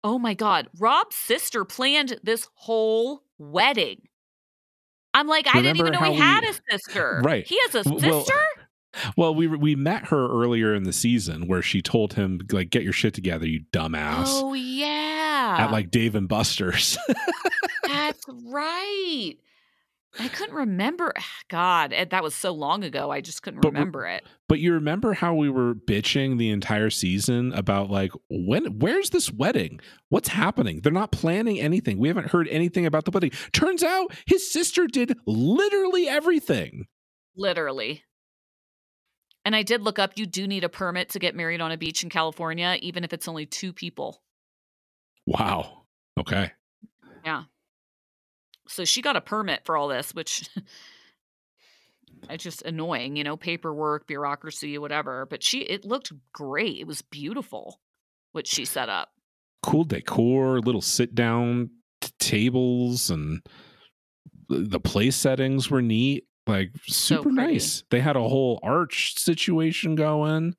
Oh 0.04 0.20
my 0.20 0.34
God. 0.34 0.68
Rob's 0.78 1.16
sister 1.16 1.64
planned 1.66 2.20
this 2.24 2.48
whole 2.54 3.24
wedding. 3.38 4.02
I'm 5.14 5.28
like, 5.28 5.48
I 5.48 5.62
didn't 5.62 5.78
even 5.78 5.94
know 5.94 6.00
he 6.02 6.16
how 6.18 6.42
had 6.42 6.44
a 6.44 6.54
sister. 6.70 7.22
Right. 7.26 7.46
He 7.48 7.58
has 7.64 7.76
a 7.76 7.84
W- 7.84 8.10
well, 8.10 8.24
sister? 8.24 8.40
Well, 9.16 9.36
we 9.36 9.48
we 9.48 9.76
met 9.76 10.08
her 10.08 10.28
earlier 10.28 10.74
in 10.74 10.84
the 10.84 10.94
season 10.94 11.48
where 11.48 11.62
she 11.62 11.82
told 11.82 12.14
him 12.14 12.40
like, 12.52 12.70
"Get 12.70 12.84
your 12.84 12.94
shit 12.94 13.14
together, 13.14 13.48
you 13.48 13.62
dumbass." 13.72 14.26
oh, 14.28 14.54
yeah. 14.54 15.58
At 15.60 15.72
like 15.72 15.92
Dave 15.92 16.16
and 16.16 16.28
Buster's. 16.28 16.98
That's 17.88 18.26
right. 18.46 19.36
I 20.20 20.28
couldn't 20.28 20.56
remember. 20.56 21.14
God, 21.50 21.94
eh, 21.94 22.06
that 22.10 22.24
was 22.24 22.34
so 22.34 22.52
long 22.52 22.84
ago. 22.84 23.12
I 23.12 23.22
just 23.22 23.44
couldn't 23.44 23.62
But 23.62 23.74
remember 23.74 24.08
it. 24.08 24.24
But 24.48 24.60
you 24.60 24.74
remember 24.74 25.14
how 25.14 25.36
we 25.36 25.50
were 25.50 25.76
bitching 25.76 26.40
the 26.40 26.50
entire 26.50 26.90
season 26.90 27.54
about 27.54 27.92
like 27.92 28.12
when 28.30 28.80
where's 28.80 29.12
this 29.12 29.32
wedding? 29.32 29.80
What's 30.10 30.30
happening? 30.30 30.82
They're 30.82 30.92
not 30.92 31.12
planning 31.12 31.60
anything. 31.60 32.00
We 32.00 32.08
haven't 32.08 32.32
heard 32.32 32.48
anything 32.48 32.88
about 32.88 33.06
the 33.06 33.12
wedding. 33.12 33.32
Turns 33.54 33.84
out 33.84 34.12
his 34.26 34.52
sister 34.52 34.88
did 34.88 35.16
literally 35.28 36.08
everything. 36.08 36.88
Literally. 37.36 38.04
And 39.46 39.56
I 39.56 39.64
did 39.64 39.82
look 39.82 40.00
up, 40.00 40.14
you 40.16 40.26
do 40.26 40.48
need 40.48 40.64
a 40.64 40.70
permit 40.70 41.10
to 41.10 41.20
get 41.20 41.36
married 41.36 41.62
on 41.62 41.72
a 41.72 41.78
beach 41.78 42.04
in 42.04 42.10
California, 42.10 42.78
even 42.82 43.04
if 43.04 43.14
it's 43.14 43.28
only 43.28 43.46
two 43.46 43.74
people. 43.74 44.22
Wow. 45.26 45.84
Okay. 46.20 46.52
Yeah. 47.24 47.44
So 48.68 48.86
she 48.86 49.02
got 49.02 49.16
a 49.16 49.22
permit 49.22 49.62
for 49.66 49.78
all 49.78 49.88
this, 49.88 50.14
which 50.14 50.50
it's 52.30 52.44
just 52.44 52.62
annoying, 52.64 53.16
you 53.16 53.24
know, 53.24 53.38
paperwork, 53.38 54.08
bureaucracy, 54.08 54.78
whatever. 54.78 55.26
But 55.26 55.44
she, 55.44 55.60
it 55.60 55.86
looked 55.86 56.12
great. 56.34 56.80
It 56.80 56.88
was 56.88 57.02
beautiful 57.02 57.80
what 58.32 58.46
she 58.46 58.66
set 58.66 58.90
up. 58.90 59.10
Cool 59.64 59.86
decor, 59.86 60.60
little 60.60 60.82
sit 60.82 61.16
down 61.16 61.72
t- 62.02 62.12
tables 62.20 63.10
and 63.10 63.42
the 64.48 64.60
the 64.60 64.80
place 64.80 65.16
settings 65.16 65.70
were 65.70 65.82
neat. 65.82 66.26
Like 66.50 66.72
super 66.88 67.24
pretty. 67.24 67.54
nice. 67.54 67.84
They 67.90 68.00
had 68.00 68.16
a 68.16 68.22
whole 68.22 68.60
arch 68.64 69.18
situation 69.18 69.96
going. 69.96 70.56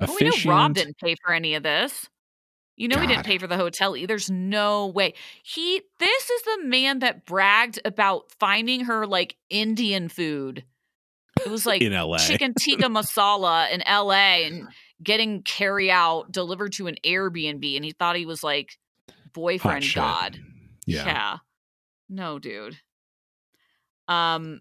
Well, 0.00 0.16
we 0.20 0.28
know 0.28 0.50
Rob 0.50 0.74
didn't 0.74 0.98
pay 0.98 1.16
for 1.24 1.32
any 1.32 1.54
of 1.54 1.62
this. 1.62 2.08
You 2.76 2.86
know, 2.86 3.00
he 3.00 3.08
didn't 3.08 3.26
pay 3.26 3.38
for 3.38 3.48
the 3.48 3.56
hotel 3.56 3.96
either. 3.96 4.06
There's 4.06 4.30
no 4.30 4.86
way. 4.86 5.14
He, 5.42 5.82
this 5.98 6.30
is 6.30 6.42
the 6.42 6.58
man 6.64 7.00
that 7.00 7.26
bragged 7.26 7.80
about 7.84 8.30
finding 8.38 8.84
her 8.84 9.04
like 9.04 9.34
Indian 9.50 10.08
food. 10.08 10.64
It 11.44 11.50
was 11.50 11.66
like 11.66 11.82
in 11.82 11.92
LA. 11.92 12.18
chicken 12.18 12.54
tikka 12.54 12.84
masala 12.84 13.68
in 13.72 13.82
LA 13.84 14.46
and 14.46 14.68
getting 15.02 15.42
carry 15.42 15.90
out 15.90 16.30
delivered 16.30 16.72
to 16.74 16.86
an 16.86 16.94
Airbnb. 17.04 17.74
And 17.74 17.84
he 17.84 17.90
thought 17.90 18.14
he 18.14 18.26
was 18.26 18.44
like 18.44 18.78
boyfriend. 19.32 19.84
God. 19.92 20.38
Yeah. 20.86 21.38
No, 22.08 22.38
dude. 22.38 22.78
Um, 24.06 24.60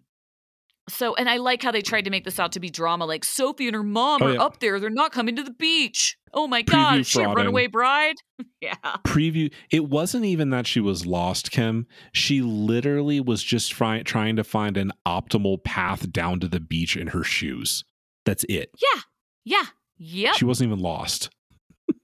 so 0.89 1.15
and 1.15 1.29
I 1.29 1.37
like 1.37 1.61
how 1.63 1.71
they 1.71 1.81
tried 1.81 2.05
to 2.05 2.11
make 2.11 2.23
this 2.25 2.39
out 2.39 2.51
to 2.53 2.59
be 2.59 2.69
drama. 2.69 3.05
Like 3.05 3.23
Sophie 3.25 3.67
and 3.67 3.75
her 3.75 3.83
mom 3.83 4.21
Oh, 4.21 4.27
are 4.27 4.33
yeah. 4.33 4.41
up 4.41 4.59
there. 4.59 4.79
They're 4.79 4.89
not 4.89 5.11
coming 5.11 5.35
to 5.35 5.43
the 5.43 5.51
beach. 5.51 6.17
Oh 6.33 6.47
my 6.47 6.61
god, 6.61 6.95
Preview 6.95 6.99
is 6.99 7.07
she 7.07 7.21
a 7.21 7.29
runaway 7.29 7.67
bride? 7.67 8.15
yeah. 8.61 8.75
preview 9.05 9.51
it 9.71 9.85
wasn't 9.89 10.25
even 10.25 10.49
that 10.51 10.67
she 10.67 10.79
was 10.79 11.05
lost 11.05 11.49
kim 11.51 11.87
she 12.11 12.41
literally 12.41 13.19
was 13.19 13.41
just 13.43 13.71
try, 13.71 14.01
trying 14.03 14.35
to 14.35 14.43
find 14.43 14.77
an 14.77 14.91
optimal 15.07 15.63
path 15.63 16.11
down 16.11 16.39
to 16.39 16.47
the 16.47 16.59
beach 16.59 16.95
in 16.95 17.07
her 17.07 17.23
shoes 17.23 17.83
that's 18.25 18.43
it 18.49 18.69
Yeah. 18.81 19.01
Yeah. 19.45 19.63
Yep. 19.97 20.35
she 20.35 20.45
wasn't 20.45 20.67
even 20.69 20.79
lost 20.79 21.29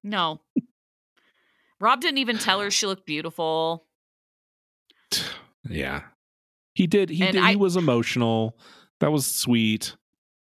no. 0.03 0.41
Rob 1.79 2.01
didn't 2.01 2.17
even 2.19 2.37
tell 2.37 2.59
her 2.61 2.71
she 2.71 2.85
looked 2.87 3.05
beautiful. 3.05 3.85
yeah 5.69 6.01
he 6.73 6.87
did 6.87 7.09
he 7.09 7.25
did 7.25 7.37
I- 7.37 7.51
he 7.51 7.55
was 7.55 7.75
emotional. 7.75 8.57
That 8.99 9.11
was 9.11 9.25
sweet. 9.25 9.95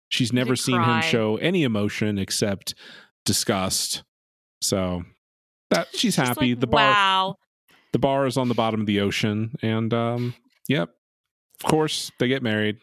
She's 0.10 0.34
never 0.34 0.56
seen 0.56 0.82
him 0.82 1.02
show 1.02 1.38
any 1.38 1.64
emotion 1.64 2.18
except 2.18 2.74
disgust. 3.26 4.04
So 4.62 5.04
that 5.70 5.88
she's, 5.94 6.16
happy. 6.16 6.50
like, 6.52 6.60
the 6.60 6.68
bar 6.68 6.92
Wow. 6.92 7.36
the 7.94 8.00
bar 8.00 8.26
is 8.26 8.36
on 8.38 8.48
the 8.50 8.56
bottom 8.56 8.82
of 8.82 8.88
the 8.88 9.00
ocean 9.02 9.56
and 9.62 9.94
um 9.94 10.34
yep. 10.68 10.90
Of 11.64 11.70
course 11.70 12.12
they 12.20 12.28
get 12.28 12.42
married. 12.44 12.78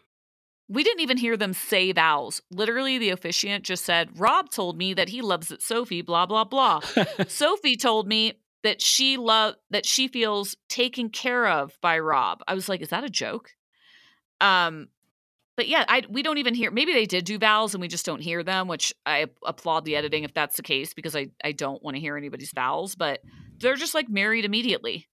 We 0.69 0.83
didn't 0.83 1.01
even 1.01 1.17
hear 1.17 1.37
them 1.37 1.53
say 1.53 1.91
vows. 1.93 2.41
Literally, 2.51 2.97
the 2.97 3.09
officiant 3.11 3.63
just 3.63 3.85
said, 3.85 4.19
Rob 4.19 4.49
told 4.49 4.77
me 4.77 4.93
that 4.95 5.07
he 5.09 5.21
loves 5.21 5.49
it, 5.49 5.61
Sophie, 5.61 6.01
blah, 6.01 6.25
blah, 6.25 6.43
blah. 6.43 6.81
Sophie 7.29 7.77
told 7.77 8.05
me 8.07 8.33
that 8.63 8.81
she 8.81 9.17
love 9.17 9.55
that 9.69 9.85
she 9.85 10.07
feels 10.07 10.55
taken 10.69 11.09
care 11.09 11.47
of 11.47 11.77
by 11.81 11.99
Rob. 11.99 12.41
I 12.47 12.53
was 12.53 12.67
like, 12.67 12.81
is 12.81 12.89
that 12.89 13.03
a 13.03 13.09
joke? 13.09 13.51
Um, 14.41 14.89
but 15.55 15.67
yeah, 15.67 15.85
I 15.87 16.03
we 16.09 16.21
don't 16.21 16.37
even 16.37 16.53
hear. 16.53 16.69
Maybe 16.71 16.93
they 16.93 17.05
did 17.05 17.25
do 17.25 17.39
vows 17.39 17.73
and 17.73 17.81
we 17.81 17.87
just 17.87 18.05
don't 18.05 18.21
hear 18.21 18.43
them, 18.43 18.67
which 18.67 18.93
I 19.05 19.25
applaud 19.45 19.85
the 19.85 19.95
editing 19.95 20.23
if 20.23 20.33
that's 20.33 20.55
the 20.55 20.63
case 20.63 20.93
because 20.93 21.15
I 21.15 21.27
I 21.43 21.51
don't 21.51 21.83
want 21.83 21.95
to 21.95 22.01
hear 22.01 22.15
anybody's 22.15 22.51
vows. 22.51 22.95
But 22.95 23.21
they're 23.59 23.75
just 23.75 23.95
like 23.95 24.09
married 24.09 24.45
immediately. 24.45 25.07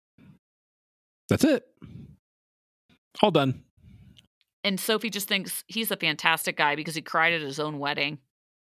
That's 1.30 1.46
it. 1.46 1.64
All 3.22 3.32
done. 3.32 3.64
And 4.66 4.80
Sophie 4.80 5.10
just 5.10 5.28
thinks 5.28 5.64
he's 5.68 5.92
a 5.92 5.98
fantastic 5.98 6.58
guy 6.58 6.76
because 6.76 6.96
he 6.96 7.02
cried 7.02 7.34
at 7.34 7.42
his 7.42 7.60
own 7.60 7.80
wedding. 7.80 8.20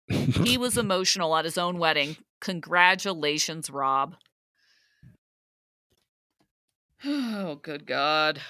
He 0.09 0.57
was 0.57 0.79
emotional 0.79 1.37
at 1.37 1.45
his 1.45 1.59
own 1.59 1.79
wedding. 1.79 2.17
Congratulations, 2.41 3.71
Rob. 3.71 4.15
Oh, 7.09 7.61
good 7.63 7.87
God. 7.87 8.41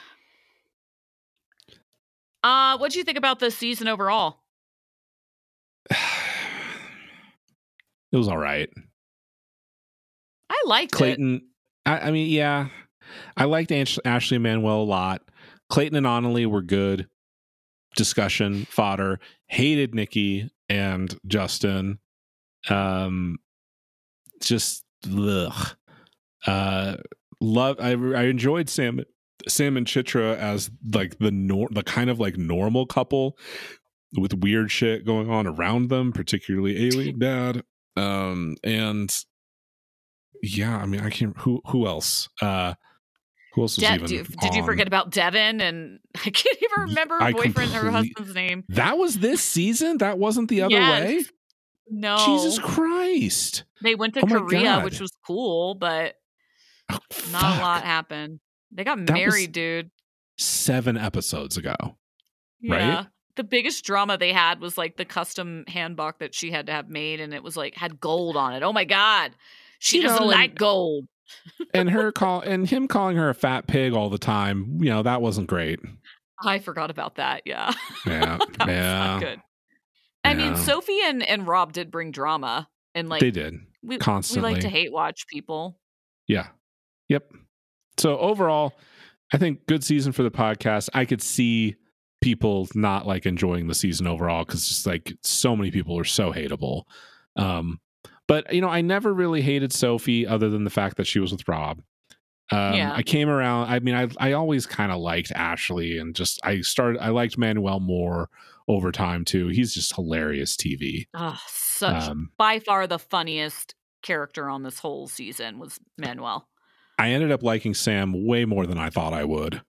Uh, 2.43 2.79
what 2.79 2.93
do 2.93 2.99
you 2.99 3.05
think 3.05 3.19
about 3.19 3.39
this 3.39 3.57
season 3.57 3.87
overall? 3.87 4.39
it 5.91 5.97
was 8.13 8.29
all 8.29 8.39
right. 8.39 8.71
I 10.49 10.63
liked 10.67 10.95
it. 10.95 10.97
Clayton, 10.97 11.43
I, 11.85 11.99
I 11.99 12.11
mean, 12.11 12.31
yeah, 12.31 12.69
I 13.37 13.45
liked 13.45 13.73
Ash- 13.73 13.99
Ashley 14.05 14.39
Manuel 14.39 14.83
a 14.83 14.85
lot. 14.85 15.23
Clayton 15.69 15.97
and 15.97 16.07
Anali 16.07 16.47
were 16.47 16.63
good. 16.63 17.09
Discussion 17.95 18.65
fodder. 18.67 19.21
Hated 19.49 19.95
Nikki 19.95 20.51
and 20.69 21.15
Justin. 21.27 21.99
Um, 22.71 23.39
just 24.41 24.85
ugh. 25.15 25.77
Uh, 26.47 26.97
love. 27.41 27.77
I 27.81 27.93
I 27.93 28.25
enjoyed 28.25 28.69
Sam 28.69 29.01
Sam 29.49 29.77
and 29.77 29.87
Citra 29.87 30.37
as 30.37 30.71
like 30.93 31.19
the 31.19 31.31
nor 31.31 31.69
the 31.71 31.83
kind 31.83 32.11
of 32.11 32.19
like 32.21 32.37
normal 32.37 32.87
couple 32.87 33.37
with 34.17 34.35
weird 34.35 34.71
shit 34.71 35.05
going 35.05 35.31
on 35.31 35.47
around 35.47 35.89
them, 35.89 36.13
particularly 36.13 36.87
alien 36.87 37.19
dad. 37.21 37.63
Um 37.97 38.57
and 38.65 39.15
yeah, 40.43 40.77
I 40.79 40.87
mean 40.87 41.01
I 41.01 41.11
can't 41.11 41.37
who 41.39 41.61
who 41.67 41.87
else? 41.87 42.29
Uh 42.41 42.75
who 43.55 43.63
else 43.63 43.79
was 43.79 43.87
De- 43.89 43.95
even 43.95 44.27
did 44.41 44.55
you 44.55 44.63
forget 44.65 44.87
about 44.87 45.11
Devin? 45.11 45.61
And 45.63 45.99
I 46.15 46.31
can't 46.31 46.59
even 46.63 46.89
remember 46.89 47.19
her 47.19 47.33
boyfriend 47.33 47.75
or 47.75 47.81
her 47.85 47.91
husband's 47.91 48.35
name. 48.35 48.65
That 48.69 48.99
was 48.99 49.19
this 49.19 49.43
season? 49.43 49.99
That 49.99 50.19
wasn't 50.19 50.49
the 50.51 50.63
other 50.63 50.75
Yes. 50.75 51.01
way? 51.03 51.25
No, 51.89 52.17
Jesus 52.27 52.59
Christ. 52.59 53.65
they 53.83 53.95
went 53.95 54.15
to 54.15 54.21
Oh 54.21 54.27
Korea, 54.27 54.81
which 54.83 55.01
was 55.01 55.13
cool, 55.27 55.75
but 55.77 56.15
Oh, 56.91 56.99
not 57.33 57.41
fuck. 57.43 57.59
a 57.59 57.63
lot 57.63 57.83
happened. 57.85 58.41
They 58.73 58.85
got 58.85 58.99
That 59.07 59.13
married, 59.13 59.53
dude. 59.53 59.91
Seven 60.39 60.97
episodes 60.97 61.57
ago. 61.57 61.75
Right? 62.69 62.81
Yeah. 62.81 63.05
The 63.37 63.45
biggest 63.45 63.85
drama 63.85 64.17
they 64.17 64.33
had 64.33 64.61
was 64.61 64.79
like 64.79 64.97
the 64.97 65.05
custom 65.05 65.65
handbook 65.69 66.19
that 66.21 66.35
she 66.35 66.51
had 66.51 66.67
to 66.67 66.73
have 66.73 66.89
made, 66.89 67.21
and 67.21 67.35
it 67.35 67.43
was 67.43 67.57
like 67.57 67.75
had 67.75 68.01
gold 68.01 68.37
on 68.37 68.55
it. 68.55 68.63
Oh 68.63 68.73
my 68.73 68.85
god, 68.85 69.33
she 69.79 69.99
You 69.99 70.05
doesn't 70.05 70.19
know, 70.25 70.31
and- 70.31 70.41
like 70.41 70.55
gold. 70.55 71.07
and 71.75 71.91
her 71.91 72.13
call 72.13 72.41
and 72.41 72.69
him 72.69 72.89
calling 72.89 73.17
her 73.17 73.29
a 73.29 73.35
fat 73.35 73.67
pig 73.67 73.93
all 73.93 74.09
the 74.09 74.19
time, 74.19 74.79
you 74.81 74.89
know, 74.91 75.03
that 75.03 75.21
wasn't 75.21 75.49
great. 75.49 75.81
I 76.43 76.59
forgot 76.61 76.91
about 76.91 77.17
that. 77.17 77.43
Yeah, 77.45 77.73
Yeah. 78.07 78.39
that 78.59 78.67
was 78.67 78.67
not 78.69 79.21
good. 79.21 79.41
I 80.25 80.35
mean, 80.35 80.57
Sophie 80.57 81.01
and 81.05 81.23
and 81.23 81.47
Rob 81.47 81.73
did 81.73 81.91
bring 81.91 82.11
drama, 82.13 82.69
and 82.95 83.09
like 83.11 83.21
they 83.21 83.31
did. 83.31 83.55
we 83.83 83.97
we 83.97 83.99
constantly. 83.99 84.53
like 84.55 84.63
to 84.63 84.69
hate 84.69 84.93
watch 84.93 85.27
people. 85.29 85.79
Yeah. 86.27 86.49
Yep. 87.09 87.33
So 87.99 88.19
overall, 88.19 88.75
I 89.33 89.39
think 89.39 89.67
good 89.67 89.83
season 89.85 90.13
for 90.13 90.23
the 90.23 90.31
podcast. 90.31 90.89
I 90.95 91.05
could 91.05 91.23
see 91.23 91.77
people 92.21 92.69
not 92.75 93.07
like 93.07 93.27
enjoying 93.27 93.69
the 93.69 93.75
season 93.75 94.07
overall 94.07 94.45
because 94.45 94.69
just 94.69 94.87
like 94.87 95.13
so 95.23 95.55
many 95.57 95.71
people 95.71 95.99
are 95.99 96.05
so 96.05 96.33
hateable. 96.33 96.83
Um, 97.37 97.81
but 98.29 98.53
you 98.53 98.61
know, 98.61 98.69
I 98.69 98.81
never 98.81 99.13
really 99.13 99.43
hated 99.43 99.73
Sophie 99.73 100.27
other 100.27 100.49
than 100.49 100.65
the 100.65 100.71
fact 100.71 100.97
that 100.97 101.07
she 101.07 101.21
was 101.21 101.33
with 101.33 101.47
Rob. 101.49 101.83
Um, 102.51 102.75
Yeah. 102.75 102.93
I 102.93 103.03
came 103.03 103.29
around. 103.29 103.71
I 103.71 103.79
mean, 103.81 103.95
I 103.95 104.09
I 104.19 104.33
always 104.33 104.67
kind 104.67 104.93
of 104.93 104.99
liked 104.99 105.33
Ashley, 105.33 105.99
and 105.99 106.15
just 106.15 106.41
I 106.45 106.61
started. 106.61 107.01
I 107.01 107.09
liked 107.09 107.39
Manuel 107.39 107.81
more 107.81 108.29
over 108.69 108.91
time 108.93 109.25
too. 109.25 109.49
He's 109.49 109.75
just 109.75 109.95
hilarious 109.95 110.57
TV. 110.57 111.07
Oh, 111.15 111.39
such 111.49 112.09
Um, 112.09 112.31
by 112.39 112.59
far 112.59 112.87
the 112.87 112.99
funniest 112.99 113.75
character 114.03 114.49
on 114.49 114.63
this 114.63 114.79
whole 114.79 115.09
season 115.09 115.59
was 115.59 115.79
Manuel. 115.99 116.49
I 116.99 117.11
ended 117.11 117.31
up 117.33 117.43
liking 117.43 117.75
Sam 117.75 118.27
way 118.27 118.45
more 118.45 118.67
than 118.67 118.79
I 118.79 118.91
thought 118.91 119.13
I 119.13 119.25
would. 119.25 119.61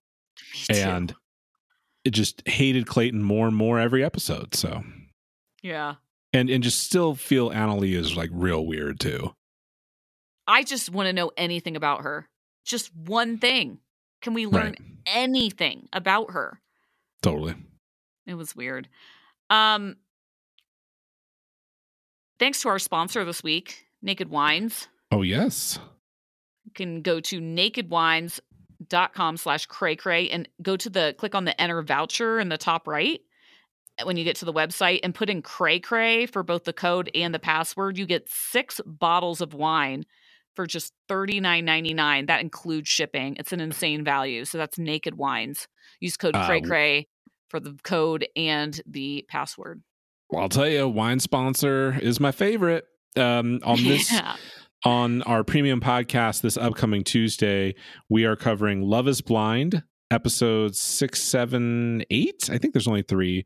And 0.70 1.14
it 2.04 2.10
just 2.10 2.46
hated 2.48 2.86
Clayton 2.86 3.22
more 3.22 3.46
and 3.46 3.56
more 3.56 3.78
every 3.78 4.02
episode. 4.04 4.54
So 4.54 4.82
yeah, 5.62 5.96
and 6.32 6.48
and 6.48 6.62
just 6.62 6.80
still 6.80 7.14
feel 7.14 7.50
Anali 7.50 7.94
is 7.94 8.16
like 8.16 8.30
real 8.32 8.64
weird 8.64 8.98
too. 9.00 9.34
I 10.46 10.62
just 10.62 10.90
want 10.90 11.08
to 11.08 11.12
know 11.12 11.30
anything 11.36 11.76
about 11.76 12.02
her. 12.02 12.26
Just 12.64 12.94
one 12.96 13.36
thing. 13.38 13.80
Can 14.22 14.32
we 14.34 14.46
learn 14.46 14.66
Right. 14.68 14.80
anything 15.06 15.88
about 15.92 16.30
her? 16.32 16.60
Totally. 17.22 17.54
It 18.26 18.34
was 18.34 18.56
weird. 18.56 18.88
Um 19.50 19.96
thanks 22.38 22.62
to 22.62 22.68
our 22.68 22.78
sponsor 22.78 23.24
this 23.24 23.42
week, 23.42 23.86
Naked 24.02 24.30
Wines. 24.30 24.88
Oh 25.10 25.22
yes. 25.22 25.78
You 26.68 26.72
can 26.74 27.00
go 27.00 27.18
to 27.18 27.40
nakedwines.com 27.40 29.38
slash 29.38 29.64
cray 29.64 29.96
cray 29.96 30.28
and 30.28 30.46
go 30.60 30.76
to 30.76 30.90
the 30.90 31.14
click 31.16 31.34
on 31.34 31.46
the 31.46 31.58
enter 31.58 31.80
voucher 31.82 32.38
in 32.38 32.50
the 32.50 32.58
top 32.58 32.86
right 32.86 33.22
when 34.04 34.18
you 34.18 34.24
get 34.24 34.36
to 34.36 34.44
the 34.44 34.52
website 34.52 35.00
and 35.02 35.14
put 35.14 35.30
in 35.30 35.40
cray 35.40 35.80
cray 35.80 36.26
for 36.26 36.42
both 36.42 36.64
the 36.64 36.74
code 36.74 37.10
and 37.14 37.34
the 37.34 37.38
password. 37.38 37.96
You 37.96 38.04
get 38.04 38.28
six 38.28 38.82
bottles 38.84 39.40
of 39.40 39.54
wine 39.54 40.04
for 40.54 40.66
just 40.66 40.92
$39.99. 41.08 42.26
That 42.26 42.42
includes 42.42 42.90
shipping. 42.90 43.36
It's 43.36 43.54
an 43.54 43.60
insane 43.60 44.04
value. 44.04 44.44
So 44.44 44.58
that's 44.58 44.78
naked 44.78 45.16
wines. 45.16 45.68
Use 46.00 46.18
code 46.18 46.36
Uh, 46.36 46.44
cray 46.44 46.60
cray 46.60 47.08
for 47.48 47.60
the 47.60 47.78
code 47.82 48.28
and 48.36 48.78
the 48.86 49.24
password. 49.30 49.82
Well, 50.28 50.42
I'll 50.42 50.50
tell 50.50 50.68
you, 50.68 50.86
wine 50.86 51.20
sponsor 51.20 51.98
is 52.02 52.20
my 52.20 52.30
favorite. 52.30 52.84
Um, 53.16 53.60
on 53.64 53.82
this 53.82 54.12
Yeah. 54.12 54.36
On 54.84 55.22
our 55.22 55.44
premium 55.44 55.80
podcast 55.80 56.40
this 56.42 56.56
upcoming 56.56 57.04
Tuesday, 57.04 57.74
we 58.08 58.24
are 58.24 58.36
covering 58.36 58.82
Love 58.82 59.08
is 59.08 59.20
Blind, 59.20 59.82
episodes 60.10 60.78
six, 60.80 61.20
seven, 61.20 62.02
eight. 62.10 62.48
I 62.50 62.56
think 62.56 62.72
there's 62.72 62.88
only 62.88 63.02
three. 63.02 63.44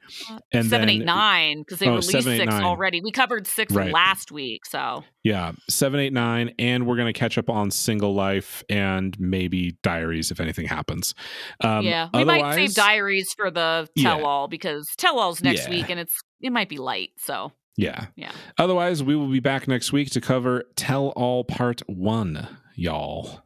And 0.53 0.67
seven, 0.67 0.87
then 0.87 0.91
eight, 0.91 1.05
nine, 1.05 1.61
because 1.63 1.81
they 1.81 1.87
Oh, 1.89 1.93
released 1.95 2.11
seven, 2.13 2.35
eight, 2.35 2.37
six 2.39 2.51
nine. 2.53 2.63
already. 2.63 3.01
We 3.01 3.11
covered 3.11 3.47
six 3.49 3.73
Right. 3.73 3.91
last 3.93 4.31
week, 4.31 4.65
so 4.67 5.03
Yeah, 5.25 5.53
seven, 5.69 5.99
eight, 5.99 6.13
nine, 6.13 6.55
and 6.61 6.87
we're 6.87 6.97
gonna 6.97 7.13
catch 7.13 7.37
up 7.39 7.51
on 7.51 7.71
Single 7.73 8.15
Life 8.15 8.63
and 8.69 9.19
maybe 9.19 9.77
Diaries 9.83 10.31
if 10.31 10.39
anything 10.39 10.67
happens. 10.67 11.15
Um, 11.61 11.85
yeah, 11.85 12.09
we 12.15 12.25
might 12.25 12.55
save 12.55 12.75
diaries 12.75 13.33
for 13.37 13.51
the 13.51 13.89
tell 13.99 14.25
all 14.25 14.47
because 14.49 14.89
tell 14.97 15.19
all's 15.19 15.43
next 15.43 15.65
Yeah. 15.65 15.71
week, 15.71 15.91
and 15.91 15.99
it's 15.99 16.17
it 16.41 16.53
might 16.53 16.69
be 16.69 16.77
light. 16.79 17.11
So 17.19 17.53
Yeah. 17.77 18.07
Yeah. 18.17 18.33
Otherwise, 18.59 19.03
we 19.03 19.17
will 19.17 19.29
be 19.29 19.41
back 19.41 19.67
next 19.67 19.93
week 19.93 20.11
to 20.11 20.21
cover 20.21 20.65
Tell 20.77 21.09
All 21.11 21.43
Part 21.45 21.81
One, 21.89 22.49
y'all. 22.75 23.43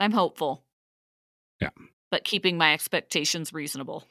I'm 0.00 0.12
hopeful. 0.12 0.64
Yeah. 1.60 1.70
but 2.10 2.22
keeping 2.24 2.58
my 2.58 2.74
expectations 2.74 3.52
reasonable. 3.52 4.04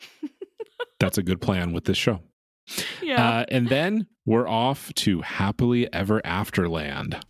That's 0.99 1.17
a 1.17 1.23
good 1.23 1.41
plan 1.41 1.73
with 1.73 1.85
this 1.85 1.97
show. 1.97 2.21
Yeah. 3.01 3.23
Uh, 3.41 3.45
and 3.49 3.69
then 3.69 4.07
we're 4.25 4.47
off 4.47 4.91
to 4.95 5.21
Happily 5.21 5.91
Ever 5.93 6.21
After 6.25 6.67
Land. 6.67 7.23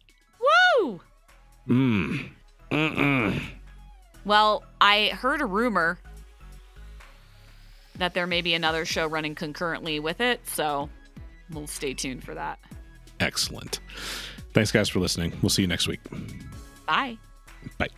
Woo! 0.79 1.01
Mm. 1.67 2.29
Mm-mm. 2.71 3.41
Well, 4.23 4.63
I 4.79 5.07
heard 5.09 5.41
a 5.41 5.45
rumor 5.45 5.99
that 7.97 8.13
there 8.13 8.27
may 8.27 8.41
be 8.41 8.53
another 8.53 8.85
show 8.85 9.07
running 9.07 9.35
concurrently 9.35 9.99
with 9.99 10.21
it, 10.21 10.47
so 10.47 10.89
we'll 11.51 11.67
stay 11.67 11.93
tuned 11.93 12.23
for 12.23 12.33
that. 12.33 12.59
Excellent. 13.19 13.79
Thanks, 14.53 14.71
guys, 14.71 14.89
for 14.89 14.99
listening. 14.99 15.33
We'll 15.41 15.49
see 15.49 15.61
you 15.61 15.67
next 15.67 15.87
week. 15.87 15.99
Bye. 16.85 17.17
Bye. 17.77 17.89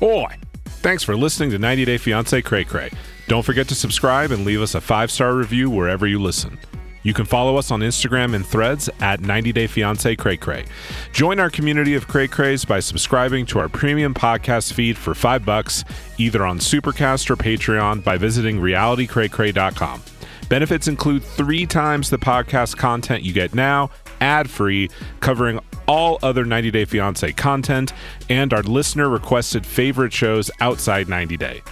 Oi! 0.00 0.36
Thanks 0.64 1.02
for 1.02 1.16
listening 1.16 1.50
to 1.50 1.58
90 1.58 1.84
Day 1.84 1.98
Fiance 1.98 2.40
Cray 2.42 2.64
Cray. 2.64 2.90
Don't 3.26 3.44
forget 3.44 3.68
to 3.68 3.74
subscribe 3.74 4.30
and 4.30 4.44
leave 4.44 4.60
us 4.62 4.74
a 4.74 4.80
five 4.80 5.10
star 5.10 5.34
review 5.34 5.68
wherever 5.68 6.06
you 6.06 6.20
listen. 6.20 6.58
You 7.02 7.14
can 7.14 7.24
follow 7.24 7.56
us 7.56 7.70
on 7.70 7.80
Instagram 7.80 8.34
and 8.34 8.44
threads 8.46 8.88
at 9.00 9.20
90 9.20 9.52
Day 9.52 9.66
Fiance 9.66 10.16
Cray 10.16 10.36
Cray. 10.36 10.64
Join 11.12 11.40
our 11.40 11.50
community 11.50 11.94
of 11.94 12.06
Cray 12.06 12.28
Crays 12.28 12.64
by 12.64 12.80
subscribing 12.80 13.46
to 13.46 13.58
our 13.58 13.68
premium 13.68 14.14
podcast 14.14 14.72
feed 14.72 14.96
for 14.96 15.14
five 15.14 15.44
bucks, 15.44 15.84
either 16.18 16.44
on 16.44 16.58
Supercast 16.58 17.30
or 17.30 17.36
Patreon 17.36 18.04
by 18.04 18.16
visiting 18.18 18.60
realitycraycray.com. 18.60 20.02
Benefits 20.48 20.88
include 20.88 21.22
three 21.22 21.66
times 21.66 22.08
the 22.08 22.18
podcast 22.18 22.76
content 22.78 23.22
you 23.22 23.32
get 23.34 23.54
now, 23.54 23.90
ad 24.20 24.48
free, 24.48 24.88
covering 25.20 25.60
all 25.86 26.18
other 26.22 26.44
90 26.44 26.70
Day 26.70 26.84
Fiance 26.84 27.32
content, 27.32 27.92
and 28.30 28.52
our 28.54 28.62
listener 28.62 29.08
requested 29.08 29.66
favorite 29.66 30.12
shows 30.12 30.50
outside 30.60 31.08
90 31.08 31.36
Day. 31.36 31.62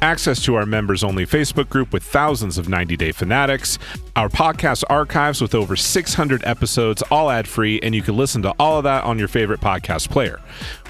Access 0.00 0.42
to 0.44 0.54
our 0.54 0.66
members 0.66 1.02
only 1.02 1.24
Facebook 1.24 1.68
group 1.70 1.92
with 1.92 2.02
thousands 2.02 2.58
of 2.58 2.68
90 2.68 2.96
Day 2.96 3.12
fanatics, 3.12 3.78
our 4.16 4.28
podcast 4.28 4.84
archives 4.88 5.40
with 5.40 5.54
over 5.54 5.76
600 5.76 6.44
episodes, 6.44 7.02
all 7.10 7.30
ad 7.30 7.46
free, 7.46 7.78
and 7.82 7.94
you 7.94 8.02
can 8.02 8.16
listen 8.16 8.42
to 8.42 8.54
all 8.58 8.78
of 8.78 8.84
that 8.84 9.04
on 9.04 9.18
your 9.18 9.28
favorite 9.28 9.60
podcast 9.60 10.10
player. 10.10 10.40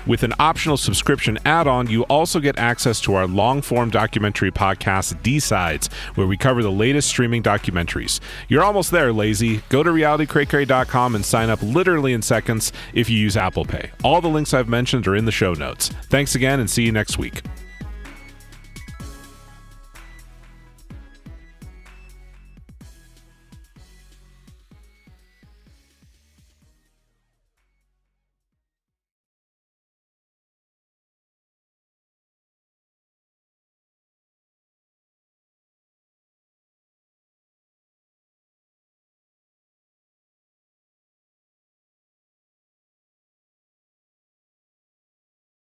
With 0.06 0.22
an 0.22 0.34
optional 0.38 0.76
subscription 0.76 1.38
add 1.46 1.66
on, 1.66 1.88
you 1.88 2.02
also 2.04 2.40
get 2.40 2.58
access 2.58 3.00
to 3.02 3.14
our 3.14 3.26
long 3.26 3.62
form 3.62 3.90
documentary 3.90 4.50
podcast, 4.50 5.22
D 5.22 5.40
Sides, 5.40 5.88
where 6.14 6.26
we 6.26 6.36
cover 6.36 6.62
the 6.62 6.70
latest 6.70 7.08
streaming 7.08 7.42
documentaries. 7.42 8.20
You're 8.48 8.64
almost 8.64 8.90
there, 8.90 9.12
lazy. 9.12 9.62
Go 9.70 9.82
to 9.82 9.90
realitycraycray.com 9.90 11.14
and 11.14 11.24
sign 11.24 11.48
up 11.48 11.62
literally 11.62 12.12
in 12.12 12.22
seconds 12.22 12.72
if 12.92 13.08
you 13.08 13.18
use 13.18 13.36
Apple 13.36 13.64
Pay. 13.64 13.90
All 14.02 14.20
the 14.20 14.28
links 14.28 14.52
I've 14.52 14.68
mentioned 14.68 15.08
are 15.08 15.16
in 15.16 15.24
the 15.24 15.32
show 15.32 15.54
notes. 15.54 15.88
Thanks 16.10 16.34
again 16.34 16.60
and 16.60 16.68
see 16.68 16.84
you 16.84 16.92
next 16.92 17.18
week. 17.18 17.42